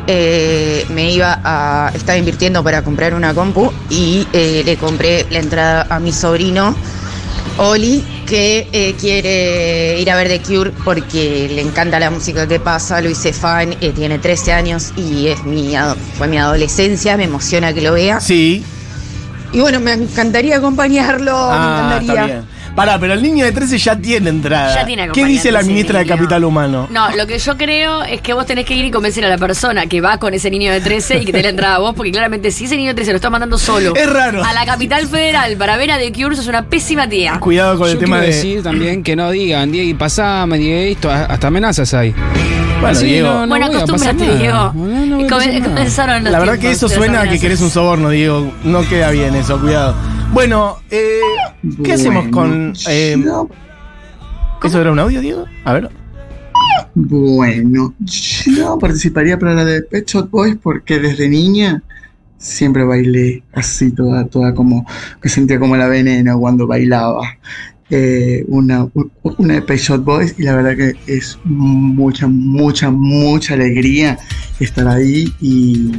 Eh, 0.08 0.86
me 0.90 1.12
iba 1.12 1.40
a. 1.44 1.92
Estaba 1.96 2.18
invirtiendo 2.18 2.62
para 2.64 2.82
comprar 2.84 3.14
una 3.14 3.34
compu 3.34 3.72
y 3.90 4.28
eh, 4.34 4.62
le 4.66 4.76
compré 4.76 5.26
la 5.30 5.40
entrada 5.40 5.88
a 5.90 6.00
mi 6.00 6.12
sobrino, 6.12 6.76
Oli, 7.58 8.04
que 8.26 8.68
eh, 8.72 8.96
quiere 9.00 10.00
ir 10.00 10.10
a 10.12 10.16
ver 10.16 10.28
The 10.28 10.42
Cure 10.42 10.72
porque 10.84 11.50
le 11.54 11.62
encanta 11.62 12.00
la 12.00 12.10
música 12.10 12.48
que 12.48 12.60
pasa. 12.60 13.02
Lo 13.02 13.10
hice 13.10 13.34
fan, 13.34 13.76
eh, 13.82 13.92
tiene 13.96 14.20
13 14.20 14.54
años 14.54 14.92
y 14.96 15.28
es 15.28 15.44
mi, 15.44 15.74
fue 16.18 16.28
mi 16.28 16.38
adolescencia. 16.38 17.18
Me 17.18 17.26
emociona 17.26 17.74
que 17.74 17.82
lo 17.82 17.94
vea. 17.94 18.20
Sí. 18.20 18.64
Y 19.52 19.60
bueno, 19.60 19.80
me 19.80 19.94
encantaría 19.94 20.58
acompañarlo. 20.58 21.34
Ah, 21.36 21.88
me 21.90 22.06
está 22.06 22.14
encantaría. 22.14 22.26
bien. 22.42 22.53
Pará, 22.76 22.98
pero 23.00 23.14
el 23.14 23.22
niño 23.22 23.46
de 23.46 23.52
13 23.52 23.78
ya 23.78 23.96
tiene 23.96 24.32
entrada. 24.32 24.74
Ya 24.74 24.86
tiene 24.86 25.08
¿Qué 25.14 25.24
dice 25.26 25.52
la 25.52 25.62
ministra 25.62 26.00
de. 26.00 26.06
Capital 26.08 26.44
Humano? 26.44 26.88
No, 26.90 27.16
lo 27.16 27.28
que 27.28 27.38
yo 27.38 27.56
creo 27.56 28.04
es 28.04 28.20
que 28.22 28.34
vos 28.34 28.46
tenés 28.48 28.66
que 28.66 28.74
ir 28.76 28.84
y 28.86 28.90
convencer 28.92 29.24
a 29.26 29.30
la 29.30 29.38
persona 29.38 29.86
que 29.86 30.02
va 30.02 30.18
con 30.18 30.34
ese 30.34 30.50
niño 30.50 30.72
de 30.72 30.82
13 30.82 31.20
y 31.20 31.26
que 31.26 31.32
te 31.32 31.38
dé 31.38 31.44
la 31.44 31.50
entrada 31.50 31.76
a 31.76 31.80
vos, 31.80 31.94
porque 31.96 32.12
claramente 32.12 32.50
si 32.52 32.66
ese 32.66 32.76
niño 32.76 32.90
de 32.90 32.96
13 32.96 33.12
lo 33.12 33.16
está 33.18 33.30
mandando 33.30 33.58
solo 33.60 33.96
Es 33.96 34.10
raro. 34.12 34.44
a 34.44 34.54
la 34.54 34.66
capital 34.66 35.08
federal 35.08 35.56
para 35.58 35.78
ver 35.78 35.92
a 35.92 35.98
The 36.00 36.12
Cure, 36.12 36.34
es 36.36 36.48
una 36.48 36.64
pésima 36.66 37.08
tía. 37.08 37.40
Cuidado 37.40 37.78
con 37.78 37.90
el 37.90 37.98
tema 38.00 38.20
de. 38.22 38.28
decir 38.28 38.64
también 38.64 39.04
que 39.04 39.16
no 39.16 39.30
digan, 39.30 39.72
Diego, 39.72 39.96
pasame, 40.00 40.58
Diego, 40.58 40.92
esto, 40.92 41.12
hasta 41.12 41.48
amenazas 41.48 41.94
hay. 41.94 42.12
Bueno, 42.82 42.98
Así 42.98 43.06
Diego. 43.06 43.30
no- 43.30 43.42
no 43.42 43.48
bueno, 43.48 43.66
acostúmbrate. 43.68 44.38
Diego. 44.38 44.74
No, 44.74 45.22
Y 45.22 45.28
comenzaron 45.28 46.24
los 46.24 46.34
La 46.34 46.40
verdad 46.40 46.58
que 46.60 46.72
eso 46.72 46.90
suena 46.90 47.22
a 47.22 47.28
que 47.30 47.40
querés 47.40 47.62
un 47.62 47.70
soborno, 47.70 48.10
Diego. 48.10 48.52
No 48.64 48.82
queda 48.90 49.12
bien 49.12 49.36
eso, 49.36 49.60
cuidado. 49.60 49.96
Bueno, 50.34 50.78
eh, 50.90 51.20
¿qué 51.84 51.94
hacemos 51.94 52.28
con. 52.30 52.74
eh, 52.90 53.24
¿Eso 54.64 54.82
era 54.82 54.92
un 54.92 54.98
audio, 54.98 55.22
Diego? 55.22 55.46
A 55.64 55.74
ver. 55.74 55.90
Bueno, 56.96 57.94
yo 58.00 58.78
participaría 58.80 59.38
para 59.38 59.54
la 59.54 59.64
de 59.66 59.84
Pet 59.84 60.10
Shop 60.10 60.30
Boys 60.32 60.58
porque 60.62 61.00
desde 61.00 61.30
niña 61.30 61.84
siempre 62.38 62.84
bailé 62.84 63.44
así, 63.54 63.92
toda, 63.92 64.26
toda 64.26 64.56
como, 64.56 64.88
me 65.22 65.30
sentía 65.30 65.60
como 65.60 65.78
la 65.78 65.88
veneno 65.88 66.40
cuando 66.40 66.66
bailaba. 66.66 67.38
Eh, 67.92 68.44
una, 68.48 68.88
una 69.38 69.54
de 69.54 69.62
Pet 69.62 69.78
Shop 69.78 70.04
Boys 70.04 70.34
y 70.40 70.44
la 70.44 70.56
verdad 70.56 70.76
que 70.76 70.94
es 71.06 71.38
mucha, 71.44 72.26
mucha, 72.26 72.90
mucha 72.90 73.54
alegría 73.54 74.18
estar 74.60 74.88
ahí 74.88 75.32
y, 75.40 75.92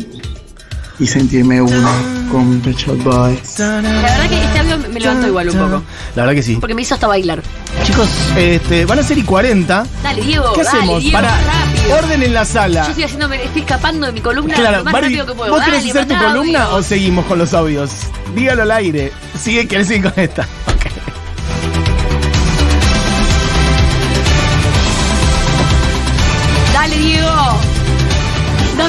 y 0.98 1.06
sentirme 1.06 1.60
uno 1.60 1.90
con 2.30 2.60
Pet 2.60 2.76
Shop 2.76 2.96
Boys. 3.02 3.58
La 3.58 3.80
verdad 3.80 4.28
que 4.28 4.44
este 4.44 4.58
audio 4.60 4.78
me 4.92 5.00
levantó 5.00 5.26
igual 5.26 5.48
un 5.50 5.56
poco. 5.58 5.82
La 6.14 6.22
verdad 6.22 6.34
que 6.34 6.42
sí. 6.42 6.56
Porque 6.60 6.74
me 6.74 6.82
hizo 6.82 6.94
hasta 6.94 7.06
bailar. 7.06 7.42
Chicos, 7.84 8.08
este, 8.36 8.84
van 8.86 8.98
a 8.98 9.02
ser 9.02 9.18
y 9.18 9.22
40. 9.22 9.86
Dale, 10.02 10.22
Diego. 10.22 10.52
¿Qué 10.54 10.62
dale, 10.62 10.78
hacemos? 10.78 11.02
Diego, 11.02 11.18
Para 11.18 11.30
rápido. 11.40 11.96
orden 11.98 12.22
en 12.22 12.34
la 12.34 12.44
sala. 12.44 12.82
Yo 12.84 12.88
estoy 12.90 13.04
haciendo, 13.04 13.28
me 13.28 13.42
estoy 13.44 13.62
escapando 13.62 14.06
de 14.06 14.12
mi 14.12 14.20
columna 14.20 14.54
Claro, 14.54 14.78
lo 14.78 14.84
más 14.84 14.92
Barbie, 14.92 15.08
rápido 15.16 15.26
que 15.26 15.34
puedo. 15.34 15.50
¿vos 15.50 15.60
Dale, 15.60 15.72
querés 15.78 15.90
hacer 15.96 16.06
tu 16.08 16.14
columna 16.24 16.62
audio. 16.64 16.76
o 16.76 16.82
seguimos 16.82 17.24
con 17.26 17.38
los 17.38 17.52
audios? 17.54 17.90
Dígalo 18.34 18.62
al 18.62 18.70
aire. 18.70 19.12
Sigue, 19.40 19.66
¿querés 19.66 19.88
seguir 19.88 20.10
con 20.10 20.22
esta? 20.22 20.46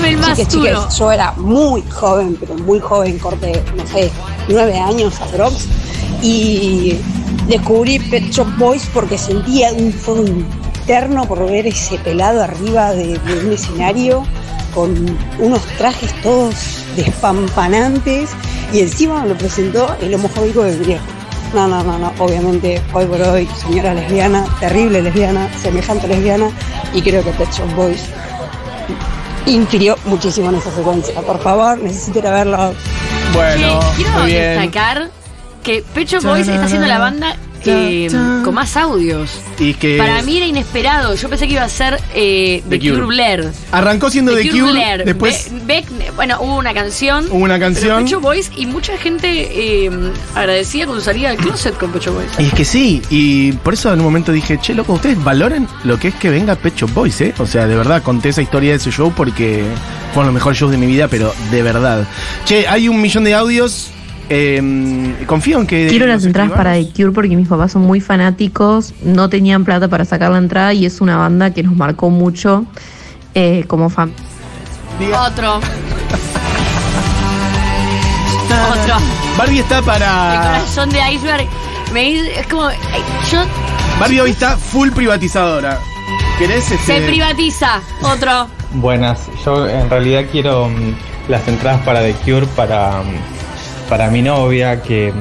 Dame 0.06 0.18
el 0.18 0.22
más 0.22 0.38
Chiques, 0.38 0.54
duro. 0.54 0.82
chiques, 0.82 0.98
yo 1.00 1.12
era 1.12 1.32
muy 1.32 1.84
joven, 1.90 2.38
pero 2.40 2.54
muy 2.60 2.80
joven, 2.80 3.18
corte, 3.18 3.64
no 3.76 3.88
sé, 3.88 4.12
nueve 4.48 4.78
años 4.80 5.20
aprox, 5.20 5.66
y 6.22 6.96
descubrí 7.48 7.98
Pet 7.98 8.30
Shop 8.30 8.48
Boys 8.58 8.88
porque 8.94 9.18
sentía 9.18 9.72
un 9.74 9.92
fuego 9.92 10.24
interno 10.28 11.26
por 11.26 11.44
ver 11.50 11.66
ese 11.66 11.98
pelado 11.98 12.44
arriba 12.44 12.92
de, 12.92 13.18
de 13.18 13.46
un 13.46 13.54
escenario 13.54 14.24
con 14.76 14.94
unos 15.40 15.62
trajes 15.78 16.14
todos 16.22 16.54
despampanantes 16.96 18.30
y 18.72 18.82
encima 18.82 19.24
me 19.24 19.30
lo 19.30 19.38
presentó 19.38 19.96
el 20.02 20.14
homofóbico 20.14 20.62
del 20.62 20.78
viejo. 20.82 21.04
No, 21.56 21.68
no, 21.68 21.84
no, 21.84 21.98
no, 21.98 22.12
obviamente 22.20 22.80
hoy 22.94 23.06
por 23.06 23.22
hoy, 23.22 23.48
señora 23.60 23.96
lesbiana, 23.96 24.46
terrible 24.60 25.02
lesbiana, 25.02 25.50
semejante 25.62 26.08
lesbiana, 26.08 26.52
y 26.94 27.02
creo 27.02 27.24
que 27.24 27.32
Pet 27.32 27.52
Shop 27.52 27.74
Boys 27.76 28.02
infirió 29.46 29.98
muchísimo 30.06 30.50
en 30.50 30.56
esa 30.56 30.72
secuencia. 30.72 31.20
Por 31.22 31.40
favor, 31.42 31.78
necesito 31.80 32.20
ir 32.20 32.28
a 32.28 32.32
verlo. 32.32 32.74
Bueno, 33.34 33.80
quiero 33.96 34.12
muy 34.12 34.32
bien. 34.32 34.60
destacar 34.60 35.10
que 35.64 35.84
Pecho 35.94 36.22
Boys 36.22 36.48
está 36.48 36.66
haciendo 36.66 36.88
la 36.88 37.00
banda 37.00 37.36
eh, 37.72 38.08
con 38.44 38.54
más 38.54 38.76
audios. 38.78 39.40
Y 39.60 39.74
que 39.74 39.98
Para 39.98 40.22
mí 40.22 40.38
era 40.38 40.46
inesperado. 40.46 41.16
Yo 41.16 41.30
pensé 41.30 41.48
que 41.48 41.54
iba 41.54 41.64
a 41.64 41.70
ser 41.70 42.00
eh, 42.14 42.62
The 42.70 42.80
The 42.80 42.90
Cure. 42.92 43.06
Blair. 43.06 43.52
arrancó 43.72 44.10
siendo 44.10 44.36
The 44.36 44.50
Cure, 44.50 44.72
Blair. 44.72 45.06
después 45.06 45.50
Be- 45.66 45.84
Beck- 45.84 46.16
bueno, 46.16 46.38
hubo 46.42 46.58
una 46.58 46.74
canción. 46.74 47.26
Hubo 47.30 47.44
una 47.44 47.60
canción. 47.60 48.04
Pecho 48.04 48.20
Boys 48.20 48.52
y 48.56 48.66
mucha 48.66 48.98
gente 48.98 49.86
eh, 49.86 49.92
agradecida 50.34 50.86
con 50.86 50.96
su 50.96 51.02
salida 51.02 51.30
del 51.30 51.38
closet 51.38 51.78
con 51.78 51.92
Pecho 51.92 52.14
Boys. 52.14 52.30
Y 52.40 52.44
es 52.46 52.54
que 52.54 52.66
sí, 52.66 53.02
y 53.10 53.52
por 53.54 53.74
eso 53.74 53.92
en 53.94 54.00
un 54.00 54.06
momento 54.06 54.32
dije, 54.32 54.58
che, 54.62 54.74
loco, 54.74 54.94
ustedes 54.94 55.22
valoren 55.24 55.68
lo 55.84 55.98
que 56.00 56.10
es 56.10 56.16
que 56.16 56.30
venga 56.30 56.56
Pet 56.56 56.76
Shop 56.76 56.92
Boys, 56.94 57.20
¿eh? 57.22 57.34
O 57.40 57.46
sea, 57.46 57.68
de 57.68 57.76
verdad, 57.76 58.02
conté 58.04 58.30
esa 58.30 58.42
historia 58.42 58.72
de 58.72 58.78
ese 58.78 58.92
show 58.92 59.12
porque 59.16 59.64
fueron 60.14 60.28
los 60.28 60.34
mejores 60.34 60.60
shows 60.60 60.72
de 60.72 60.78
mi 60.78 60.86
vida, 60.88 61.08
pero 61.08 61.34
de 61.52 61.62
verdad. 61.62 62.08
Che, 62.46 62.68
hay 62.68 62.88
un 62.88 63.02
millón 63.02 63.24
de 63.26 63.34
audios. 63.34 63.92
Eh, 64.30 65.16
confío 65.28 65.60
en 65.60 65.68
que. 65.68 65.88
Quiero 65.88 66.08
las 66.08 66.26
entradas 66.26 66.52
para. 66.52 66.74
The 66.74 66.90
Cure 66.96 67.12
porque 67.12 67.36
mis 67.36 67.48
papás 67.48 67.72
son 67.72 67.84
muy 67.84 68.02
fanáticos, 68.02 68.94
no 69.04 69.30
tenían 69.30 69.64
plata 69.66 69.88
para 69.88 70.06
sacar 70.06 70.32
la 70.32 70.38
entrada 70.38 70.74
y 70.74 70.86
es 70.86 71.02
una 71.02 71.18
banda 71.18 71.52
que 71.52 71.64
nos 71.64 71.76
marcó 71.76 72.10
mucho 72.10 72.66
eh, 73.34 73.64
como 73.68 73.90
fan. 73.90 74.12
Otro. 75.28 75.60
Otro. 78.72 78.96
Barbie 79.38 79.60
está 79.60 79.80
El 79.80 79.84
para. 79.84 80.42
corazón 80.44 80.90
de 80.90 81.00
Iceberg. 81.14 81.46
Me 81.94 82.02
dice- 82.06 82.40
es 82.40 82.48
como. 82.48 82.70
Yo. 83.32 83.44
Barbie 84.00 84.20
hoy 84.22 84.32
está 84.32 84.58
full 84.58 84.90
privatizadora. 84.92 85.80
¿Querés 86.40 86.70
este? 86.72 87.00
Se 87.00 87.02
privatiza. 87.08 87.82
Otro. 88.02 88.48
Buenas, 88.74 89.20
yo 89.46 89.68
en 89.70 89.90
realidad 89.90 90.24
quiero 90.32 90.68
mm, 90.68 90.96
las 91.30 91.48
entradas 91.48 91.82
para 91.84 92.02
The 92.02 92.14
Cure 92.26 92.46
para, 92.58 93.02
mm, 93.04 93.45
para 93.90 94.10
mi 94.10 94.22
novia 94.22 94.82
que 94.82 95.14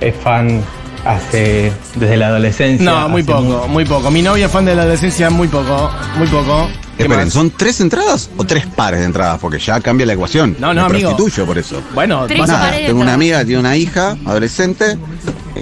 es 0.00 0.14
fan 0.16 0.62
hace 1.04 1.72
desde 1.94 2.16
la 2.16 2.28
adolescencia. 2.28 2.84
No, 2.90 3.08
muy 3.08 3.22
poco, 3.22 3.66
muy 3.68 3.84
poco. 3.84 4.10
Mi 4.10 4.22
novia 4.22 4.48
fan 4.48 4.64
de 4.64 4.74
la 4.74 4.82
adolescencia, 4.82 5.30
muy 5.30 5.48
poco, 5.48 5.90
muy 6.18 6.26
poco. 6.26 6.68
¿Qué 6.96 7.02
Esperen, 7.02 7.24
más? 7.26 7.32
¿son 7.34 7.50
tres 7.50 7.80
entradas 7.80 8.30
o 8.38 8.44
tres 8.44 8.66
pares 8.66 9.00
de 9.00 9.06
entradas? 9.06 9.38
Porque 9.38 9.58
ya 9.58 9.80
cambia 9.80 10.06
la 10.06 10.14
ecuación. 10.14 10.56
No, 10.58 10.68
no, 10.72 10.80
Me 10.88 10.94
amigo. 10.96 11.10
prostituyo 11.10 11.46
por 11.46 11.58
eso. 11.58 11.82
Bueno, 11.94 12.26
Tres 12.26 12.46
Nada, 12.46 12.60
pares 12.70 12.86
tengo 12.86 13.00
una 13.02 13.12
amiga 13.14 13.40
que 13.40 13.44
tiene 13.46 13.60
una 13.60 13.76
hija 13.76 14.16
adolescente. 14.24 14.96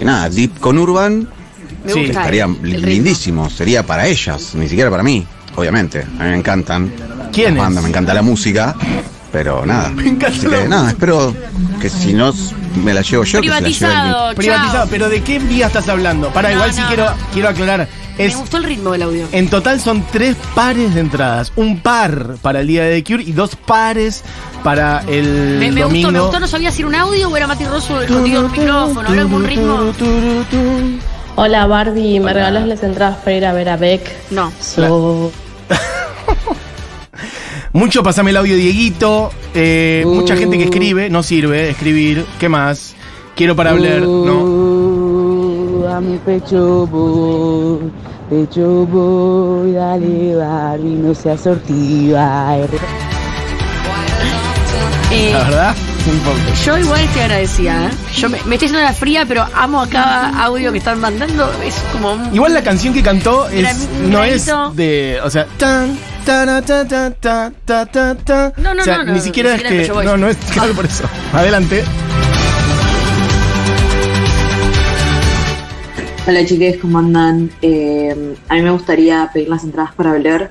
Y 0.00 0.04
nada, 0.04 0.28
Deep 0.30 0.60
con 0.60 0.78
Urban. 0.78 1.28
Me 1.84 1.92
que 1.92 1.98
gusta 2.00 2.20
estaría 2.20 2.44
el- 2.44 2.50
el 2.64 2.72
ritmo. 2.72 2.86
lindísimo. 2.86 3.50
Sería 3.50 3.84
para 3.84 4.06
ellas, 4.06 4.54
ni 4.54 4.68
siquiera 4.68 4.90
para 4.90 5.02
mí, 5.02 5.26
obviamente. 5.56 6.02
A 6.18 6.22
mí 6.22 6.30
me 6.30 6.36
encantan. 6.36 6.92
¿Quiénes? 7.32 7.68
me 7.68 7.88
encanta 7.88 8.14
la 8.14 8.22
música. 8.22 8.74
Pero 9.34 9.66
nada. 9.66 9.90
Me 9.90 10.06
encanta 10.08 10.48
que 10.48 10.68
nada, 10.68 10.90
espero 10.90 11.34
que 11.80 11.90
si 11.90 12.12
no 12.12 12.32
me 12.84 12.94
la 12.94 13.00
llevo 13.02 13.24
yo, 13.24 13.40
que 13.40 13.48
se 13.48 13.52
la 13.52 13.58
lleve 13.60 13.74
Privatizado. 13.74 14.30
el 14.30 14.36
Privatizado, 14.36 14.86
pero 14.88 15.08
¿de 15.08 15.22
qué 15.24 15.38
vía 15.40 15.66
estás 15.66 15.88
hablando? 15.88 16.28
Para, 16.30 16.50
No, 16.50 16.54
igual 16.54 16.72
sí 16.72 16.80
no, 16.82 16.86
quiero, 16.86 17.06
quiero 17.32 17.48
aclarar. 17.48 17.88
Me 18.16 18.28
gustó 18.36 18.58
el 18.58 18.62
ritmo 18.64 18.92
del 18.92 19.02
audio. 19.02 19.26
en 19.32 19.48
total 19.50 19.80
son 19.80 20.04
tres 20.12 20.36
pares 20.54 20.94
de 20.94 21.00
entradas. 21.00 21.52
Un 21.56 21.80
par 21.80 22.36
para 22.42 22.60
el 22.60 22.68
día 22.68 22.84
de 22.84 23.02
The 23.02 23.12
Cure 23.12 23.24
y 23.24 23.32
dos 23.32 23.56
pares 23.56 24.22
para 24.62 25.02
el 25.08 25.56
Me, 25.58 25.72
me 25.72 25.80
domingo. 25.80 26.08
gustó, 26.08 26.12
me 26.12 26.20
gustó. 26.20 26.38
No 26.40 26.46
sabía 26.46 26.70
si 26.70 26.82
era 26.82 26.88
un 26.88 26.94
audio 26.94 27.28
o 27.28 27.36
era 27.36 27.48
Mati 27.48 27.64
Rosso 27.64 28.00
escondido 28.02 28.38
en 28.38 28.46
un 28.46 28.52
micrófono. 28.52 29.08
Habla 29.08 29.22
con 29.24 29.44
ritmo. 29.44 29.92
Hola 31.34 31.66
Barbie, 31.66 32.20
¿me 32.20 32.32
regalas 32.32 32.68
las 32.68 32.84
entradas 32.84 33.16
para 33.18 33.36
ir 33.36 33.44
a 33.46 33.52
ver 33.52 33.68
a 33.68 33.76
Beck? 33.76 34.08
No. 34.30 34.52
So- 34.60 35.32
Mucho 37.74 38.02
pasame 38.04 38.30
el 38.30 38.36
audio, 38.36 38.56
Dieguito. 38.56 39.30
Eh, 39.52 40.04
Mucha 40.06 40.36
gente 40.36 40.56
que 40.56 40.64
escribe, 40.64 41.10
no 41.10 41.22
sirve 41.24 41.70
escribir. 41.70 42.24
¿Qué 42.38 42.48
más? 42.48 42.94
Quiero 43.34 43.56
para 43.56 43.70
hablar, 43.70 44.00
¿no? 44.02 44.44
Uh, 44.44 45.86
a 45.88 46.00
mi 46.00 46.16
pecho 46.18 46.86
voy, 46.86 47.90
pecho 48.30 48.86
voy, 48.86 49.72
dale 49.72 50.36
Barbie, 50.36 50.94
no 50.94 51.12
seas 51.16 51.40
sortiva. 51.40 52.56
Eh, 55.10 55.30
La 55.32 55.42
verdad, 55.44 55.74
un 56.08 56.18
poco. 56.20 56.36
yo 56.64 56.78
igual 56.78 57.00
estoy 57.00 57.22
agradecida. 57.22 57.86
¿eh? 57.86 57.90
Yo 58.16 58.28
me, 58.30 58.38
me 58.44 58.54
estoy 58.54 58.66
haciendo 58.66 58.80
la 58.86 58.92
fría, 58.92 59.24
pero 59.26 59.44
amo 59.52 59.82
a 59.82 59.88
cada 59.88 60.28
audio 60.44 60.70
que 60.70 60.78
están 60.78 61.00
mandando. 61.00 61.50
Es 61.64 61.74
como 61.92 62.12
un. 62.12 62.32
Igual 62.32 62.54
la 62.54 62.62
canción 62.62 62.94
que 62.94 63.02
cantó 63.02 63.48
es, 63.48 63.62
Gran- 63.62 64.10
no 64.12 64.22
es 64.22 64.48
de. 64.74 65.18
O 65.24 65.30
sea, 65.30 65.46
tan. 65.58 65.98
Ta, 66.24 66.62
ta, 66.62 66.84
ta, 66.88 67.52
ta, 67.64 67.86
ta, 67.86 68.14
ta. 68.14 68.52
No, 68.56 68.74
no, 68.74 68.80
o 68.80 68.84
sea, 68.84 68.98
no, 68.98 69.04
no, 69.04 69.12
ni 69.12 69.18
no, 69.18 69.24
siquiera 69.24 69.50
ni 69.50 69.56
es 69.56 69.62
siquiera 69.62 69.86
que. 69.86 69.92
Boys. 69.92 70.06
No, 70.06 70.16
no 70.16 70.28
es. 70.28 70.36
Claro, 70.52 70.72
por 70.76 70.86
eso. 70.86 71.04
Adelante. 71.32 71.84
Hola 76.26 76.46
chiques, 76.46 76.78
¿cómo 76.78 76.98
andan? 76.98 77.50
Eh, 77.60 78.34
a 78.48 78.54
mí 78.54 78.62
me 78.62 78.70
gustaría 78.70 79.28
pedir 79.32 79.50
las 79.50 79.62
entradas 79.62 79.92
para 79.94 80.14
Blair 80.14 80.48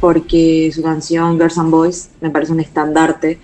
porque 0.00 0.72
su 0.74 0.82
canción 0.82 1.38
Girls 1.38 1.58
and 1.58 1.70
Boys 1.70 2.10
me 2.20 2.30
parece 2.30 2.50
un 2.50 2.58
estandarte 2.58 3.38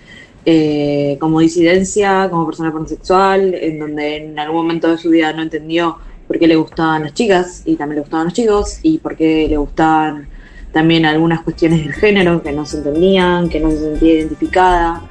eh, 0.45 1.15
como 1.21 1.39
disidencia, 1.39 2.27
como 2.29 2.45
persona 2.45 2.73
pansexual, 2.73 3.53
en 3.53 3.79
donde 3.79 4.17
en 4.17 4.39
algún 4.39 4.63
momento 4.63 4.89
de 4.89 4.97
su 4.97 5.09
vida 5.09 5.31
no 5.31 5.41
entendió 5.41 5.97
por 6.27 6.37
qué 6.37 6.49
le 6.49 6.57
gustaban 6.57 7.03
las 7.03 7.13
chicas 7.13 7.61
y 7.63 7.77
también 7.77 7.95
le 7.95 8.01
gustaban 8.01 8.25
los 8.25 8.33
chicos 8.33 8.79
y 8.83 8.97
por 8.97 9.15
qué 9.15 9.47
le 9.49 9.55
gustaban 9.55 10.27
también 10.71 11.05
algunas 11.05 11.41
cuestiones 11.41 11.83
del 11.83 11.93
género 11.93 12.41
que 12.43 12.51
no 12.51 12.65
se 12.65 12.77
entendían, 12.77 13.49
que 13.49 13.59
no 13.59 13.71
se 13.71 13.79
sentía 13.79 14.13
identificada. 14.13 15.01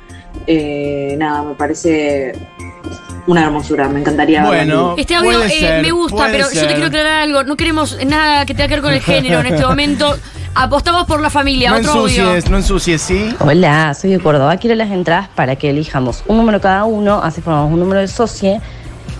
Eh, 0.46 1.16
nada, 1.18 1.42
me 1.42 1.54
parece 1.54 2.32
una 3.26 3.44
hermosura, 3.44 3.88
me 3.88 4.00
encantaría 4.00 4.48
vivo. 4.50 4.94
Este 4.96 5.14
audio 5.14 5.32
puede 5.32 5.46
eh, 5.46 5.60
ser, 5.60 5.82
me 5.82 5.90
gusta, 5.90 6.16
puede 6.16 6.32
pero 6.32 6.46
yo 6.52 6.60
te 6.60 6.74
quiero 6.74 6.86
aclarar 6.86 7.22
algo. 7.22 7.44
No 7.44 7.56
queremos 7.56 7.98
nada 8.06 8.46
que 8.46 8.54
tenga 8.54 8.68
que 8.68 8.74
ver 8.74 8.82
con 8.82 8.92
el 8.92 9.02
género 9.02 9.40
en 9.40 9.46
este 9.46 9.66
momento. 9.66 10.16
Apostamos 10.54 11.06
por 11.06 11.20
la 11.20 11.30
familia. 11.30 11.70
No 11.70 11.76
Otro 11.76 11.90
audio. 11.92 12.22
ensucies, 12.22 12.50
no 12.50 12.56
ensucies, 12.56 13.02
¿sí? 13.02 13.34
Hola, 13.38 13.94
soy 13.94 14.10
de 14.10 14.18
Córdoba. 14.18 14.56
Quiero 14.56 14.74
las 14.76 14.90
entradas 14.90 15.28
para 15.28 15.56
que 15.56 15.70
elijamos 15.70 16.24
un 16.26 16.38
número 16.38 16.60
cada 16.60 16.84
uno, 16.84 17.20
así 17.22 17.40
formamos 17.40 17.72
un 17.72 17.78
número 17.78 18.00
de 18.00 18.08
socie 18.08 18.60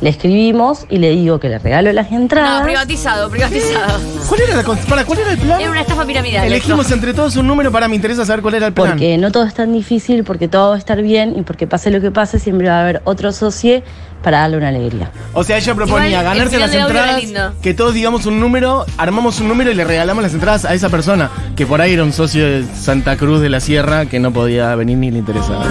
Le 0.00 0.10
escribimos 0.10 0.86
y 0.88 0.98
le 0.98 1.10
digo 1.10 1.40
que 1.40 1.48
le 1.48 1.58
regalo 1.58 1.92
las 1.92 2.12
entradas. 2.12 2.60
No, 2.60 2.64
privatizado, 2.66 3.28
privatizado. 3.28 3.98
¿Cuál 4.28 4.40
era, 4.42 4.56
la, 4.56 4.62
para, 4.62 5.04
¿Cuál 5.04 5.18
era 5.18 5.32
el 5.32 5.38
plan? 5.38 5.60
Era 5.60 5.70
una 5.70 5.80
estafa 5.80 6.04
piramidal. 6.06 6.46
Elegimos 6.46 6.82
esto. 6.82 6.94
entre 6.94 7.14
todos 7.14 7.34
un 7.36 7.48
número 7.48 7.72
para 7.72 7.88
me 7.88 7.96
interesa 7.96 8.24
saber 8.24 8.40
cuál 8.42 8.54
era 8.54 8.66
el 8.68 8.72
plan. 8.72 8.90
Porque 8.90 9.18
no 9.18 9.32
todo 9.32 9.44
es 9.44 9.54
tan 9.54 9.72
difícil, 9.72 10.22
porque 10.22 10.46
todo 10.46 10.70
va 10.70 10.76
a 10.76 10.78
estar 10.78 11.02
bien 11.02 11.34
y 11.36 11.42
porque 11.42 11.66
pase 11.66 11.90
lo 11.90 12.00
que 12.00 12.12
pase, 12.12 12.38
siempre 12.38 12.68
va 12.68 12.76
a 12.78 12.80
haber 12.82 13.02
otro 13.04 13.32
socio 13.32 13.82
para 14.22 14.38
darle 14.40 14.56
una 14.58 14.68
alegría. 14.68 15.10
O 15.32 15.42
sea, 15.42 15.56
ella 15.58 15.74
proponía 15.74 16.08
Igual, 16.20 16.24
ganarse 16.24 16.58
las 16.58 16.74
entradas, 16.74 17.22
que 17.60 17.74
todos 17.74 17.92
digamos 17.94 18.26
un 18.26 18.38
número, 18.38 18.84
armamos 18.98 19.40
un 19.40 19.48
número 19.48 19.70
y 19.70 19.74
le 19.74 19.84
regalamos 19.84 20.22
las 20.22 20.32
entradas 20.32 20.64
a 20.64 20.74
esa 20.74 20.88
persona, 20.90 21.30
que 21.56 21.66
por 21.66 21.80
ahí 21.80 21.92
era 21.94 22.04
un 22.04 22.12
socio 22.12 22.44
de 22.44 22.64
Santa 22.64 23.16
Cruz 23.16 23.40
de 23.40 23.48
la 23.48 23.58
Sierra 23.60 24.06
que 24.06 24.20
no 24.20 24.32
podía 24.32 24.74
venir 24.76 24.98
ni 24.98 25.10
le 25.10 25.18
interesaba. 25.18 25.64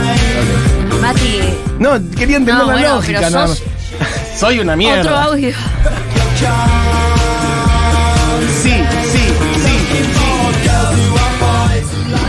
Mati, 1.02 1.40
No, 1.80 1.92
quería 2.18 2.38
entender 2.38 2.56
No, 2.56 2.66
la 2.68 2.74
bueno, 2.74 2.96
lógica, 2.96 3.20
pero 3.20 3.32
nada 3.32 3.48
sos- 3.48 3.62
más. 3.66 3.77
Soy 4.38 4.60
una 4.60 4.76
mierda. 4.76 5.02
otro 5.02 5.18
audio. 5.18 5.52
Sí, 8.62 8.74
sí, 9.12 9.34
sí. 9.62 9.98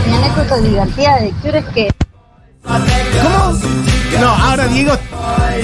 Mi 0.07 0.15
anécdota 0.15 0.57
divertida 0.61 1.19
de 1.21 1.31
Cure 1.41 1.59
es 1.59 1.65
que 1.67 1.89
¿Cómo? 2.63 3.59
No, 4.19 4.27
ahora 4.27 4.67
Diego, 4.67 4.93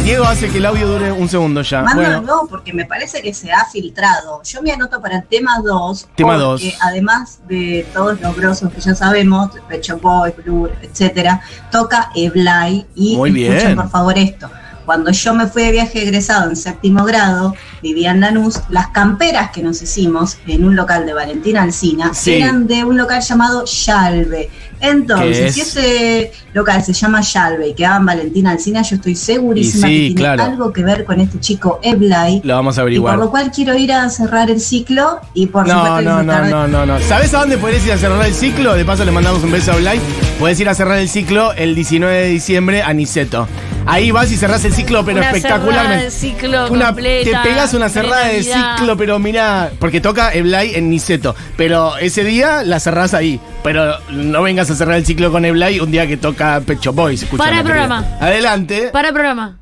Diego 0.03 0.23
hace 0.23 0.49
que 0.49 0.59
el 0.59 0.65
audio 0.65 0.87
dure 0.87 1.11
un 1.11 1.27
segundo 1.27 1.61
ya. 1.61 1.81
Mándalo 1.81 2.21
Bueno, 2.21 2.47
porque 2.49 2.71
me 2.73 2.85
parece 2.85 3.21
que 3.21 3.33
se 3.33 3.51
ha 3.51 3.65
filtrado. 3.65 4.41
Yo 4.43 4.61
me 4.61 4.71
anoto 4.71 5.01
para 5.01 5.17
el 5.17 5.27
tema 5.27 5.59
2. 5.63 6.09
Tema 6.15 6.37
porque 6.37 6.39
dos. 6.39 6.63
Además 6.81 7.39
de 7.47 7.85
todos 7.93 8.19
los 8.21 8.35
grosos 8.35 8.71
que 8.71 8.79
ya 8.81 8.95
sabemos, 8.95 9.51
Pecho 9.67 9.97
Boy, 9.97 10.33
Blur, 10.37 10.71
etcétera, 10.81 11.41
toca 11.71 12.11
Eblay. 12.15 12.85
Y 12.95 13.17
Muy 13.17 13.31
bien. 13.31 13.53
escuchen 13.53 13.75
por 13.75 13.89
favor 13.89 14.17
esto. 14.17 14.49
Cuando 14.85 15.11
yo 15.11 15.33
me 15.33 15.47
fui 15.47 15.63
de 15.63 15.71
viaje 15.71 16.03
egresado 16.03 16.49
en 16.49 16.55
séptimo 16.55 17.03
grado, 17.05 17.55
vivía 17.81 18.11
en 18.11 18.21
Lanús, 18.21 18.59
las 18.69 18.87
camperas 18.89 19.49
que 19.51 19.63
nos 19.63 19.81
hicimos 19.81 20.37
en 20.45 20.63
un 20.63 20.75
local 20.75 21.05
de 21.05 21.13
Valentina 21.13 21.63
Alcina 21.63 22.13
Sí. 22.13 22.33
eran 22.33 22.67
de 22.67 22.83
un 22.85 22.95
local 22.97 23.21
llamado 23.21 23.65
Yalve. 23.65 24.49
¿Qué 24.79 24.87
Entonces, 24.89 25.37
es? 25.39 25.53
si 25.55 25.61
ese 25.61 26.31
local 26.53 26.83
se 26.83 26.93
llama 26.93 27.21
Yalve 27.21 27.69
y 27.69 27.73
quedaba 27.73 27.97
en 27.97 28.05
Valentina 28.05 28.51
Alcina, 28.51 28.81
yo 28.81 28.95
estoy 28.95 29.15
segurísima 29.15 29.87
sí, 29.87 29.93
que 29.93 29.99
tiene 30.15 30.21
claro. 30.21 30.43
algo 30.43 30.73
que 30.73 30.83
ver 30.83 31.05
con 31.05 31.19
este 31.21 31.39
chico 31.39 31.79
Eblay. 31.83 32.41
lo 32.43 32.55
vamos 32.55 32.77
a 32.77 32.81
Y 32.81 32.81
por 32.81 32.81
averiguar. 32.83 33.17
lo 33.17 33.29
cual 33.31 33.51
quiero 33.51 33.75
ir 33.77 33.91
a 33.93 34.09
cerrar 34.09 34.49
el 34.51 34.59
ciclo 34.59 35.19
y 35.33 35.47
por 35.47 35.67
No, 35.67 35.73
supuesto 35.85 36.01
no, 36.01 36.23
no, 36.23 36.45
no, 36.45 36.67
no, 36.67 36.85
no. 36.85 36.99
¿Sabes 37.01 37.33
a 37.33 37.39
dónde 37.39 37.57
podés 37.57 37.85
ir 37.85 37.93
a 37.93 37.97
cerrar 37.97 38.25
el 38.25 38.33
ciclo? 38.33 38.73
De 38.75 38.85
paso 38.85 39.05
le 39.05 39.11
mandamos 39.11 39.43
un 39.43 39.51
beso 39.51 39.71
a 39.71 39.75
Blay. 39.77 39.99
Podés 40.39 40.59
ir 40.59 40.69
a 40.69 40.75
cerrar 40.75 40.97
el 40.99 41.09
ciclo 41.09 41.53
el 41.53 41.75
19 41.75 42.13
de 42.13 42.27
diciembre 42.27 42.81
a 42.83 42.93
Niceto. 42.93 43.47
Ahí 43.87 44.09
vas 44.09 44.31
y 44.31 44.35
cerrás 44.35 44.65
el 44.65 44.73
ciclo, 44.73 45.05
pero 45.05 45.19
Una 45.19 45.31
cerrada 45.31 45.37
espectacularmente. 45.37 46.05
de 46.05 46.11
ciclo 46.11 46.71
Una- 46.71 46.85
completa, 46.87 47.43
te 47.43 47.47
pegas 47.49 47.73
una 47.75 47.87
cerrada 47.87 48.25
de 48.29 48.41
ciclo, 48.43 48.97
pero 48.97 49.19
mira, 49.19 49.69
porque 49.79 50.01
toca 50.01 50.33
Eblay 50.33 50.73
en 50.73 50.89
Niceto. 50.89 51.35
Pero 51.55 51.95
ese 51.97 52.23
día 52.23 52.63
la 52.63 52.79
cerrás 52.79 53.13
ahí. 53.13 53.39
Pero 53.63 53.95
no 54.09 54.41
vengas 54.41 54.64
a 54.69 54.75
cerrar 54.75 54.95
el 54.97 55.05
ciclo 55.05 55.31
con 55.31 55.45
Eblay 55.45 55.79
un 55.79 55.91
día 55.91 56.07
que 56.07 56.17
toca 56.17 56.61
Pecho 56.61 56.93
Boys. 56.93 57.25
Para 57.25 57.59
el 57.59 57.63
querida. 57.63 57.63
programa. 57.63 58.05
Adelante. 58.19 58.89
Para 58.91 59.07
el 59.09 59.13
programa. 59.13 59.57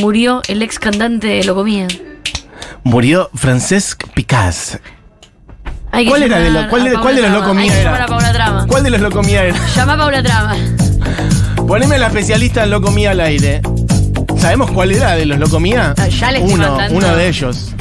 Murió 0.00 0.42
el 0.48 0.62
ex 0.62 0.78
cantante 0.78 1.26
de 1.26 1.44
Locomía. 1.44 1.88
Murió 2.84 3.30
Francesc 3.34 4.04
Picasso. 4.14 4.78
Hay 5.92 6.04
que 6.04 6.10
¿Cuál 6.10 6.22
era 6.22 6.38
de 6.38 6.44
llamar 6.46 6.62
lo- 6.64 6.70
cuál 6.70 6.82
a 6.82 6.84
de- 6.84 6.90
Paula 6.92 7.02
cuál 7.02 7.16
de 7.16 7.22
los 7.22 7.30
Trama. 7.30 7.40
Locomía 7.46 7.62
Hay 7.64 7.70
que 7.70 7.80
era? 7.80 7.84
llamar 7.90 8.02
a 8.02 8.06
Paula 8.06 8.32
Trama. 8.32 8.66
¿Cuál 8.68 8.82
de 8.84 8.90
los 8.90 9.00
locomía 9.00 9.42
era? 9.44 9.66
Llama 9.74 9.92
a 9.94 9.98
Paula 9.98 10.22
Trama. 10.22 10.56
Poneme 11.66 11.94
a 11.96 11.98
la 11.98 12.06
especialista 12.06 12.62
en 12.64 12.70
Locomía 12.70 13.10
al 13.10 13.20
aire. 13.20 13.60
¿Sabemos 14.38 14.70
cuál 14.70 14.92
era 14.92 15.16
de 15.16 15.26
los 15.26 15.38
Locomía? 15.38 15.94
Ah, 15.98 16.06
ya 16.08 16.30
le 16.30 16.38
estoy 16.38 16.54
uno, 16.54 16.68
mandando. 16.68 16.96
uno 16.96 17.16
de 17.16 17.28
ellos. 17.28 17.72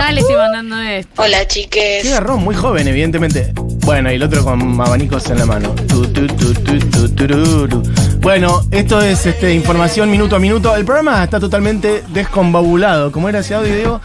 Ya 0.00 0.12
le 0.12 0.22
estoy 0.22 0.36
mandando 0.36 0.78
esto. 0.78 1.22
Hola 1.22 1.46
chiques. 1.46 2.02
Qué 2.02 2.08
garrón, 2.08 2.42
muy 2.42 2.54
joven, 2.54 2.88
evidentemente. 2.88 3.52
Bueno, 3.54 4.10
y 4.10 4.14
el 4.14 4.22
otro 4.22 4.42
con 4.42 4.80
abanicos 4.80 5.28
en 5.28 5.38
la 5.38 5.44
mano. 5.44 5.74
Tu, 5.74 6.10
tu, 6.10 6.26
tu, 6.26 6.54
tu, 6.54 6.78
tu, 6.78 7.14
tururu. 7.14 7.82
Bueno, 8.18 8.62
esto 8.70 9.02
es 9.02 9.26
este, 9.26 9.52
información 9.52 10.10
minuto 10.10 10.36
a 10.36 10.38
minuto. 10.38 10.74
El 10.74 10.86
programa 10.86 11.22
está 11.22 11.38
totalmente 11.38 12.02
descombabulado. 12.08 13.12
¿Cómo 13.12 13.28
era 13.28 13.40
ese 13.40 13.54
audio, 13.54 13.74
Diego? 13.74 14.00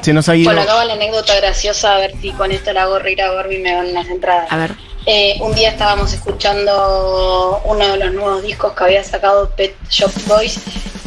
Se 0.00 0.14
nos 0.14 0.26
ha 0.30 0.36
ido. 0.36 0.46
Bueno, 0.46 0.62
acá 0.62 0.76
va 0.76 0.86
la 0.86 0.94
anécdota 0.94 1.36
graciosa, 1.36 1.96
a 1.96 1.98
ver 1.98 2.14
si 2.22 2.30
con 2.32 2.50
esto 2.50 2.72
la 2.72 2.84
hago 2.84 2.98
reír 2.98 3.20
a 3.20 3.30
Barbie 3.30 3.56
y 3.56 3.62
me 3.62 3.74
dan 3.74 3.92
las 3.92 4.08
entradas. 4.08 4.50
A 4.50 4.56
ver. 4.56 4.72
Eh, 5.04 5.36
un 5.42 5.54
día 5.54 5.68
estábamos 5.68 6.14
escuchando 6.14 7.60
uno 7.66 7.86
de 7.88 7.96
los 7.98 8.14
nuevos 8.14 8.42
discos 8.42 8.72
que 8.72 8.84
había 8.84 9.04
sacado 9.04 9.50
Pet 9.50 9.74
Shop 9.90 10.12
Boys 10.26 10.60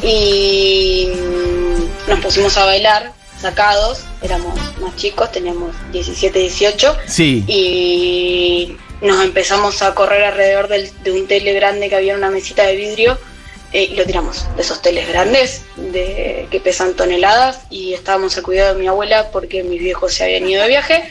y 0.03 1.09
mm, 1.15 2.09
nos 2.09 2.19
pusimos 2.19 2.55
a 2.57 2.65
bailar 2.65 3.20
sacados, 3.41 4.03
éramos 4.21 4.53
más 4.79 4.95
chicos, 4.95 5.31
teníamos 5.31 5.75
17, 5.91 6.39
18 6.39 6.95
Sí. 7.07 7.43
y 7.47 8.77
nos 9.05 9.23
empezamos 9.23 9.81
a 9.81 9.93
correr 9.95 10.23
alrededor 10.23 10.67
del- 10.67 10.91
de 11.03 11.11
un 11.11 11.27
tele 11.27 11.53
grande 11.53 11.89
que 11.89 11.95
había 11.95 12.13
en 12.13 12.19
una 12.19 12.29
mesita 12.29 12.63
de 12.63 12.75
vidrio 12.75 13.17
eh, 13.73 13.87
y 13.91 13.95
lo 13.95 14.05
tiramos, 14.05 14.45
de 14.55 14.61
esos 14.63 14.81
teles 14.81 15.07
grandes 15.07 15.61
de, 15.77 16.45
que 16.51 16.59
pesan 16.59 16.93
toneladas 16.93 17.61
y 17.69 17.93
estábamos 17.93 18.35
al 18.37 18.43
cuidado 18.43 18.73
de 18.75 18.79
mi 18.81 18.87
abuela 18.87 19.31
porque 19.31 19.63
mis 19.63 19.79
viejos 19.79 20.13
se 20.13 20.23
habían 20.25 20.47
ido 20.47 20.61
de 20.61 20.67
viaje 20.67 21.03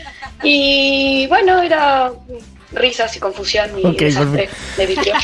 y 0.42 1.26
bueno, 1.28 1.62
era 1.62 2.12
risas 2.72 3.16
y 3.16 3.20
confusión 3.20 3.70
y 3.78 3.86
Ok, 3.86 3.98
desastre 3.98 4.48
de 4.76 4.86
vidrio. 4.86 5.14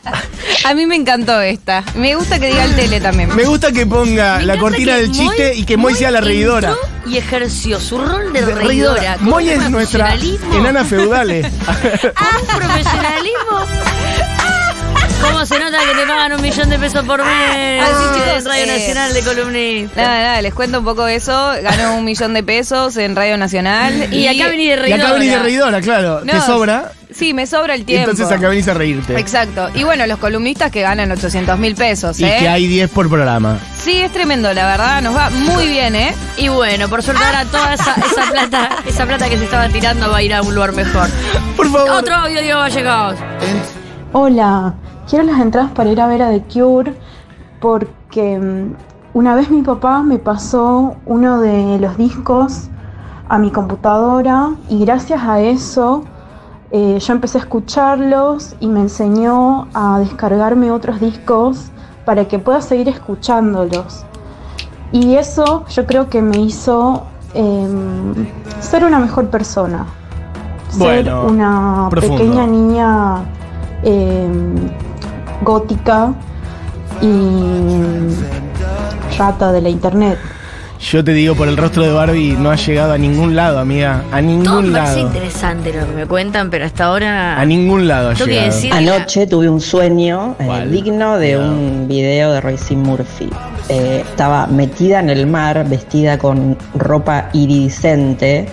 A 0.64 0.74
mí 0.74 0.86
me 0.86 0.96
encantó 0.96 1.40
esta. 1.40 1.84
Me 1.94 2.14
gusta 2.14 2.38
que 2.38 2.46
diga 2.48 2.64
el 2.64 2.74
tele 2.74 3.00
también. 3.00 3.34
Me 3.34 3.44
gusta 3.44 3.72
que 3.72 3.86
ponga 3.86 4.40
la 4.42 4.58
cortina 4.58 4.96
del 4.96 5.10
chiste 5.10 5.54
y 5.54 5.64
que 5.64 5.76
Moy 5.76 5.94
sea 5.94 6.10
la 6.10 6.20
reidora. 6.20 6.74
Y 7.06 7.16
ejerció 7.16 7.80
su 7.80 7.98
rol 7.98 8.32
de, 8.32 8.42
De 8.42 8.54
reidora. 8.54 9.16
Moy 9.20 9.48
es 9.50 9.70
nuestra 9.70 10.14
enana 10.54 10.84
feudales. 10.84 11.46
Un 11.66 12.46
profesionalismo. 12.46 14.21
¿Cómo 15.22 15.46
se 15.46 15.58
nota 15.58 15.78
que 15.78 15.94
te 16.00 16.06
pagan 16.06 16.32
un 16.34 16.42
millón 16.42 16.68
de 16.68 16.78
pesos 16.78 17.04
por 17.04 17.24
mes? 17.24 17.82
Así, 17.82 18.04
en 18.08 18.14
chicos, 18.14 18.44
Radio 18.44 18.64
eh, 18.64 18.66
Nacional 18.66 19.14
de 19.14 19.22
columnista. 19.22 20.02
Nada, 20.02 20.22
nada, 20.22 20.42
les 20.42 20.54
cuento 20.54 20.78
un 20.80 20.84
poco 20.84 21.06
eso. 21.06 21.52
Ganó 21.62 21.96
un 21.96 22.04
millón 22.04 22.34
de 22.34 22.42
pesos 22.42 22.96
en 22.96 23.14
Radio 23.16 23.36
Nacional. 23.36 24.12
Y 24.12 24.26
acá 24.26 24.48
venís 24.48 24.68
de 24.68 24.74
Y 24.74 24.76
reidora. 24.76 25.04
acá 25.04 25.12
venís 25.14 25.30
de 25.30 25.38
reidora, 25.38 25.80
claro. 25.80 26.20
Te 26.20 26.32
No, 26.32 26.44
sobra. 26.46 26.92
Sí, 27.14 27.34
me 27.34 27.46
sobra 27.46 27.74
el 27.74 27.82
Y 27.82 27.84
tiempo. 27.84 28.10
entonces 28.10 28.34
acá 28.36 28.48
venís 28.48 28.66
a 28.68 28.74
reírte. 28.74 29.18
Exacto. 29.18 29.68
Y 29.74 29.84
bueno, 29.84 30.06
los 30.06 30.18
columnistas 30.18 30.70
que 30.70 30.80
ganan 30.80 31.10
800 31.12 31.58
mil 31.58 31.74
pesos, 31.74 32.18
Y 32.18 32.24
¿eh? 32.24 32.36
que 32.40 32.48
hay 32.48 32.66
10 32.66 32.90
por 32.90 33.08
programa. 33.10 33.58
Sí, 33.78 33.98
es 34.00 34.10
tremendo, 34.12 34.52
la 34.54 34.66
verdad. 34.66 35.02
Nos 35.02 35.14
va 35.14 35.28
muy 35.30 35.66
bien, 35.68 35.94
¿eh? 35.94 36.14
Y 36.38 36.48
bueno, 36.48 36.88
por 36.88 37.02
suerte 37.02 37.22
ahora 37.22 37.44
toda 37.44 37.74
esa, 37.74 37.94
esa 37.94 38.30
plata, 38.30 38.70
esa 38.86 39.06
plata 39.06 39.28
que 39.28 39.36
se 39.38 39.44
estaba 39.44 39.68
tirando 39.68 40.10
va 40.10 40.16
a 40.18 40.22
ir 40.22 40.32
a 40.34 40.40
un 40.42 40.54
lugar 40.54 40.72
mejor. 40.72 41.08
Por 41.56 41.70
favor. 41.70 41.90
Otro 41.90 42.14
audio, 42.14 42.40
Diego 42.40 42.60
Vallecaos. 42.60 43.16
Hola, 44.14 44.74
quiero 45.08 45.24
las 45.24 45.40
entradas 45.40 45.70
para 45.72 45.90
ir 45.90 46.00
a 46.00 46.06
ver 46.06 46.22
a 46.22 46.30
The 46.30 46.42
Cure 46.42 46.94
porque 47.60 48.38
mm, 48.38 48.74
una 49.14 49.34
vez 49.34 49.50
mi 49.50 49.62
papá 49.62 50.02
me 50.02 50.18
pasó 50.18 50.96
uno 51.06 51.40
de 51.40 51.78
los 51.78 51.96
discos 51.96 52.68
a 53.28 53.38
mi 53.38 53.50
computadora 53.50 54.50
y 54.68 54.84
gracias 54.84 55.22
a 55.22 55.40
eso 55.40 56.04
eh, 56.70 56.98
yo 56.98 57.12
empecé 57.12 57.36
a 57.38 57.42
escucharlos 57.42 58.56
y 58.58 58.66
me 58.66 58.80
enseñó 58.80 59.68
a 59.74 59.98
descargarme 59.98 60.70
otros 60.70 61.00
discos 61.00 61.70
para 62.06 62.26
que 62.26 62.38
pueda 62.38 62.62
seguir 62.62 62.88
escuchándolos. 62.88 64.04
Y 64.90 65.14
eso 65.16 65.64
yo 65.68 65.86
creo 65.86 66.08
que 66.08 66.22
me 66.22 66.38
hizo 66.38 67.02
em, 67.34 68.14
ser 68.60 68.84
una 68.84 68.98
mejor 68.98 69.28
persona. 69.28 69.86
Ser 70.70 71.04
Bueno, 71.04 71.26
una 71.26 71.88
profundo. 71.90 72.16
pequeña 72.16 72.46
niña 72.46 73.16
em, 73.82 74.54
gótica 75.44 76.12
y 77.00 77.08
rata 79.18 79.52
de 79.52 79.60
la 79.60 79.68
internet. 79.68 80.18
Yo 80.80 81.04
te 81.04 81.12
digo, 81.12 81.36
por 81.36 81.46
el 81.46 81.56
rostro 81.56 81.84
de 81.84 81.92
Barbie 81.92 82.32
no 82.36 82.50
ha 82.50 82.56
llegado 82.56 82.92
a 82.92 82.98
ningún 82.98 83.36
lado, 83.36 83.60
amiga. 83.60 84.02
A 84.10 84.16
Todo 84.16 84.22
ningún 84.22 84.72
me 84.72 84.78
parece 84.80 84.96
lado. 84.96 85.06
interesante 85.06 85.72
lo 85.72 85.86
que 85.86 85.92
me 85.92 86.06
cuentan, 86.06 86.50
pero 86.50 86.64
hasta 86.64 86.86
ahora. 86.86 87.40
A 87.40 87.44
ningún 87.44 87.86
lado 87.86 88.10
ha 88.10 88.14
Tengo 88.14 88.26
que 88.26 88.32
llegado. 88.32 88.50
decir- 88.52 88.72
Anoche 88.72 89.26
tuve 89.28 89.48
un 89.48 89.60
sueño 89.60 90.34
eh, 90.40 90.66
digno 90.68 91.18
de 91.18 91.38
un 91.38 91.86
video 91.86 92.32
de 92.32 92.40
Royce 92.40 92.74
Murphy. 92.74 93.30
Eh, 93.68 94.02
estaba 94.04 94.48
metida 94.48 94.98
en 94.98 95.10
el 95.10 95.28
mar, 95.28 95.64
vestida 95.68 96.18
con 96.18 96.58
ropa 96.74 97.28
iridiscente. 97.32 98.48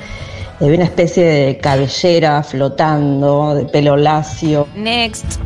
Había 0.61 0.75
una 0.75 0.83
especie 0.85 1.25
de 1.25 1.57
cabellera 1.57 2.43
flotando, 2.43 3.55
de 3.55 3.65
pelo 3.65 3.97
lacio. 3.97 4.67
Next. 4.75 5.39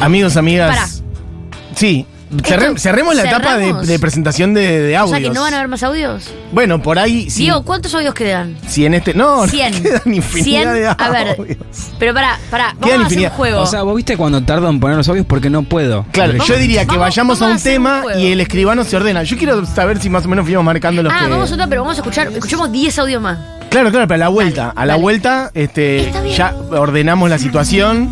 Amigos, 0.00 0.36
amigas. 0.36 0.74
Pará. 0.76 0.88
Sí, 1.76 2.06
cerre- 2.42 2.78
cerremos 2.78 3.14
la 3.16 3.22
etapa 3.24 3.56
de, 3.56 3.64
cerramos. 3.66 3.86
de 3.86 3.98
presentación 3.98 4.54
de, 4.54 4.80
de 4.82 4.96
O 4.96 5.00
audios. 5.00 5.18
sea 5.18 5.28
que 5.28 5.34
no 5.34 5.40
van 5.42 5.54
a 5.54 5.56
haber 5.58 5.68
más 5.68 5.82
audios. 5.82 6.30
Bueno, 6.52 6.82
por 6.82 6.98
ahí. 6.98 7.30
Si, 7.30 7.44
Diego, 7.44 7.64
¿cuántos 7.64 7.94
audios 7.94 8.12
quedan? 8.14 8.56
si 8.66 8.84
en 8.84 8.94
este. 8.94 9.14
No, 9.14 9.46
100. 9.46 9.72
no 9.74 9.82
quedan 9.82 10.14
infinidad 10.14 10.62
100. 10.62 10.74
de 10.74 10.86
A 10.88 11.10
ver, 11.10 11.36
audios. 11.38 11.56
pero 11.98 12.12
para, 12.14 12.38
para, 12.50 12.66
vamos 12.74 12.80
Quedan 12.80 12.82
a 12.82 12.86
hacer 12.86 12.98
un 12.98 13.02
infinidad. 13.24 13.32
juego. 13.36 13.60
O 13.62 13.66
sea, 13.66 13.82
vos 13.82 13.96
viste 13.96 14.16
cuando 14.16 14.42
tardo 14.44 14.68
en 14.68 14.78
poner 14.78 14.96
los 14.96 15.08
audios 15.08 15.26
porque 15.26 15.48
no 15.50 15.62
puedo. 15.62 16.04
Claro, 16.12 16.34
Porque- 16.36 16.52
yo 16.52 16.58
diría 16.58 16.82
que 16.86 16.96
vamos- 16.96 17.16
vamos 17.16 17.40
a 17.42 17.44
a 17.46 17.48
un 17.48 17.54
hacer 17.54 17.72
un 17.78 17.84
tema 17.84 18.02
juego. 18.02 18.20
y 18.20 18.26
el 18.26 18.40
escribano 18.40 18.84
se 18.84 18.96
ordena. 18.96 19.22
Yo 19.22 19.36
quiero 19.38 19.64
saber 19.64 19.98
si 20.00 20.10
más 20.10 20.24
o 20.26 20.28
menos 20.28 20.44
fuimos 20.44 20.64
marcando 20.64 21.02
los 21.02 21.12
ah, 21.12 21.20
que. 21.24 21.30
vamos 21.30 21.50
a 21.50 21.54
otra, 21.54 21.66
pero 21.66 21.80
vamos 21.82 21.96
a 21.96 22.00
escuchar, 22.02 22.28
escuchemos 22.32 22.70
10 22.70 22.98
audios 22.98 23.22
más. 23.22 23.38
Claro, 23.74 23.90
claro, 23.90 24.06
pero 24.08 24.14
a 24.14 24.18
la 24.18 24.28
vuelta. 24.28 24.70
a 24.70 24.86
la 24.86 24.92
dale. 24.92 25.02
vuelta, 25.02 25.50
este, 25.54 26.12
ya 26.36 26.54
ordenamos 26.70 27.28
la 27.28 27.38
situación. 27.38 28.08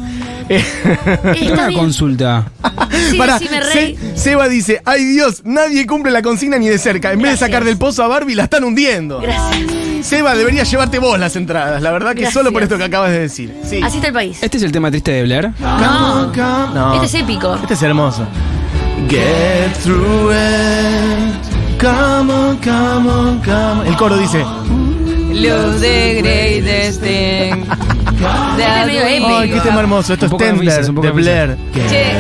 Tengo 0.49 0.61
Está 1.35 1.69
una 1.69 1.73
consulta. 1.73 2.45
Sí, 3.11 3.17
Pará, 3.19 3.39
decime, 3.39 3.61
Rey. 3.61 3.97
Se- 3.97 4.17
Seba 4.19 4.49
dice, 4.49 4.81
ay 4.85 5.05
Dios, 5.05 5.43
nadie 5.45 5.87
cumple 5.87 6.11
la 6.13 6.23
consigna 6.23 6.57
ni 6.59 6.69
de 6.69 6.79
cerca. 6.79 7.11
En 7.13 7.19
vez 7.19 7.23
de 7.25 7.29
Gracias. 7.31 7.49
sacar 7.51 7.65
del 7.65 7.77
pozo 7.77 8.03
a 8.05 8.09
Barbie, 8.09 8.35
la 8.35 8.45
están 8.45 8.65
hundiendo. 8.65 9.21
Gracias. 9.21 9.67
Seba, 10.07 10.35
deberías 10.35 10.71
llevarte 10.71 10.99
vos 10.99 11.19
las 11.19 11.35
entradas. 11.37 11.83
La 11.83 11.91
verdad 11.91 12.11
que 12.11 12.21
Gracias. 12.23 12.35
solo 12.35 12.53
por 12.53 12.63
esto 12.63 12.77
que 12.79 12.85
acabas 12.85 13.11
de 13.11 13.19
decir. 13.21 13.55
Sí. 13.69 13.81
Así 13.83 13.97
está 13.97 14.09
el 14.09 14.15
país. 14.15 14.39
¿Este 14.43 14.57
es 14.59 14.63
el 14.63 14.73
tema 14.73 14.91
triste 14.91 15.11
de 15.11 15.23
Blair? 15.25 15.51
No. 15.61 16.27
No. 16.75 16.95
Este 16.95 17.07
es 17.07 17.15
épico. 17.23 17.55
Este 17.57 17.75
es 17.75 17.83
hermoso. 17.83 18.27
Get 19.09 19.73
through 19.83 20.33
it. 20.33 21.81
Come 21.81 22.33
on, 22.33 22.57
come 22.59 23.11
on, 23.11 23.39
come 23.41 23.81
on. 23.81 23.87
El 23.87 23.97
coro 23.97 24.17
dice. 24.17 24.45
Love 25.43 25.81
the 25.81 26.23
greatest 26.23 27.01
thing. 27.01 27.67
Es 28.23 28.87
medio 28.87 29.03
épico. 29.07 29.39
Ay, 29.39 29.51
qué 29.51 29.61
tema 29.61 29.81
hermoso. 29.81 30.13
Esto 30.15 30.27
es 30.27 30.37
Tender 30.37 30.85
de. 30.87 31.11
Blair. 31.11 31.57
Che, 31.75 32.13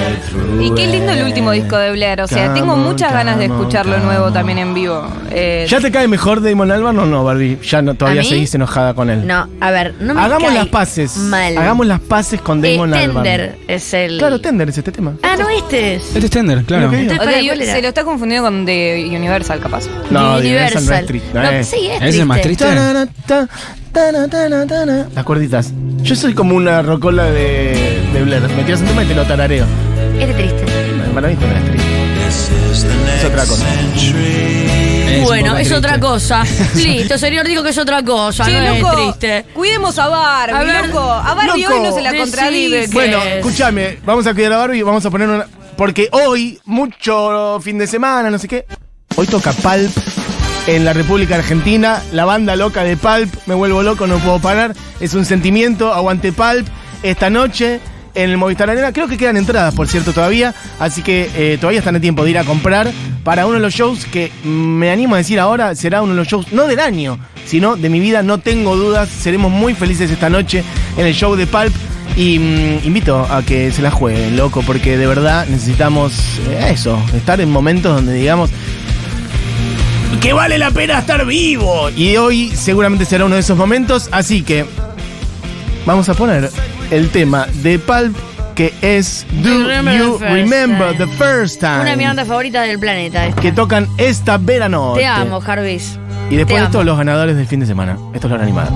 y 0.60 0.70
qué 0.74 0.86
lindo 0.86 1.12
el 1.12 1.24
último 1.24 1.52
disco 1.52 1.76
de 1.76 1.92
Blair. 1.92 2.20
O 2.22 2.26
sea, 2.28 2.48
Come 2.48 2.60
tengo 2.60 2.72
on, 2.74 2.82
muchas 2.82 3.12
ganas 3.12 3.38
de 3.38 3.46
come 3.46 3.54
on, 3.56 3.60
escuchar 3.62 3.86
lo 3.86 3.92
come 3.94 4.04
nuevo 4.06 4.32
también 4.32 4.58
en 4.58 4.74
vivo. 4.74 5.06
Eh, 5.30 5.66
¿Ya 5.68 5.80
te 5.80 5.90
cae 5.90 6.08
mejor 6.08 6.42
Damon 6.42 6.70
Albarn 6.70 6.98
o 6.98 7.06
no, 7.06 7.24
Barbie? 7.24 7.58
Ya 7.62 7.82
no, 7.82 7.94
todavía 7.94 8.22
seguís 8.24 8.54
enojada 8.54 8.94
con 8.94 9.10
él. 9.10 9.26
No, 9.26 9.48
a 9.60 9.70
ver, 9.70 9.94
no 10.00 10.14
me 10.14 10.20
Hagamos 10.20 10.48
cae 10.48 10.54
las 10.58 10.68
paces. 10.68 11.16
Mal. 11.16 11.56
Hagamos 11.56 11.86
las 11.86 12.00
paces 12.00 12.40
con 12.40 12.64
Eh, 12.64 12.72
Damon 12.72 12.94
Albarn. 12.94 13.22
Tender 13.24 13.58
es 13.68 13.94
el. 13.94 14.18
Claro, 14.18 14.40
Tender 14.40 14.68
es 14.68 14.78
este 14.78 14.92
tema. 14.92 15.14
Ah, 15.22 15.36
no, 15.38 15.48
este 15.48 15.94
es. 15.96 16.04
Este 16.14 16.26
es 16.26 16.30
Tender, 16.30 16.62
claro. 16.64 16.90
Se 16.90 17.82
lo 17.82 17.88
está 17.88 18.04
confundiendo 18.04 18.46
con 18.48 18.66
The 18.66 19.04
Universal, 19.14 19.60
capaz. 19.60 19.84
No, 20.10 20.36
De 20.40 20.48
Universal 20.48 20.84
no 20.86 20.94
es 20.94 21.06
triste, 21.06 21.28
no 21.34 21.42
No, 21.42 21.50
es. 21.50 21.66
sí, 21.68 21.88
es 21.88 21.96
¿Ese 21.96 22.08
es 22.08 22.16
el 22.18 22.26
más 22.26 22.40
triste. 22.40 22.64
ta, 23.26 23.48
tana, 23.92 24.28
tana, 24.28 24.66
tana. 24.66 25.08
Las 25.14 25.24
cuerditas. 25.24 25.72
Yo 26.02 26.16
soy 26.16 26.34
como 26.34 26.56
una 26.56 26.82
rocola 26.82 27.24
de, 27.24 28.00
de 28.12 28.22
Blair. 28.22 28.42
Me 28.56 28.64
tiras 28.64 28.80
un 28.80 28.86
tema 28.88 29.04
y 29.04 29.06
te 29.06 29.14
lo 29.14 29.24
tarareo. 29.24 29.66
Este 30.18 30.34
triste. 30.34 30.64
Para 31.14 31.28
mí 31.28 31.36
no 31.40 31.46
es 31.46 31.64
triste. 31.64 31.92
Es 33.18 33.24
otra 33.24 33.44
cosa. 33.46 33.64
Es 33.94 35.22
bueno, 35.24 35.52
es 35.52 35.68
triste. 35.68 35.74
otra 35.74 36.00
cosa. 36.00 36.42
Listo, 36.74 37.18
señor 37.18 37.46
dijo 37.46 37.62
que 37.62 37.70
es 37.70 37.78
otra 37.78 38.02
cosa, 38.02 38.44
Che, 38.44 38.60
no 38.60 38.74
loco, 38.76 38.88
es 38.90 39.18
triste. 39.18 39.44
Cuidemos 39.52 39.98
a 39.98 40.08
Barbie, 40.08 40.54
A 40.56 40.62
ver, 40.62 40.88
loco. 40.88 41.00
A 41.00 41.34
Barbie 41.34 41.62
loco, 41.62 41.74
hoy 41.74 41.82
no 41.82 41.94
se 41.94 42.02
la 42.02 42.16
contradice. 42.16 42.88
Bueno, 42.92 43.18
es? 43.18 43.36
escúchame. 43.36 43.98
Vamos 44.04 44.26
a 44.26 44.34
cuidar 44.34 44.54
a 44.54 44.56
Barbie 44.58 44.78
y 44.78 44.82
vamos 44.82 45.04
a 45.04 45.10
poner 45.10 45.28
una. 45.28 45.46
Porque 45.76 46.08
hoy, 46.12 46.58
mucho 46.64 47.60
fin 47.60 47.78
de 47.78 47.86
semana, 47.86 48.30
no 48.30 48.38
sé 48.38 48.48
qué. 48.48 48.64
Hoy 49.16 49.26
toca 49.26 49.52
Pulp 49.52 49.90
en 50.66 50.84
la 50.84 50.92
República 50.92 51.36
Argentina. 51.36 52.02
La 52.12 52.24
banda 52.24 52.56
loca 52.56 52.84
de 52.84 52.96
Pulp. 52.96 53.32
Me 53.46 53.54
vuelvo 53.54 53.82
loco, 53.82 54.06
no 54.06 54.18
puedo 54.18 54.38
parar. 54.38 54.74
Es 55.00 55.14
un 55.14 55.24
sentimiento. 55.24 55.92
Aguante 55.92 56.32
Pulp. 56.32 56.66
Esta 57.02 57.30
noche 57.30 57.80
en 58.14 58.30
el 58.30 58.36
Movistar 58.36 58.70
Arena. 58.70 58.92
Creo 58.92 59.08
que 59.08 59.16
quedan 59.16 59.36
entradas, 59.36 59.74
por 59.74 59.88
cierto, 59.88 60.12
todavía. 60.12 60.54
Así 60.78 61.02
que 61.02 61.30
eh, 61.34 61.58
todavía 61.58 61.80
están 61.80 61.96
a 61.96 62.00
tiempo 62.00 62.24
de 62.24 62.30
ir 62.30 62.38
a 62.38 62.44
comprar 62.44 62.90
para 63.24 63.46
uno 63.46 63.56
de 63.56 63.60
los 63.60 63.74
shows 63.74 64.04
que 64.06 64.32
me 64.44 64.90
animo 64.90 65.14
a 65.14 65.18
decir 65.18 65.38
ahora 65.38 65.74
será 65.74 66.02
uno 66.02 66.12
de 66.12 66.18
los 66.18 66.26
shows, 66.26 66.52
no 66.52 66.66
del 66.66 66.80
año, 66.80 67.18
sino 67.44 67.76
de 67.76 67.88
mi 67.88 68.00
vida. 68.00 68.22
No 68.22 68.38
tengo 68.38 68.76
dudas. 68.76 69.08
Seremos 69.08 69.50
muy 69.50 69.74
felices 69.74 70.10
esta 70.10 70.30
noche 70.30 70.64
en 70.96 71.06
el 71.06 71.14
show 71.14 71.34
de 71.36 71.46
Pulp. 71.46 71.74
Y 72.14 72.38
mm, 72.38 72.80
invito 72.84 73.26
a 73.30 73.42
que 73.42 73.70
se 73.70 73.80
la 73.80 73.90
jueguen, 73.90 74.36
loco, 74.36 74.62
porque 74.66 74.98
de 74.98 75.06
verdad 75.06 75.46
necesitamos 75.48 76.12
eh, 76.50 76.68
eso, 76.70 77.02
estar 77.16 77.40
en 77.40 77.50
momentos 77.50 77.94
donde 77.94 78.12
digamos 78.12 78.50
que 80.20 80.32
vale 80.32 80.58
la 80.58 80.70
pena 80.70 80.98
estar 80.98 81.24
vivo. 81.26 81.90
Y 81.90 82.16
hoy 82.16 82.50
seguramente 82.54 83.04
será 83.04 83.24
uno 83.24 83.34
de 83.34 83.40
esos 83.40 83.56
momentos, 83.56 84.08
así 84.12 84.42
que 84.42 84.64
vamos 85.86 86.08
a 86.08 86.14
poner 86.14 86.50
el 86.90 87.10
tema 87.10 87.46
de 87.62 87.78
Pulp 87.78 88.16
que 88.54 88.74
es 88.82 89.26
Do 89.42 89.66
Remember 89.66 89.98
You 89.98 90.18
the 90.18 90.28
Remember 90.28 90.94
time. 90.94 91.06
the 91.06 91.12
First 91.16 91.60
Time? 91.60 91.80
Una 91.80 91.90
de 91.92 91.96
mis 91.96 92.06
bandas 92.06 92.28
favoritas 92.28 92.66
del 92.66 92.78
planeta. 92.78 93.26
esta. 93.26 93.40
que 93.40 93.50
tocan 93.50 93.88
esta 93.96 94.36
verano. 94.36 94.92
Te 94.94 95.06
amo, 95.06 95.40
Jarvis. 95.40 95.98
Y 96.30 96.36
después 96.36 96.56
Te 96.56 96.60
de 96.60 96.66
esto, 96.66 96.78
amo. 96.80 96.84
los 96.84 96.98
ganadores 96.98 97.34
del 97.36 97.46
fin 97.46 97.60
de 97.60 97.66
semana. 97.66 97.96
Esto 98.14 98.26
es 98.26 98.30
la 98.30 98.34
hora 98.34 98.44
animada. 98.44 98.70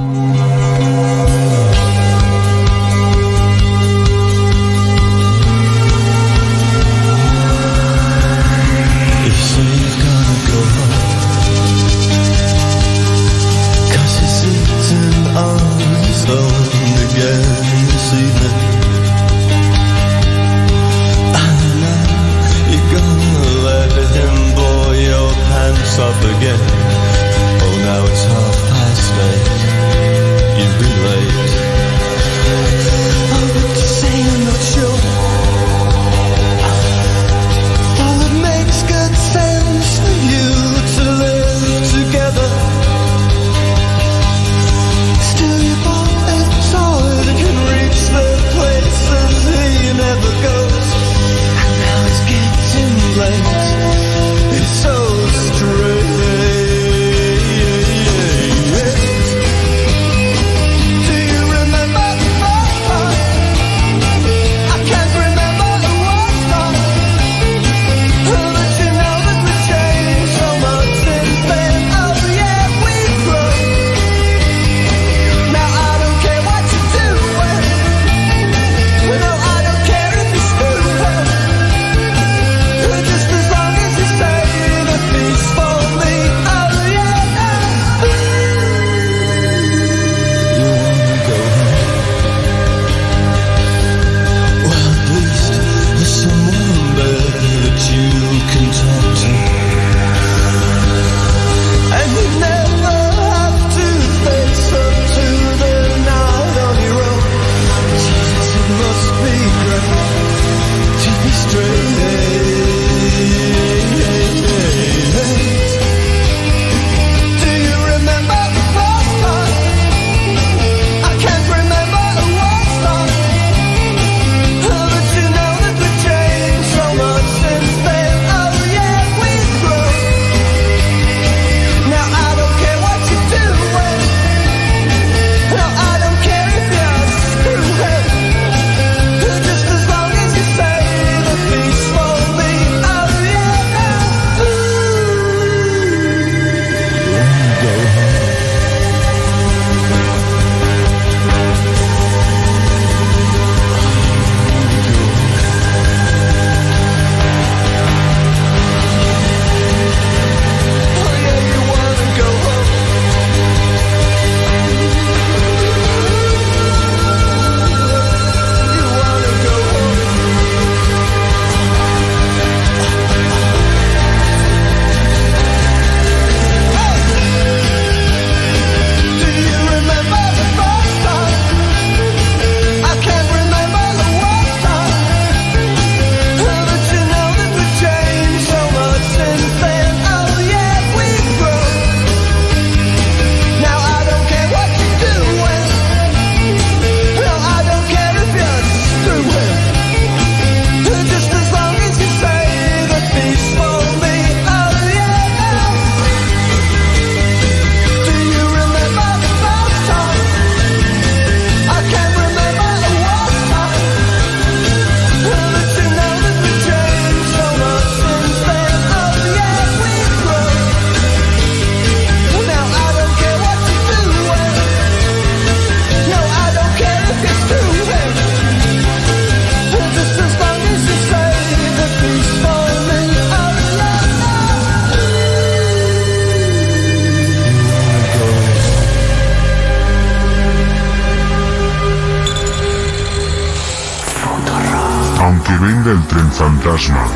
Fantasma, 246.37 247.07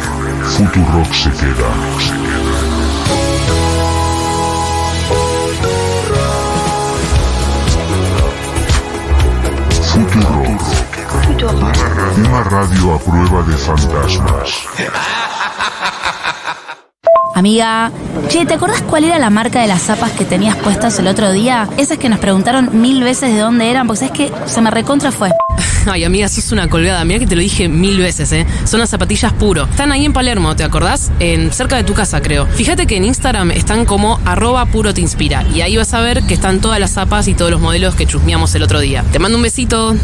Futurock 0.43 1.13
se 1.13 1.31
queda. 1.33 1.71
Futurock. 9.83 10.63
Una 12.17 12.45
radio 12.45 12.95
a 12.95 12.99
prueba 12.99 13.43
de 13.43 13.57
fantasmas. 13.59 14.51
Amiga, 17.35 17.91
che, 18.29 18.47
¿te 18.47 18.55
acordás 18.55 18.81
cuál 18.83 19.05
era 19.05 19.19
la 19.19 19.29
marca 19.29 19.61
de 19.61 19.67
las 19.67 19.83
zapas 19.83 20.13
que 20.13 20.25
tenías 20.25 20.57
puestas 20.57 20.99
el 20.99 21.07
otro 21.07 21.31
día? 21.31 21.69
Esas 21.77 21.99
que 21.99 22.09
nos 22.09 22.21
preguntaron 22.21 22.71
mil 22.81 23.03
veces 23.05 23.35
de 23.35 23.41
dónde 23.41 23.71
eran, 23.71 23.87
porque 23.87 24.01
sabes 24.01 24.13
que 24.15 24.33
se 24.47 24.63
me 24.63 24.71
recontra 24.71 25.13
fue. 25.13 25.31
Ay, 25.91 26.05
amiga, 26.05 26.29
sos 26.29 26.53
una 26.53 26.69
colgada. 26.69 27.05
Mira 27.05 27.19
que 27.19 27.27
te 27.27 27.35
lo 27.35 27.43
dije 27.43 27.69
mil 27.69 27.99
veces, 27.99 28.31
¿eh? 28.31 28.47
Son 28.65 28.79
las 28.79 28.91
zapatillas 28.91 29.33
puro. 29.33 29.65
Están 29.65 29.91
ahí 29.91 30.05
en 30.05 30.13
Palermo, 30.13 30.55
¿te 30.55 30.63
acordás? 30.63 31.11
En, 31.19 31.53
cerca 31.53 31.77
de 31.77 31.83
tu 31.83 31.95
casa, 31.95 32.23
creo. 32.23 32.47
Fíjate 32.47 32.87
que 32.87 32.97
en 32.97 33.05
Instagram 33.05 33.51
están 33.51 33.85
como 33.85 34.21
arroba 34.25 34.67
puro 34.67 34.95
te 34.95 35.01
inspira. 35.01 35.45
Y 35.53 35.63
ahí 35.63 35.77
vas 35.77 35.93
a 35.93 36.01
ver 36.01 36.23
que 36.23 36.35
están 36.35 36.61
todas 36.61 36.79
las 36.79 36.93
zapas 36.93 37.27
y 37.27 37.35
todos 37.35 37.51
los 37.51 37.61
modelos 37.61 37.97
que 37.97 38.07
chusmeamos 38.07 38.55
el 38.55 38.63
otro 38.63 38.79
día. 38.79 39.05
Te 39.11 39.19
mando 39.19 39.37
un 39.37 39.43
besito. 39.43 39.97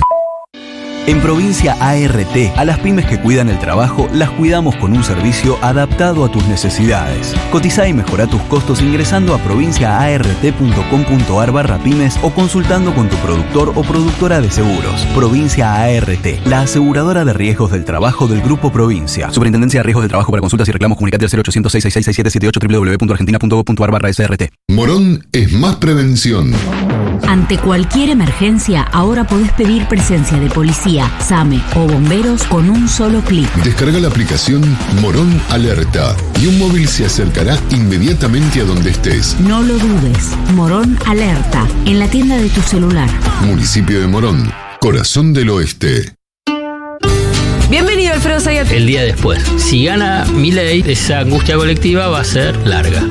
En 1.06 1.20
Provincia 1.20 1.76
ART, 1.78 2.36
a 2.56 2.64
las 2.64 2.80
pymes 2.80 3.06
que 3.06 3.20
cuidan 3.20 3.48
el 3.48 3.60
trabajo, 3.60 4.08
las 4.12 4.30
cuidamos 4.30 4.74
con 4.74 4.92
un 4.92 5.04
servicio 5.04 5.56
adaptado 5.62 6.24
a 6.24 6.32
tus 6.32 6.44
necesidades. 6.48 7.32
Cotiza 7.52 7.86
y 7.86 7.92
mejora 7.92 8.26
tus 8.26 8.42
costos 8.42 8.82
ingresando 8.82 9.32
a 9.32 9.38
provinciaart.com.ar 9.38 11.52
barra 11.52 11.78
pymes 11.78 12.18
o 12.22 12.30
consultando 12.30 12.92
con 12.92 13.08
tu 13.08 13.14
productor 13.18 13.72
o 13.76 13.84
productora 13.84 14.40
de 14.40 14.50
seguros. 14.50 15.06
Provincia 15.14 15.80
ART, 15.80 16.44
la 16.44 16.62
aseguradora 16.62 17.24
de 17.24 17.34
riesgos 17.34 17.70
del 17.70 17.84
trabajo 17.84 18.26
del 18.26 18.42
Grupo 18.42 18.72
Provincia. 18.72 19.30
Superintendencia 19.30 19.78
de 19.78 19.84
Riesgos 19.84 20.02
del 20.02 20.10
Trabajo 20.10 20.32
para 20.32 20.40
consultas 20.40 20.68
y 20.68 20.72
reclamos 20.72 20.98
comunicate 20.98 21.26
al 21.26 21.30
0800 21.30 21.70
666 21.70 22.58
www.argentina.gov.ar 22.68 23.92
barra 23.92 24.12
SRT. 24.12 24.50
Morón 24.70 25.24
es 25.30 25.52
más 25.52 25.76
prevención. 25.76 26.52
Ante 27.28 27.58
cualquier 27.58 28.10
emergencia, 28.10 28.82
ahora 28.82 29.24
podés 29.24 29.50
pedir 29.52 29.88
presencia 29.88 30.38
de 30.38 30.48
policía, 30.48 30.95
SAME 31.20 31.62
o 31.74 31.86
bomberos 31.86 32.44
con 32.44 32.70
un 32.70 32.88
solo 32.88 33.20
clic. 33.20 33.52
Descarga 33.62 33.98
la 33.98 34.08
aplicación 34.08 34.62
Morón 35.00 35.40
Alerta 35.50 36.16
y 36.40 36.46
un 36.46 36.58
móvil 36.58 36.88
se 36.88 37.04
acercará 37.04 37.58
inmediatamente 37.70 38.60
a 38.60 38.64
donde 38.64 38.90
estés. 38.90 39.36
No 39.40 39.62
lo 39.62 39.78
dudes. 39.78 40.30
Morón 40.54 40.98
Alerta, 41.06 41.66
en 41.84 41.98
la 41.98 42.08
tienda 42.08 42.36
de 42.36 42.48
tu 42.48 42.60
celular. 42.62 43.08
Municipio 43.42 44.00
de 44.00 44.06
Morón, 44.06 44.50
corazón 44.80 45.32
del 45.32 45.50
oeste. 45.50 46.14
Bienvenido, 47.68 48.14
Alfredo 48.14 48.40
Zayat. 48.40 48.70
El 48.70 48.86
día 48.86 49.02
después. 49.02 49.42
Si 49.58 49.84
gana 49.84 50.24
Milei, 50.32 50.84
esa 50.86 51.18
angustia 51.18 51.56
colectiva 51.56 52.06
va 52.06 52.20
a 52.20 52.24
ser 52.24 52.56
larga. 52.66 53.02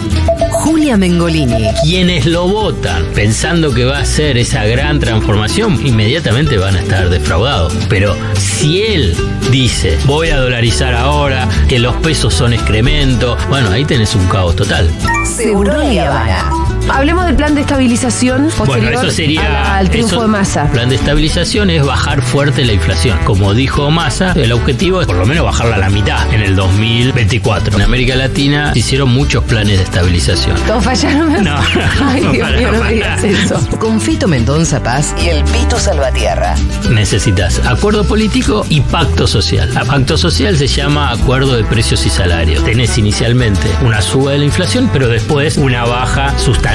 Julia 0.65 0.97
Mengolini. 0.97 1.67
Quienes 1.83 2.25
lo 2.25 2.47
votan 2.47 3.05
pensando 3.13 3.71
que 3.71 3.85
va 3.85 3.99
a 3.99 4.05
ser 4.05 4.35
esa 4.35 4.65
gran 4.65 4.99
transformación, 4.99 5.79
inmediatamente 5.85 6.57
van 6.57 6.75
a 6.75 6.79
estar 6.79 7.07
defraudados. 7.09 7.71
Pero 7.87 8.15
si 8.35 8.81
él 8.81 9.15
dice, 9.51 9.95
voy 10.05 10.29
a 10.29 10.37
dolarizar 10.37 10.95
ahora, 10.95 11.47
que 11.69 11.77
los 11.77 11.95
pesos 11.97 12.33
son 12.33 12.51
excremento, 12.51 13.37
bueno, 13.47 13.69
ahí 13.69 13.85
tenés 13.85 14.15
un 14.15 14.27
caos 14.27 14.55
total. 14.55 14.89
Seguro 15.23 15.83
y 15.83 15.99
Habana. 15.99 16.64
Hablemos 16.89 17.25
del 17.25 17.35
plan 17.35 17.55
de 17.55 17.61
estabilización 17.61 18.49
posterior 18.55 18.93
Bueno, 18.93 19.01
eso 19.01 19.11
sería. 19.11 19.41
a- 19.41 19.77
al 19.77 19.89
triunfo 19.89 20.15
eso- 20.15 20.21
de 20.21 20.27
Massa. 20.27 20.63
El 20.65 20.69
plan 20.69 20.89
de 20.89 20.95
estabilización 20.95 21.69
es 21.69 21.83
bajar 21.83 22.21
fuerte 22.21 22.63
la 22.63 22.73
inflación. 22.73 23.17
Como 23.25 23.53
dijo 23.53 23.89
Massa, 23.91 24.31
el 24.35 24.51
objetivo 24.51 25.01
es 25.01 25.07
por 25.07 25.15
lo 25.17 25.25
menos 25.25 25.43
bajarla 25.45 25.75
a 25.75 25.79
la 25.79 25.89
mitad 25.89 26.31
en 26.33 26.41
el 26.41 26.55
2024. 26.55 27.75
En 27.75 27.81
América 27.81 28.15
Latina 28.15 28.71
se 28.73 28.79
hicieron 28.79 29.09
muchos 29.09 29.43
planes 29.45 29.77
de 29.77 29.83
estabilización. 29.83 30.55
¿Todos 30.67 30.83
fallaron? 30.83 31.43
No. 31.43 31.55
Ay, 32.03 32.21
Dios 32.21 32.37
Para, 32.37 32.57
mío, 32.57 32.71
no 32.71 32.83
digas 32.83 33.23
eso. 33.23 33.59
Con 33.79 33.99
Fito 33.99 34.27
Mendonza 34.27 34.81
Paz 34.81 35.13
y 35.21 35.29
el 35.29 35.43
Pito 35.45 35.79
Salvatierra. 35.79 36.55
Necesitas 36.89 37.61
acuerdo 37.65 38.03
político 38.05 38.65
y 38.69 38.81
pacto 38.81 39.27
social. 39.27 39.75
A 39.75 39.83
pacto 39.85 40.17
social 40.17 40.57
se 40.57 40.67
llama 40.67 41.11
acuerdo 41.11 41.55
de 41.57 41.63
precios 41.63 42.05
y 42.05 42.09
salarios. 42.09 42.63
Tenés 42.63 42.97
inicialmente 42.97 43.67
una 43.83 44.01
suba 44.01 44.31
de 44.33 44.37
la 44.39 44.45
inflación, 44.45 44.89
pero 44.93 45.07
después 45.07 45.57
una 45.57 45.83
baja 45.83 46.37
sustancial. 46.37 46.74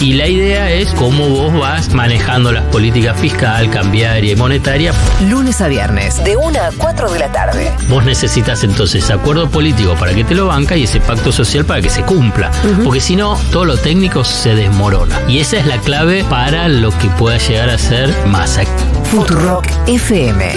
Y 0.00 0.12
la 0.12 0.28
idea 0.28 0.70
es 0.70 0.88
cómo 0.94 1.28
vos 1.28 1.52
vas 1.52 1.92
manejando 1.92 2.52
las 2.52 2.62
políticas 2.66 3.18
fiscal, 3.18 3.68
cambiaria 3.70 4.32
y 4.32 4.36
monetaria. 4.36 4.92
Lunes 5.28 5.60
a 5.60 5.66
viernes, 5.66 6.22
de 6.22 6.36
1 6.36 6.58
a 6.60 6.70
4 6.78 7.10
de 7.10 7.18
la 7.18 7.32
tarde. 7.32 7.72
Vos 7.88 8.04
necesitas 8.04 8.62
entonces 8.62 9.10
acuerdo 9.10 9.50
político 9.50 9.94
para 9.94 10.14
que 10.14 10.22
te 10.22 10.36
lo 10.36 10.46
banca 10.46 10.76
y 10.76 10.84
ese 10.84 11.00
pacto 11.00 11.32
social 11.32 11.64
para 11.64 11.82
que 11.82 11.90
se 11.90 12.02
cumpla. 12.02 12.52
Porque 12.84 13.00
si 13.00 13.16
no, 13.16 13.36
todo 13.50 13.64
lo 13.64 13.76
técnico 13.76 14.22
se 14.22 14.54
desmorona. 14.54 15.20
Y 15.26 15.40
esa 15.40 15.56
es 15.56 15.66
la 15.66 15.78
clave 15.78 16.24
para 16.30 16.68
lo 16.68 16.96
que 16.96 17.08
pueda 17.18 17.38
llegar 17.38 17.70
a 17.70 17.78
ser 17.78 18.14
masa. 18.26 18.62
Futurock 19.10 19.66
FM. 19.88 20.52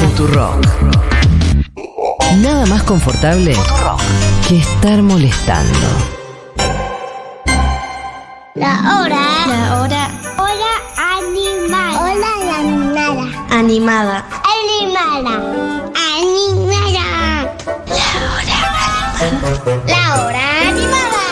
Futurock. 0.00 0.66
Nada 2.42 2.66
más 2.66 2.82
confortable 2.82 3.54
que 4.48 4.58
estar 4.58 5.00
molestando. 5.02 6.23
La 8.54 9.02
hora. 9.02 9.18
La 9.48 9.80
hora. 9.80 10.08
Hora 10.38 10.72
animada. 11.18 11.98
Hora 11.98 12.30
animada. 12.56 13.26
Animada. 13.50 14.24
Animada. 14.46 15.34
Animada. 15.96 17.06
La 17.88 18.08
hora 18.30 18.58
animada. 19.18 19.82
La 19.88 20.02
hora 20.22 20.44
animada. 20.68 21.24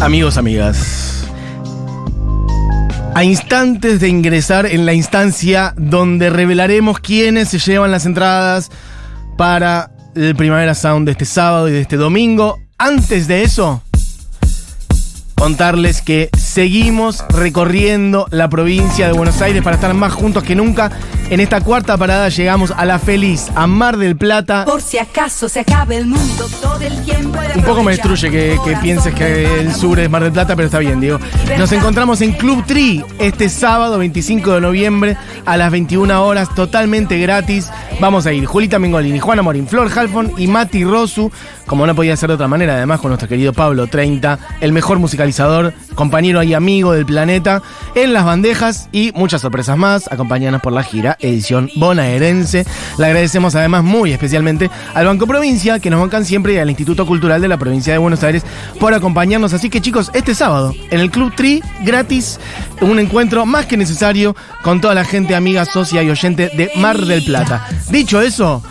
Amigos, 0.00 0.36
amigas. 0.36 1.05
A 3.16 3.24
instantes 3.24 3.98
de 3.98 4.10
ingresar 4.10 4.66
en 4.66 4.84
la 4.84 4.92
instancia 4.92 5.72
donde 5.78 6.28
revelaremos 6.28 7.00
quiénes 7.00 7.48
se 7.48 7.58
llevan 7.58 7.90
las 7.90 8.04
entradas 8.04 8.70
para 9.38 9.90
el 10.14 10.36
Primavera 10.36 10.74
Sound 10.74 11.06
de 11.06 11.12
este 11.12 11.24
sábado 11.24 11.66
y 11.70 11.72
de 11.72 11.80
este 11.80 11.96
domingo. 11.96 12.58
Antes 12.76 13.26
de 13.26 13.42
eso, 13.42 13.82
contarles 15.34 16.02
que 16.02 16.28
seguimos 16.36 17.24
recorriendo 17.30 18.26
la 18.32 18.50
provincia 18.50 19.06
de 19.06 19.14
Buenos 19.14 19.40
Aires 19.40 19.62
para 19.62 19.76
estar 19.76 19.94
más 19.94 20.12
juntos 20.12 20.42
que 20.42 20.54
nunca. 20.54 20.90
En 21.28 21.40
esta 21.40 21.60
cuarta 21.60 21.96
parada 21.96 22.28
llegamos 22.28 22.70
a 22.70 22.84
la 22.84 23.00
feliz, 23.00 23.50
a 23.56 23.66
Mar 23.66 23.96
del 23.96 24.16
Plata. 24.16 24.64
Por 24.64 24.80
si 24.80 24.98
acaso 24.98 25.48
se 25.48 25.60
acabe 25.60 25.96
el 25.96 26.06
mundo, 26.06 26.46
todo 26.62 26.78
el 26.80 27.02
tiempo 27.02 27.40
Un 27.52 27.62
poco 27.64 27.82
me 27.82 27.92
destruye 27.92 28.30
que, 28.30 28.60
que 28.64 28.76
pienses 28.76 29.12
que 29.12 29.60
el 29.60 29.74
sur 29.74 29.98
es 29.98 30.08
Mar 30.08 30.22
del 30.22 30.30
Plata, 30.30 30.54
pero 30.54 30.66
está 30.66 30.78
bien, 30.78 31.00
Diego. 31.00 31.18
Nos 31.58 31.72
encontramos 31.72 32.20
en 32.20 32.32
Club 32.32 32.64
Tree 32.64 33.04
este 33.18 33.48
sábado 33.48 33.98
25 33.98 34.52
de 34.52 34.60
noviembre 34.60 35.16
a 35.44 35.56
las 35.56 35.72
21 35.72 36.24
horas, 36.24 36.54
totalmente 36.54 37.18
gratis. 37.18 37.70
Vamos 37.98 38.26
a 38.26 38.32
ir 38.32 38.44
Julita 38.44 38.78
Mengolini, 38.78 39.18
Juana 39.18 39.42
Morín, 39.42 39.66
Flor 39.66 39.90
Halfon 39.96 40.32
y 40.36 40.46
Mati 40.46 40.84
Rosu, 40.84 41.32
como 41.66 41.86
no 41.86 41.94
podía 41.94 42.16
ser 42.16 42.28
de 42.28 42.34
otra 42.34 42.46
manera, 42.46 42.74
además 42.74 43.00
con 43.00 43.08
nuestro 43.08 43.28
querido 43.28 43.52
Pablo 43.52 43.86
30, 43.86 44.38
el 44.60 44.72
mejor 44.72 44.98
musicalizador, 44.98 45.72
compañero 45.94 46.42
y 46.42 46.54
amigo 46.54 46.92
del 46.92 47.06
planeta, 47.06 47.62
en 47.94 48.12
las 48.12 48.24
bandejas 48.24 48.88
y 48.92 49.12
muchas 49.14 49.40
sorpresas 49.40 49.76
más. 49.76 50.12
Acompañanos 50.12 50.60
por 50.60 50.72
la 50.72 50.82
gira 50.82 51.15
edición 51.18 51.70
bonaerense. 51.76 52.66
Le 52.98 53.06
agradecemos 53.06 53.54
además 53.54 53.84
muy 53.84 54.12
especialmente 54.12 54.70
al 54.94 55.06
Banco 55.06 55.26
Provincia, 55.26 55.78
que 55.78 55.90
nos 55.90 56.00
bancan 56.00 56.24
siempre, 56.24 56.54
y 56.54 56.58
al 56.58 56.68
Instituto 56.68 57.06
Cultural 57.06 57.40
de 57.40 57.48
la 57.48 57.58
Provincia 57.58 57.92
de 57.92 57.98
Buenos 57.98 58.22
Aires 58.22 58.44
por 58.78 58.94
acompañarnos. 58.94 59.52
Así 59.52 59.70
que 59.70 59.80
chicos, 59.80 60.10
este 60.14 60.34
sábado 60.34 60.74
en 60.90 61.00
el 61.00 61.10
Club 61.10 61.34
Tri, 61.34 61.62
gratis, 61.84 62.38
un 62.80 62.98
encuentro 62.98 63.46
más 63.46 63.66
que 63.66 63.76
necesario 63.76 64.36
con 64.62 64.80
toda 64.80 64.94
la 64.94 65.04
gente 65.04 65.34
amiga, 65.34 65.64
socia 65.64 66.02
y 66.02 66.10
oyente 66.10 66.50
de 66.56 66.70
Mar 66.76 66.98
del 66.98 67.24
Plata. 67.24 67.66
Dicho 67.90 68.20
eso, 68.20 68.62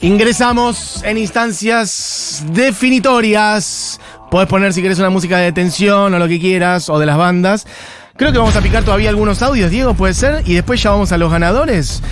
ingresamos 0.00 1.02
en 1.04 1.18
instancias 1.18 2.44
definitorias. 2.52 4.00
Podés 4.30 4.48
poner 4.48 4.72
si 4.72 4.82
querés 4.82 4.98
una 4.98 5.10
música 5.10 5.38
de 5.38 5.52
tensión 5.52 6.14
o 6.14 6.18
lo 6.18 6.28
que 6.28 6.40
quieras, 6.40 6.88
o 6.88 6.98
de 6.98 7.06
las 7.06 7.18
bandas. 7.18 7.66
Creo 8.16 8.32
que 8.32 8.38
vamos 8.38 8.54
a 8.56 8.60
picar 8.60 8.84
todavía 8.84 9.08
algunos 9.10 9.42
audios, 9.42 9.70
Diego, 9.70 9.94
puede 9.94 10.14
ser, 10.14 10.42
y 10.46 10.54
después 10.54 10.82
ya 10.82 10.90
vamos 10.90 11.12
a 11.12 11.18
los 11.18 11.30
ganadores. 11.30 12.02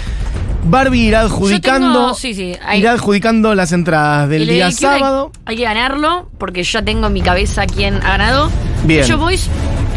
Barbie 0.65 1.07
irá 1.09 1.21
adjudicando, 1.23 1.93
tengo- 1.93 2.15
sí, 2.15 2.35
sí, 2.35 2.55
hay- 2.65 2.81
irá 2.81 2.93
adjudicando 2.93 3.55
las 3.55 3.73
entradas 3.73 4.29
del 4.29 4.47
día 4.47 4.67
hay- 4.67 4.73
sábado. 4.73 5.33
Hay, 5.47 5.57
que 5.57 5.63
ganarlo, 5.65 6.29
porque 6.39 6.63
ya 6.65 6.83
tengo 6.83 7.07
en 7.07 7.13
mi 7.15 7.23
cabeza 7.23 7.67
quién 7.67 7.95
ha 7.97 8.11
ganado. 8.11 8.51
Bien. 8.85 9.01
Pecho 9.03 9.19
Boys, 9.19 9.47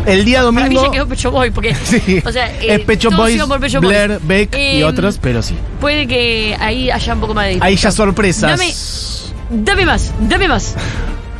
El 0.06 0.26
día 0.26 0.39
para 0.39 0.51
mí 0.51 0.58
domingo 0.64 0.86
ya 0.86 0.91
quedó 0.91 1.08
Pecho 1.08 1.32
Boy, 1.32 1.51
porque. 1.51 1.74
Sí. 1.86 2.22
O 2.26 2.32
sea, 2.32 2.47
es 2.60 2.64
eh, 2.64 2.80
Pecho 2.80 3.10
Boys, 3.12 3.41
Pecho 3.60 3.80
Blair, 3.82 4.10
Boys. 4.12 4.28
Beck 4.28 4.56
y 4.56 4.80
Eh, 4.80 4.84
otros, 4.86 5.18
pero 5.22 5.41
sí. 5.41 5.56
Puede 5.80 6.08
que 6.08 6.56
ahí 6.60 6.89
haya 6.91 7.14
un 7.14 7.20
poco 7.22 7.34
más 7.34 7.45
de 7.47 7.58
Ahí 7.62 7.76
ya 7.78 7.91
sorpresas. 7.91 8.49
Dame, 8.51 9.64
dame 9.66 9.86
más, 9.86 10.12
dame 10.20 10.47
más. 10.49 10.76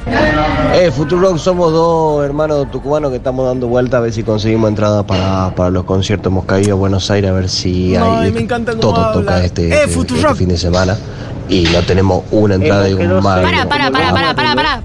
Eh, 0.06 0.92
Futurock 0.92 1.38
somos 1.38 1.72
dos 1.72 2.26
hermanos 2.26 2.70
tucumanos 2.72 3.12
que 3.12 3.18
estamos 3.18 3.46
dando 3.46 3.68
vuelta 3.68 3.98
a 3.98 4.00
ver 4.02 4.12
si 4.12 4.24
conseguimos 4.24 4.70
entradas 4.70 5.06
para, 5.06 5.54
para 5.56 5.70
los 5.70 5.86
conciertos. 5.86 6.32
Hemos 6.32 6.46
caído 6.46 6.74
a 6.74 6.76
Buenos 6.78 7.10
Aires 7.12 7.30
a 7.32 7.34
ver 7.34 7.50
si 7.50 7.96
hay 7.96 8.26
Ay, 8.26 8.32
me 8.32 8.42
encanta 8.42 8.72
cómo 8.74 8.82
todo 8.82 8.96
habla. 8.98 9.22
toca 9.22 9.46
este, 9.46 9.70
Eh, 9.70 9.84
este- 9.86 10.00
este 10.16 10.36
fin 10.36 10.50
de 10.50 10.58
semana 10.58 10.98
y 11.48 11.64
no 11.66 11.82
tenemos 11.84 12.24
una 12.32 12.56
entrada 12.56 12.90
y 12.90 12.94
un 12.94 13.24
mal. 13.24 13.44
Para, 13.44 13.68
para, 13.70 13.92
para, 13.92 14.12
para, 14.14 14.36
para, 14.36 14.56
para. 14.56 14.84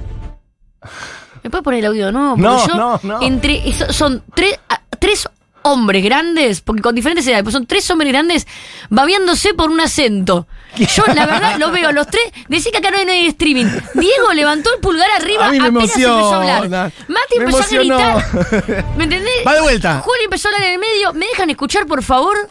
¿Me 1.42 1.50
puedes 1.50 1.64
poner 1.64 1.80
el 1.80 1.86
audio? 1.86 2.12
No, 2.12 2.30
porque 2.36 2.42
No, 2.42 2.66
yo 2.68 2.74
no, 2.76 3.00
no. 3.02 3.22
entre 3.22 3.72
son 3.92 4.22
tres, 4.34 4.58
tres 4.98 5.28
hombres 5.62 6.04
grandes, 6.04 6.60
porque 6.60 6.82
con 6.82 6.94
diferentes 6.94 7.26
edades, 7.26 7.42
pues 7.42 7.52
son 7.54 7.66
tres 7.66 7.90
hombres 7.90 8.12
grandes 8.12 8.46
babeándose 8.90 9.54
por 9.54 9.70
un 9.70 9.80
acento. 9.80 10.46
Yo, 10.76 11.04
la 11.14 11.26
verdad, 11.26 11.56
lo 11.58 11.70
veo, 11.70 11.92
los 11.92 12.06
tres, 12.06 12.24
decí 12.48 12.70
que 12.70 12.78
acá 12.78 12.90
no 12.90 12.98
hay, 12.98 13.26
streaming. 13.26 13.66
Diego 13.94 14.32
levantó 14.32 14.74
el 14.74 14.80
pulgar 14.80 15.10
arriba, 15.10 15.46
A 15.46 15.50
mí 15.50 15.58
me 15.58 15.68
apenas 15.68 15.96
empezó 15.96 16.34
a 16.34 16.36
hablar. 16.36 16.92
Mati 17.08 17.38
Me 17.38 17.44
empezó 17.44 17.62
a 17.62 17.78
gritar. 17.78 18.96
¿Me 18.96 19.04
entendés? 19.04 19.46
Va 19.46 19.54
de 19.54 19.60
vuelta. 19.60 20.00
Juli 20.00 20.24
empezó 20.24 20.48
a 20.48 20.52
hablar 20.52 20.68
en 20.68 20.74
el 20.74 20.80
medio. 20.80 21.12
¿Me 21.14 21.26
dejan 21.26 21.50
escuchar, 21.50 21.86
por 21.86 22.02
favor? 22.02 22.50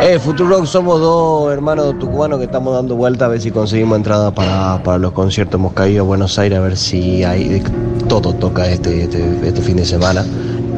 Eh, 0.00 0.18
Futurock 0.18 0.64
somos 0.64 1.00
dos 1.00 1.52
hermanos 1.52 1.98
tucumanos 1.98 2.38
que 2.38 2.44
estamos 2.44 2.74
dando 2.74 2.96
vuelta 2.96 3.26
a 3.26 3.28
ver 3.28 3.40
si 3.40 3.50
conseguimos 3.50 3.96
entradas 3.96 4.32
para, 4.32 4.82
para 4.82 4.98
los 4.98 5.12
conciertos. 5.12 5.58
Hemos 5.58 5.72
caído 5.72 6.02
a 6.02 6.06
Buenos 6.06 6.38
Aires 6.38 6.58
a 6.58 6.62
ver 6.62 6.76
si 6.76 7.24
hay 7.24 7.62
todo 8.08 8.32
toca 8.32 8.66
este, 8.66 9.02
este, 9.04 9.46
este 9.46 9.60
fin 9.60 9.76
de 9.76 9.84
semana 9.84 10.24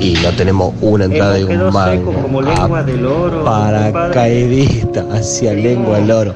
y 0.00 0.14
no 0.14 0.30
tenemos 0.30 0.74
una 0.80 1.04
entrada 1.04 1.38
y 1.38 1.44
un 1.44 1.72
mal. 1.72 2.02
Paracaidista, 3.44 5.04
hacia 5.12 5.52
lengua 5.52 5.98
del 5.98 6.10
oro. 6.10 6.34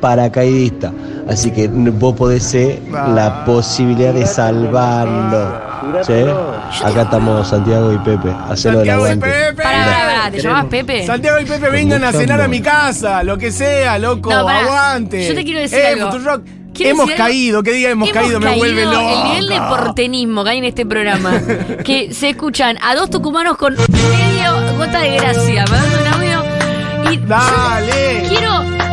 Paracaidista. 0.00 0.92
Así 1.28 1.50
que 1.50 1.68
vos 1.68 2.14
podés 2.14 2.44
ser 2.44 2.80
la 2.92 3.44
posibilidad 3.44 4.14
de 4.14 4.26
salvarlo. 4.26 5.75
¿Sí? 6.06 6.84
Acá 6.84 7.02
estamos 7.02 7.48
Santiago 7.48 7.92
y 7.92 7.98
Pepe. 7.98 8.30
Hacelo 8.48 8.78
del 8.80 8.86
Santiago 8.88 9.00
y 9.06 9.10
aguante. 9.10 9.26
Pepe. 9.26 9.62
Pará, 9.62 9.84
pará, 9.84 10.06
pará, 10.06 10.30
¿te 10.30 10.40
llamabas 10.40 10.64
Pepe? 10.66 11.06
Santiago 11.06 11.40
y 11.40 11.44
Pepe 11.44 11.70
vengan 11.70 12.04
a 12.04 12.12
cenar 12.12 12.40
a 12.40 12.48
mi 12.48 12.60
casa, 12.60 13.22
lo 13.22 13.38
que 13.38 13.50
sea, 13.52 13.98
loco, 13.98 14.30
No, 14.32 14.44
pará. 14.44 14.60
aguante. 14.60 15.28
Yo 15.28 15.34
te 15.34 15.44
quiero 15.44 15.60
decir 15.60 15.78
eh, 15.78 15.86
algo. 15.88 16.12
Futurock, 16.12 16.42
Quiero 16.74 16.90
hemos 16.90 17.06
decir 17.06 17.22
algo. 17.22 17.32
caído, 17.32 17.62
que 17.62 17.72
diga 17.72 17.90
hemos, 17.90 18.10
caído, 18.10 18.38
me 18.38 18.54
vuelve 18.56 18.84
loco. 18.84 19.00
El 19.00 19.24
nivel 19.30 19.48
de 19.48 19.60
portenismo 19.60 20.44
que 20.44 20.50
hay 20.50 20.58
en 20.58 20.64
este 20.64 20.84
programa. 20.86 21.32
que 21.84 22.12
se 22.12 22.30
escuchan 22.30 22.76
a 22.82 22.94
dos 22.94 23.08
tucumanos 23.10 23.56
con 23.56 23.74
medio 23.74 24.76
gota 24.76 25.00
de 25.00 25.16
gracia, 25.16 25.64
mandando 25.70 25.98
un 26.00 26.06
audio. 26.14 26.44
Y 27.12 27.16
Dale. 27.18 28.28
yo 28.40 28.85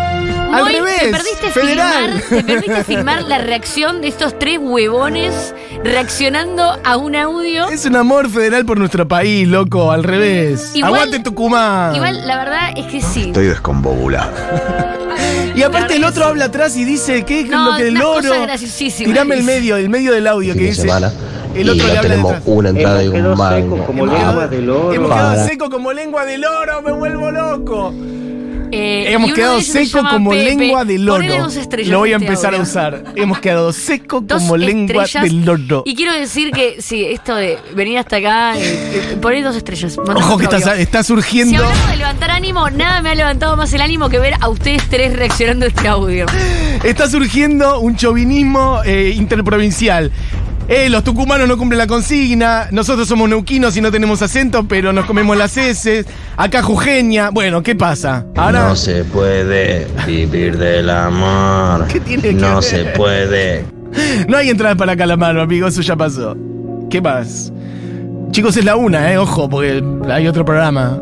quiero. 0.53 0.57
Al 0.57 0.63
Moy, 0.63 0.73
revés, 0.73 0.99
¿te 1.01 1.11
perdiste, 1.11 1.51
federal. 1.51 2.21
filmar, 2.21 2.21
¿Te 2.29 2.43
perdiste 2.53 2.83
filmar 2.83 3.21
la 3.23 3.37
reacción 3.39 4.01
de 4.01 4.07
estos 4.07 4.37
tres 4.39 4.57
huevones 4.61 5.53
reaccionando 5.83 6.77
a 6.83 6.97
un 6.97 7.15
audio? 7.15 7.69
Es 7.69 7.85
un 7.85 7.95
amor 7.95 8.29
federal 8.29 8.65
por 8.65 8.77
nuestro 8.77 9.07
país, 9.07 9.47
loco, 9.47 9.91
al 9.91 10.03
revés. 10.03 10.71
Igual- 10.75 10.93
Aguante 10.93 11.19
Tucumán. 11.19 11.95
Igual, 11.95 12.27
la 12.27 12.37
verdad 12.37 12.69
es 12.75 12.85
que 12.87 13.01
sí. 13.01 13.23
Estoy 13.27 13.47
descombobulado. 13.47 14.31
Y 15.55 15.61
aparte 15.61 15.95
el 15.97 16.03
otro 16.03 16.25
habla 16.25 16.45
atrás 16.45 16.75
y 16.77 16.83
dice, 16.83 17.23
¿qué 17.25 17.41
es 17.41 17.47
No, 17.49 17.71
lo 17.71 17.77
que 17.77 17.87
el 17.89 17.93
loro? 17.93 18.33
Tirame 18.97 19.35
el 19.35 19.43
medio, 19.43 19.77
el 19.77 19.89
medio 19.89 20.11
del 20.13 20.25
audio 20.27 20.53
que 20.53 20.61
dice. 20.61 20.81
semana 20.81 21.11
El 21.53 21.67
y 21.67 21.69
otro 21.69 21.75
le 21.87 21.93
no 21.93 21.99
habla 21.99 22.01
tenemos 22.01 22.31
detrás. 22.31 22.43
una 22.57 22.69
entrada 22.69 23.03
y 23.03 23.07
un 23.09 23.37
mal. 23.37 23.57
Hemos 23.59 24.09
quedado, 24.09 24.91
hemos 24.93 25.11
quedado 25.13 25.47
seco 25.47 25.69
como 25.69 25.93
lengua 25.93 26.25
de 26.25 26.37
loro, 26.39 26.81
me 26.81 26.91
vuelvo 26.91 27.29
loco. 27.31 27.93
Eh, 28.75 29.13
Hemos 29.13 29.33
quedado 29.33 29.61
se 29.61 29.85
seco 29.85 30.03
como 30.09 30.31
Pepe. 30.31 30.43
lengua 30.55 30.83
de 30.85 30.97
loro. 30.97 31.23
Lo 31.85 31.99
voy 31.99 32.11
a 32.13 32.15
este 32.17 32.25
empezar 32.25 32.55
a 32.55 32.57
usar. 32.59 33.03
Hemos 33.15 33.39
quedado 33.39 33.71
seco 33.71 34.21
Dos 34.25 34.41
como 34.41 34.57
lengua 34.57 35.05
de 35.05 35.29
loro. 35.29 35.83
Y 35.85 35.95
quiero 35.95 36.13
decir 36.13 36.51
que 36.51 36.81
sí, 36.81 37.05
esto 37.05 37.35
de 37.35 37.57
venir 37.75 37.97
hasta 37.99 38.17
acá, 38.17 38.53
eh, 38.57 39.17
poné 39.21 39.43
dos 39.43 39.55
estrellas. 39.55 39.97
Ojo 39.97 40.37
que 40.37 40.45
está, 40.45 40.77
está 40.77 41.03
Si 41.03 41.07
surgiendo. 41.07 41.57
hablamos 41.63 41.89
de 41.91 41.97
levantar 41.97 42.31
ánimo, 42.31 42.69
nada 42.71 43.01
me 43.01 43.09
ha 43.11 43.15
levantado 43.15 43.55
más 43.57 43.71
el 43.73 43.81
ánimo 43.81 44.09
que 44.09 44.19
ver 44.19 44.33
a 44.39 44.49
ustedes 44.49 44.83
tres 44.89 45.13
reaccionando 45.15 45.65
a 45.65 45.69
este 45.69 45.87
audio. 45.87 46.25
Está 46.83 47.07
surgiendo 47.09 47.79
un 47.79 47.95
chauvinismo 47.95 48.81
eh, 48.85 49.13
interprovincial. 49.15 50.11
Eh, 50.67 50.89
los 50.89 51.03
tucumanos 51.03 51.47
no 51.47 51.57
cumplen 51.57 51.77
la 51.77 51.87
consigna, 51.87 52.67
nosotros 52.71 53.07
somos 53.07 53.27
neuquinos 53.29 53.75
y 53.75 53.81
no 53.81 53.91
tenemos 53.91 54.21
acento, 54.21 54.65
pero 54.67 54.93
nos 54.93 55.05
comemos 55.05 55.35
las 55.37 55.57
heces. 55.57 56.05
Acá 56.37 56.63
jujeña. 56.63 57.29
Bueno, 57.29 57.61
¿qué 57.61 57.75
pasa? 57.75 58.25
Ahora. 58.35 58.69
No 58.69 58.75
se 58.75 59.03
puede 59.03 59.87
vivir 60.07 60.57
del 60.57 60.89
amor. 60.89 61.85
tiene 62.05 62.21
que 62.21 62.33
no 62.33 62.55
ver? 62.55 62.63
se 62.63 62.85
puede. 62.85 63.65
No 64.27 64.37
hay 64.37 64.49
entradas 64.49 64.77
para 64.77 64.95
Calamaro, 64.95 65.41
amigo, 65.41 65.67
eso 65.67 65.81
ya 65.81 65.95
pasó. 65.95 66.35
¿Qué 66.89 67.01
más? 67.01 67.51
Chicos, 68.31 68.57
es 68.57 68.65
la 68.65 68.75
una, 68.75 69.13
eh, 69.13 69.17
ojo, 69.17 69.47
porque 69.49 69.83
hay 70.09 70.27
otro 70.27 70.43
programa. 70.43 70.99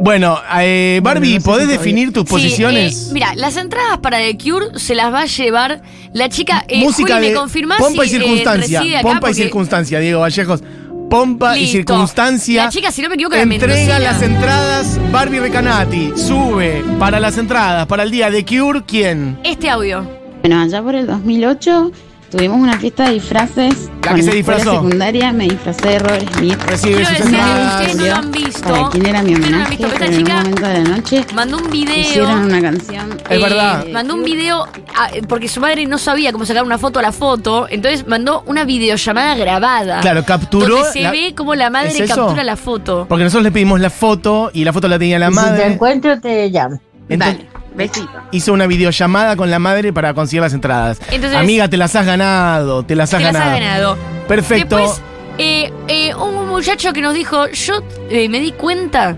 Bueno, 0.00 0.38
eh, 0.60 1.00
Barbie, 1.02 1.40
¿podés 1.40 1.68
definir 1.68 2.12
tus 2.12 2.24
Sí, 2.24 2.30
posiciones? 2.30 3.08
eh, 3.08 3.10
mira, 3.12 3.34
las 3.34 3.56
entradas 3.56 3.98
para 3.98 4.18
The 4.18 4.36
Cure 4.38 4.78
se 4.78 4.94
las 4.94 5.12
va 5.12 5.22
a 5.22 5.26
llevar 5.26 5.82
la 6.12 6.28
chica. 6.28 6.64
Eh, 6.68 6.80
Música 6.80 7.14
Juli, 7.16 7.26
de 7.28 7.32
¿me 7.34 7.38
confirmás 7.40 7.78
pompa 7.78 8.04
y 8.04 8.08
si, 8.08 8.16
eh, 8.16 8.18
circunstancia. 8.20 8.80
acá? 8.80 9.02
pompa 9.02 9.30
y 9.30 9.34
circunstancia, 9.34 9.98
Diego 10.00 10.20
Vallejos. 10.20 10.62
Pompa 11.10 11.56
y 11.56 11.66
circunstancia. 11.68 12.64
La 12.64 12.70
chica, 12.70 12.90
si 12.90 13.00
no 13.00 13.08
me 13.08 13.14
equivoco, 13.14 13.36
Entrega 13.36 13.98
las 13.98 14.22
entradas 14.22 14.98
Barbie 15.12 15.40
Recanati. 15.40 16.12
Sube 16.16 16.84
para 16.98 17.18
las 17.20 17.38
entradas 17.38 17.86
para 17.86 18.02
el 18.02 18.10
día 18.10 18.28
de 18.30 18.44
Cure, 18.44 18.82
¿quién? 18.86 19.38
Este 19.44 19.70
audio. 19.70 20.04
Bueno, 20.42 20.60
allá 20.60 20.82
por 20.82 20.94
el 20.94 21.06
2008 21.06 21.92
tuvimos 22.30 22.58
una 22.60 22.78
fiesta 22.78 23.04
de 23.06 23.14
disfraces. 23.14 23.90
La 24.02 24.14
que 24.14 24.22
se 24.22 24.30
disfrazó. 24.32 24.70
secundaria 24.72 25.32
me 25.32 25.44
disfracé 25.48 25.88
de 25.88 25.98
Robert 25.98 26.32
Smith. 26.36 26.58
Recibe 26.66 26.94
Quiero 26.96 27.08
sus 27.10 27.18
decir 27.18 27.36
que 27.36 27.66
ustedes 27.66 27.96
no 27.96 28.06
lo 28.06 28.14
han 28.14 28.30
visto. 28.32 28.68
Para 28.68 28.88
quién 28.90 29.06
era 29.06 29.22
mi 29.22 29.32
Ustedes 29.32 29.50
no 29.50 29.56
lo 29.56 29.56
han 29.56 29.62
homenaje, 29.64 29.70
visto, 29.76 29.88
pero 29.88 29.98
pero 29.98 30.04
esta 30.04 30.06
en 30.06 30.12
un 30.12 30.24
chica 30.26 30.36
momento 30.36 30.66
de 30.68 30.72
la 30.74 30.96
noche 30.96 31.26
mandó 31.34 31.56
un 31.58 31.70
video. 31.70 31.96
hicieron 31.98 32.44
una 32.44 32.60
canción. 32.62 33.18
Es 33.28 33.42
verdad. 33.42 33.86
Mandó 33.92 34.14
un 34.14 34.22
video 34.24 34.66
ah, 34.96 35.08
porque 35.28 35.48
su 35.48 35.60
madre 35.60 35.86
no 35.86 35.98
sabía 35.98 36.30
cómo 36.32 36.46
sacar 36.46 36.62
una 36.62 36.78
foto 36.78 37.00
a 37.00 37.02
la 37.02 37.12
foto, 37.12 37.66
entonces 37.68 38.06
mandó 38.06 38.44
una 38.46 38.64
videollamada 38.64 39.34
grabada. 39.34 40.00
Claro, 40.00 40.24
capturó 40.24 40.76
Donde 40.76 40.90
se 40.92 41.00
la- 41.02 41.10
ve 41.10 41.34
como 41.36 41.54
la 41.56 41.68
madre 41.70 41.88
¿Es 41.88 42.00
eso? 42.00 42.14
captura 42.14 42.44
la 42.44 42.56
foto. 42.56 43.06
Porque 43.08 43.24
nosotros 43.24 43.42
le 43.44 43.50
pedimos 43.50 43.80
la 43.80 43.90
foto 43.90 44.50
y 44.52 44.64
la 44.64 44.72
foto 44.72 44.86
la 44.88 44.98
tenía 44.98 45.18
la 45.18 45.26
Y 45.30 45.32
Si 45.32 45.34
te 45.36 45.42
madre. 45.42 45.66
encuentro, 45.66 46.20
te 46.20 46.48
llamo. 46.48 46.80
Entonces, 47.08 47.44
Besito. 47.76 48.08
hizo 48.32 48.52
una 48.52 48.66
videollamada 48.66 49.36
con 49.36 49.50
la 49.50 49.58
madre 49.58 49.92
para 49.92 50.14
conseguir 50.14 50.42
las 50.42 50.52
entradas. 50.54 50.98
Entonces- 51.10 51.38
Amiga, 51.38 51.68
te 51.68 51.76
las 51.76 51.94
has 51.94 52.06
ganado, 52.06 52.82
te 52.84 52.94
las 52.96 53.12
has 53.12 53.18
Te 53.18 53.24
las 53.24 53.32
ganado. 53.34 53.50
ha 53.50 53.60
ganado. 53.60 53.98
Perfecto. 54.26 54.76
Después, 54.76 55.02
eh, 55.38 55.70
eh, 55.88 56.14
un 56.14 56.48
muchacho 56.48 56.92
que 56.92 57.00
nos 57.02 57.14
dijo, 57.14 57.48
yo 57.50 57.82
eh, 58.10 58.28
me 58.28 58.40
di 58.40 58.52
cuenta. 58.52 59.16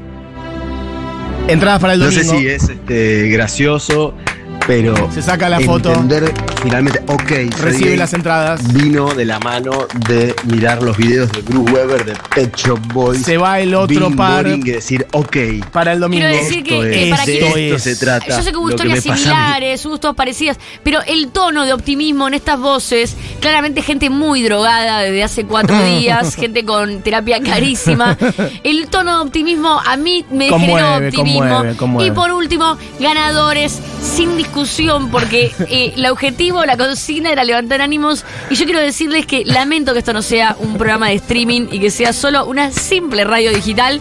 Entradas 1.47 1.81
para 1.81 1.95
el 1.95 2.01
No 2.01 2.07
domingo. 2.07 2.25
sé 2.33 2.39
si 2.39 2.47
es 2.49 2.69
este, 2.69 3.29
gracioso, 3.29 4.15
pero. 4.69 5.11
Se 5.13 5.23
saca 5.23 5.49
la 5.49 5.59
foto. 5.61 5.89
Entender 5.93 6.33
finalmente, 6.63 7.01
ok. 7.07 7.59
Recibe 7.63 7.97
las 7.97 8.13
entradas. 8.13 8.73
Vino 8.75 9.15
de 9.15 9.25
la 9.25 9.39
mano 9.41 9.71
de 10.07 10.37
mirar 10.45 10.83
los 10.83 10.97
videos 10.97 11.33
de 11.33 11.41
Bruce 11.43 11.73
Weber 11.73 12.05
de 12.05 12.13
Pet 12.35 12.55
Shop 12.55 12.79
Boys. 12.93 13.23
Se 13.23 13.39
va 13.39 13.59
el 13.61 13.75
otro 13.75 14.09
Bing 14.09 14.17
par 14.17 14.47
y 14.47 14.61
decir, 14.61 15.07
ok. 15.13 15.37
para 15.73 15.95
el 15.95 16.01
domingo. 16.01 16.27
Quiero 16.29 16.37
decir 16.45 16.63
que, 16.63 16.75
Esto 16.77 16.85
eh, 16.85 17.03
es, 17.05 17.11
para 17.11 17.25
de 17.27 17.39
que- 17.39 17.67
esto 17.71 17.79
se 17.79 17.97
trata. 17.97 18.29
Yo 18.37 18.43
sé 18.43 18.51
que 18.53 18.57
hubo 18.59 18.69
historias 18.71 19.03
similares, 19.03 19.87
hubo 19.87 19.95
historias 19.95 20.17
parecidas, 20.17 20.59
pero 20.85 21.01
el 21.07 21.29
tono 21.29 21.65
de 21.65 21.73
optimismo 21.73 22.29
en 22.29 22.35
estas 22.35 22.61
voces, 22.61 23.17
claramente 23.41 23.81
gente 23.81 24.11
muy 24.11 24.43
drogada 24.43 25.01
desde 25.01 25.25
hace 25.25 25.45
cuatro 25.47 25.83
días, 25.99 26.35
gente 26.37 26.65
con 26.67 27.01
terapia 27.01 27.41
carísima. 27.41 28.19
El 28.63 28.89
tono 28.89 29.17
de 29.17 29.25
optimismo 29.25 29.81
a 29.85 29.97
mí 29.97 30.27
me 30.31 30.51
generó 30.51 30.59
Conmueve, 30.59 31.07
optimismo. 31.09 31.41
conmueve, 31.41 31.77
conmueve. 31.77 32.09
Y 32.09 32.13
por 32.13 32.33
último, 32.33 32.77
ganadores 33.01 33.79
sin 34.03 34.37
discusión, 34.37 34.58
porque 35.11 35.53
eh, 35.69 35.95
el 35.97 36.07
objetivo, 36.07 36.65
la 36.65 36.77
consigna 36.77 37.31
era 37.31 37.45
levantar 37.45 37.81
ánimos. 37.81 38.25
Y 38.51 38.57
yo 38.57 38.65
quiero 38.65 38.81
decirles 38.81 39.27
que 39.27 39.45
lamento 39.45 39.93
que 39.93 40.01
esto 40.01 40.13
no 40.13 40.23
sea 40.23 40.57
un 40.59 40.77
programa 40.77 41.09
de 41.09 41.15
streaming 41.15 41.69
y 41.71 41.79
que 41.79 41.91
sea 41.91 42.13
solo 42.13 42.47
una 42.47 42.73
simple 42.73 43.25
radio 43.25 43.53
digital. 43.53 44.01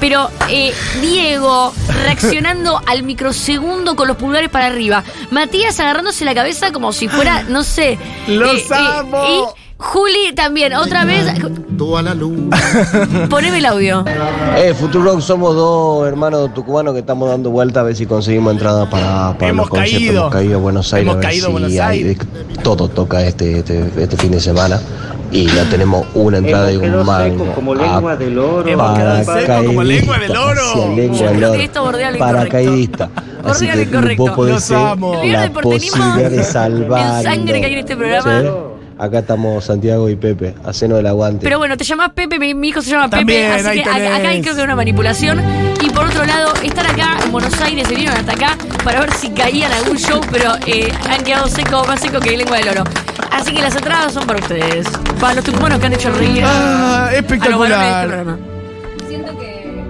Pero 0.00 0.28
eh, 0.50 0.74
Diego 1.00 1.72
reaccionando 2.04 2.82
al 2.86 3.04
microsegundo 3.04 3.96
con 3.96 4.08
los 4.08 4.16
pulgares 4.16 4.50
para 4.50 4.66
arriba. 4.66 5.04
Matías 5.30 5.78
agarrándose 5.80 6.24
la 6.24 6.34
cabeza 6.34 6.72
como 6.72 6.92
si 6.92 7.08
fuera, 7.08 7.44
no 7.44 7.64
sé. 7.64 7.98
¡Los 8.26 8.70
eh, 8.70 8.74
amo! 8.74 9.54
y 9.56 9.63
Juli 9.84 10.32
también, 10.34 10.72
otra 10.74 11.04
vez. 11.04 11.26
Toda 11.76 12.02
la 12.02 12.14
luz. 12.14 12.38
Poneme 13.30 13.58
el 13.58 13.66
audio. 13.66 14.04
Eh, 14.56 14.72
Futurock 14.74 15.20
somos 15.20 15.54
dos 15.54 16.06
hermanos 16.08 16.52
tucumanos 16.54 16.94
que 16.94 17.00
estamos 17.00 17.28
dando 17.28 17.50
vuelta 17.50 17.80
a 17.80 17.82
ver 17.82 17.94
si 17.94 18.06
conseguimos 18.06 18.52
entradas 18.54 18.88
para, 18.88 19.34
para 19.38 19.48
Hemos 19.50 19.68
los 19.68 19.78
conciertos. 19.78 20.00
caído. 20.00 20.20
Hemos 20.22 20.32
caído 20.32 20.56
a 20.56 20.60
Buenos 20.62 20.94
Aires 20.94 21.02
Hemos 21.12 21.14
a 21.14 21.18
ver 21.18 21.26
caído 21.28 21.46
si 21.46 21.52
Buenos 21.52 21.70
hay 21.72 21.78
Aires. 21.78 22.18
todo 22.62 22.88
toca 22.88 23.22
este, 23.22 23.58
este, 23.58 23.90
este 23.98 24.16
fin 24.16 24.30
de 24.32 24.40
semana 24.40 24.80
y 25.30 25.46
no 25.46 25.62
tenemos 25.70 26.06
una 26.14 26.38
entrada 26.38 26.72
y 26.72 26.76
un 26.76 27.04
mango. 27.04 27.44
Hemos 27.44 28.98
quedado 28.98 29.24
secos 29.24 29.64
como 29.66 29.82
lengua 29.84 30.18
de 30.18 30.28
loro. 30.28 30.62
Hacia 30.62 30.88
lengua 30.96 31.26
del 31.30 31.44
oro. 31.44 31.54
esto 31.54 31.82
bordea 31.84 32.10
lo 32.10 32.18
Paracaidista. 32.18 33.10
Así 33.44 33.66
que 33.68 33.90
correcto. 33.90 34.22
vos 34.24 34.30
podés 34.32 34.64
ser. 34.64 34.78
El 35.22 35.32
la 35.32 35.50
posibilidad 35.52 36.30
de 36.30 36.42
salvar. 36.44 37.16
en 37.18 37.22
sangre 37.22 37.60
que 37.60 37.66
hay 37.66 37.72
en 37.74 37.78
este 37.80 37.96
programa. 37.96 38.42
Acá 39.04 39.18
estamos 39.18 39.64
Santiago 39.64 40.08
y 40.08 40.16
Pepe, 40.16 40.54
hacenos 40.64 40.98
el 40.98 41.06
aguante. 41.06 41.44
Pero 41.44 41.58
bueno, 41.58 41.76
te 41.76 41.84
llamas 41.84 42.10
Pepe, 42.14 42.38
mi, 42.38 42.54
mi 42.54 42.68
hijo 42.68 42.80
se 42.80 42.90
llama 42.90 43.10
También, 43.10 43.52
Pepe, 43.52 43.68
así 43.68 43.82
que 43.82 43.90
acá, 43.90 44.16
acá 44.16 44.28
hay 44.30 44.40
creo 44.40 44.56
que 44.56 44.62
una 44.62 44.74
manipulación. 44.76 45.42
Y 45.82 45.90
por 45.90 46.06
otro 46.06 46.24
lado, 46.24 46.54
están 46.62 46.86
acá 46.86 47.18
en 47.22 47.30
Buenos 47.30 47.60
Aires, 47.60 47.86
se 47.86 47.94
vinieron 47.94 48.16
hasta 48.16 48.32
acá 48.32 48.56
para 48.82 49.00
ver 49.00 49.12
si 49.12 49.28
caían 49.30 49.70
a 49.72 49.76
algún 49.76 49.98
show, 49.98 50.20
pero 50.32 50.52
eh, 50.66 50.90
han 51.10 51.22
quedado 51.22 51.48
secos, 51.48 51.86
más 51.86 52.00
secos 52.00 52.22
que 52.22 52.34
lengua 52.36 52.56
de 52.56 52.64
loro. 52.64 52.84
Así 53.30 53.52
que 53.52 53.60
las 53.60 53.76
entradas 53.76 54.14
son 54.14 54.26
para 54.26 54.38
ustedes. 54.38 54.86
Para 55.20 55.34
los 55.34 55.44
tucumanos 55.44 55.78
que 55.80 55.86
han 55.86 55.92
hecho 55.92 56.10
reír. 56.12 56.42
Ah, 56.46 57.06
a 57.08 57.10
los 57.10 57.14
espectacular. 57.20 58.08
este. 58.08 59.06
Siento 59.08 59.38
que. 59.38 59.82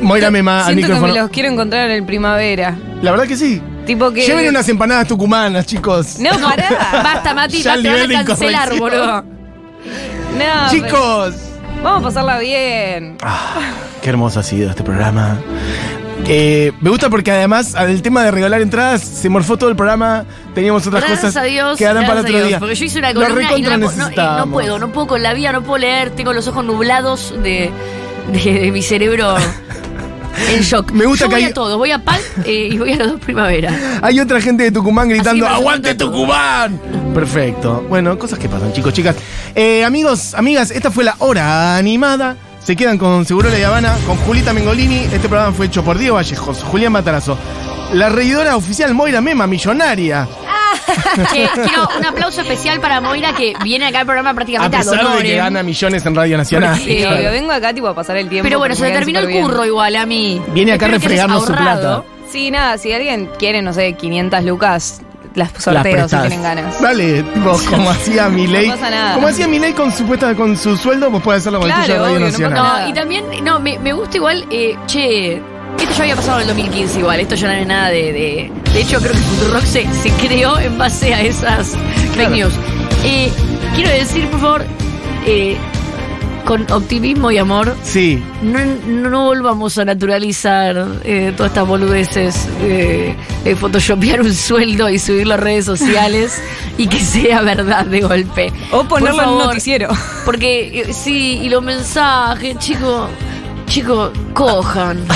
Moira 0.00 0.30
Mema 0.30 0.60
al 0.60 0.74
Siento 0.74 0.80
que 0.80 0.92
me 0.94 0.94
micrófono. 1.00 1.22
los 1.22 1.30
quiero 1.30 1.48
encontrar 1.50 1.90
en 1.90 1.96
el 1.96 2.04
primavera. 2.04 2.76
La 3.02 3.10
verdad 3.10 3.26
que 3.26 3.36
sí. 3.36 3.60
Tipo 3.86 4.10
que. 4.12 4.22
Lleven 4.22 4.48
unas 4.48 4.68
empanadas 4.68 5.06
tucumanas, 5.08 5.66
chicos. 5.66 6.18
No, 6.18 6.30
pará. 6.40 6.68
Basta, 7.04 7.34
Mati, 7.34 7.62
Ya 7.62 7.76
te 7.80 7.88
van 7.90 8.16
a 8.16 8.24
cancelar, 8.24 8.78
boludo. 8.78 9.22
No, 9.22 10.70
Chicos. 10.70 10.90
pero- 11.36 11.54
Vamos 11.82 12.00
a 12.00 12.04
pasarla 12.04 12.38
bien. 12.38 13.18
Qué 14.00 14.08
hermoso 14.08 14.40
ha 14.40 14.42
sido 14.42 14.70
este 14.70 14.82
programa. 14.82 15.38
Eh, 16.26 16.72
me 16.80 16.88
gusta 16.88 17.10
porque 17.10 17.30
además 17.30 17.74
el 17.78 18.00
tema 18.00 18.22
de 18.24 18.30
regalar 18.30 18.62
entradas 18.62 19.02
se 19.02 19.28
morfó 19.28 19.58
todo 19.58 19.68
el 19.68 19.76
programa. 19.76 20.24
Teníamos 20.54 20.86
otras 20.86 21.02
Gracias 21.02 21.20
cosas 21.20 21.36
a 21.42 21.44
Dios. 21.44 21.76
que 21.76 21.86
harán 21.86 22.06
para 22.06 22.20
otro 22.20 22.32
Dios, 22.32 22.48
día. 22.48 22.58
Porque 22.58 22.74
yo 22.74 22.84
hice 22.86 22.98
una 23.00 23.12
columna 23.12 23.58
y 23.58 23.60
no, 23.62 23.76
no, 23.76 23.90
eh, 24.08 24.14
no 24.16 24.46
puedo, 24.50 24.78
no 24.78 24.92
puedo 24.92 25.06
con 25.08 25.22
la 25.22 25.34
vida, 25.34 25.52
no 25.52 25.62
puedo 25.62 25.76
leer, 25.78 26.08
tengo 26.10 26.32
los 26.32 26.48
ojos 26.48 26.64
nublados 26.64 27.34
de, 27.42 27.70
de, 28.32 28.52
de 28.60 28.70
mi 28.72 28.80
cerebro 28.80 29.34
en 30.50 30.60
shock. 30.62 30.90
Me 30.92 31.06
gusta 31.06 31.24
Yo 31.24 31.28
que 31.30 31.34
voy 31.36 31.44
hay- 31.44 31.50
a 31.50 31.54
todo, 31.54 31.78
voy 31.78 31.90
a 31.90 31.98
PAL 32.04 32.20
eh, 32.44 32.68
y 32.72 32.78
voy 32.78 32.92
a 32.92 32.96
las 32.96 33.08
dos 33.12 33.20
primaveras. 33.20 33.74
Hay 34.02 34.20
otra 34.20 34.40
gente 34.40 34.64
de 34.64 34.72
Tucumán 34.72 35.08
gritando 35.08 35.46
¡Aguante. 35.46 35.94
Tucumán! 35.94 36.80
Perfecto. 37.14 37.84
Bueno, 37.88 38.18
cosas 38.18 38.38
que 38.38 38.48
pasan, 38.48 38.72
chicos, 38.72 38.92
chicas. 38.92 39.16
Eh, 39.54 39.84
amigos, 39.84 40.34
amigas, 40.34 40.70
esta 40.70 40.90
fue 40.90 41.04
la 41.04 41.14
hora 41.18 41.76
animada. 41.76 42.36
Se 42.62 42.74
quedan 42.76 42.96
con 42.98 43.26
Seguro 43.26 43.50
La 43.50 43.66
Habana, 43.66 43.94
con 44.06 44.16
Julita 44.16 44.52
Mengolini. 44.52 45.00
Este 45.12 45.28
programa 45.28 45.52
fue 45.52 45.66
hecho 45.66 45.84
por 45.84 45.98
Diego 45.98 46.16
Vallejos, 46.16 46.62
Julián 46.64 46.92
Matarazo. 46.92 47.36
La 47.92 48.08
reidora 48.08 48.56
oficial 48.56 48.94
Moira 48.94 49.20
Mema, 49.20 49.46
millonaria. 49.46 50.26
Quiero 51.30 51.88
un 51.98 52.04
aplauso 52.04 52.40
especial 52.42 52.80
para 52.80 53.00
Moira 53.00 53.32
que 53.34 53.54
viene 53.62 53.86
acá 53.86 54.00
al 54.00 54.06
programa 54.06 54.30
A 54.30 54.34
prácticamente 54.34 54.76
a, 54.76 54.80
pesar 54.80 55.16
de 55.18 55.22
que 55.22 55.36
gana 55.36 55.62
millones 55.62 56.04
en 56.06 56.14
Radio 56.14 56.36
Nacional. 56.36 56.78
Sí, 56.78 57.04
obvio, 57.04 57.30
vengo 57.30 57.52
acá 57.52 57.72
tipo 57.72 57.88
a 57.88 57.94
pasar 57.94 58.16
el 58.16 58.28
tiempo. 58.28 58.44
Pero 58.44 58.58
bueno, 58.58 58.74
se 58.74 58.90
terminó 58.90 59.20
el 59.20 59.30
curro 59.30 59.58
bien. 59.62 59.68
igual 59.68 59.96
a 59.96 60.06
mí. 60.06 60.40
Viene 60.48 60.72
acá 60.72 60.86
a 60.86 60.90
refregarnos 60.90 61.44
su 61.46 61.52
plata. 61.52 62.02
Sí, 62.30 62.50
nada, 62.50 62.78
si 62.78 62.92
alguien 62.92 63.30
quiere, 63.38 63.62
no 63.62 63.72
sé, 63.72 63.92
500 63.92 64.42
lucas, 64.44 65.02
las 65.34 65.52
Las 65.52 65.62
sorteo 65.62 66.08
si 66.08 66.16
tienen 66.16 66.42
ganas. 66.42 66.80
Dale, 66.80 67.22
tipo, 67.22 67.56
como 67.70 67.90
hacía 67.90 68.28
Milei. 68.28 68.66
No 68.68 68.74
pasa 68.74 68.90
nada. 68.90 69.14
Como 69.14 69.28
hacía 69.28 69.46
Milei 69.46 69.72
con 69.72 69.92
su 69.92 70.04
puesta, 70.04 70.34
con 70.34 70.56
su 70.56 70.76
sueldo, 70.76 71.10
vos 71.10 71.22
podés 71.22 71.40
hacerlo 71.40 71.60
con 71.60 71.68
el 71.70 71.74
Claro, 71.76 71.86
tuyo 71.86 71.94
de 71.94 72.00
Radio 72.02 72.16
obvio, 72.16 72.20
no 72.26 72.32
Nacional. 72.32 72.58
pasa 72.58 72.68
No, 72.72 72.74
nada. 72.78 72.88
y 72.88 72.92
también, 72.92 73.24
no, 73.44 73.60
me, 73.60 73.78
me 73.78 73.92
gusta 73.92 74.16
igual, 74.16 74.46
eh, 74.50 74.76
che, 74.86 75.40
esto 75.78 75.92
ya 75.96 76.02
había 76.02 76.16
pasado 76.16 76.36
en 76.40 76.42
el 76.42 76.48
2015 76.48 76.98
igual, 76.98 77.20
esto 77.20 77.34
ya 77.34 77.46
no 77.48 77.52
es 77.54 77.66
nada 77.66 77.88
de... 77.90 78.12
De, 78.12 78.52
de 78.72 78.80
hecho, 78.80 78.98
creo 78.98 79.12
que 79.12 79.18
Futurock 79.18 79.64
se, 79.64 79.86
se 80.02 80.10
creó 80.26 80.58
en 80.58 80.76
base 80.78 81.14
a 81.14 81.22
esas 81.22 81.76
fake 82.14 82.30
news. 82.30 82.52
Eh, 83.04 83.30
quiero 83.76 83.90
decir, 83.90 84.26
por 84.28 84.40
favor, 84.40 84.64
eh, 85.26 85.56
con 86.44 86.70
optimismo 86.72 87.30
y 87.30 87.38
amor, 87.38 87.74
Sí. 87.84 88.22
no, 88.42 88.58
no, 89.08 89.24
volvamos 89.26 89.78
a 89.78 89.84
naturalizar 89.84 90.86
eh, 91.04 91.32
todas 91.36 91.52
estas 91.52 91.66
boludeces 91.66 92.48
de, 92.60 93.14
de 93.44 93.56
photoshopear 93.56 94.20
un 94.20 94.34
sueldo 94.34 94.90
y 94.90 94.98
subirlo 94.98 95.34
a 95.34 95.36
redes 95.38 95.64
sociales 95.64 96.42
y 96.78 96.86
que 96.88 96.98
sea 97.00 97.40
verdad 97.42 97.86
de 97.86 98.00
golpe. 98.00 98.52
O 98.72 98.84
ponerlo 98.84 98.88
Por 98.88 99.24
en 99.24 99.30
un 99.30 99.36
favor. 99.36 99.46
noticiero. 99.46 99.88
Porque 100.26 100.80
eh, 100.80 100.92
sí, 100.92 101.38
y 101.42 101.48
los 101.48 101.62
mensajes, 101.62 102.58
chicos, 102.58 103.08
chicos, 103.66 104.10
cojan. 104.32 105.04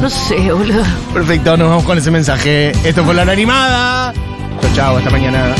No 0.00 0.08
sé, 0.08 0.52
boludo. 0.52 0.84
Perfecto, 1.12 1.56
nos 1.56 1.70
vamos 1.70 1.84
con 1.84 1.98
ese 1.98 2.12
mensaje. 2.12 2.70
Esto 2.88 3.04
fue 3.04 3.14
la 3.14 3.22
animada. 3.22 4.14
Chao, 4.60 4.70
chao, 4.72 4.96
hasta 4.98 5.10
mañana. 5.10 5.56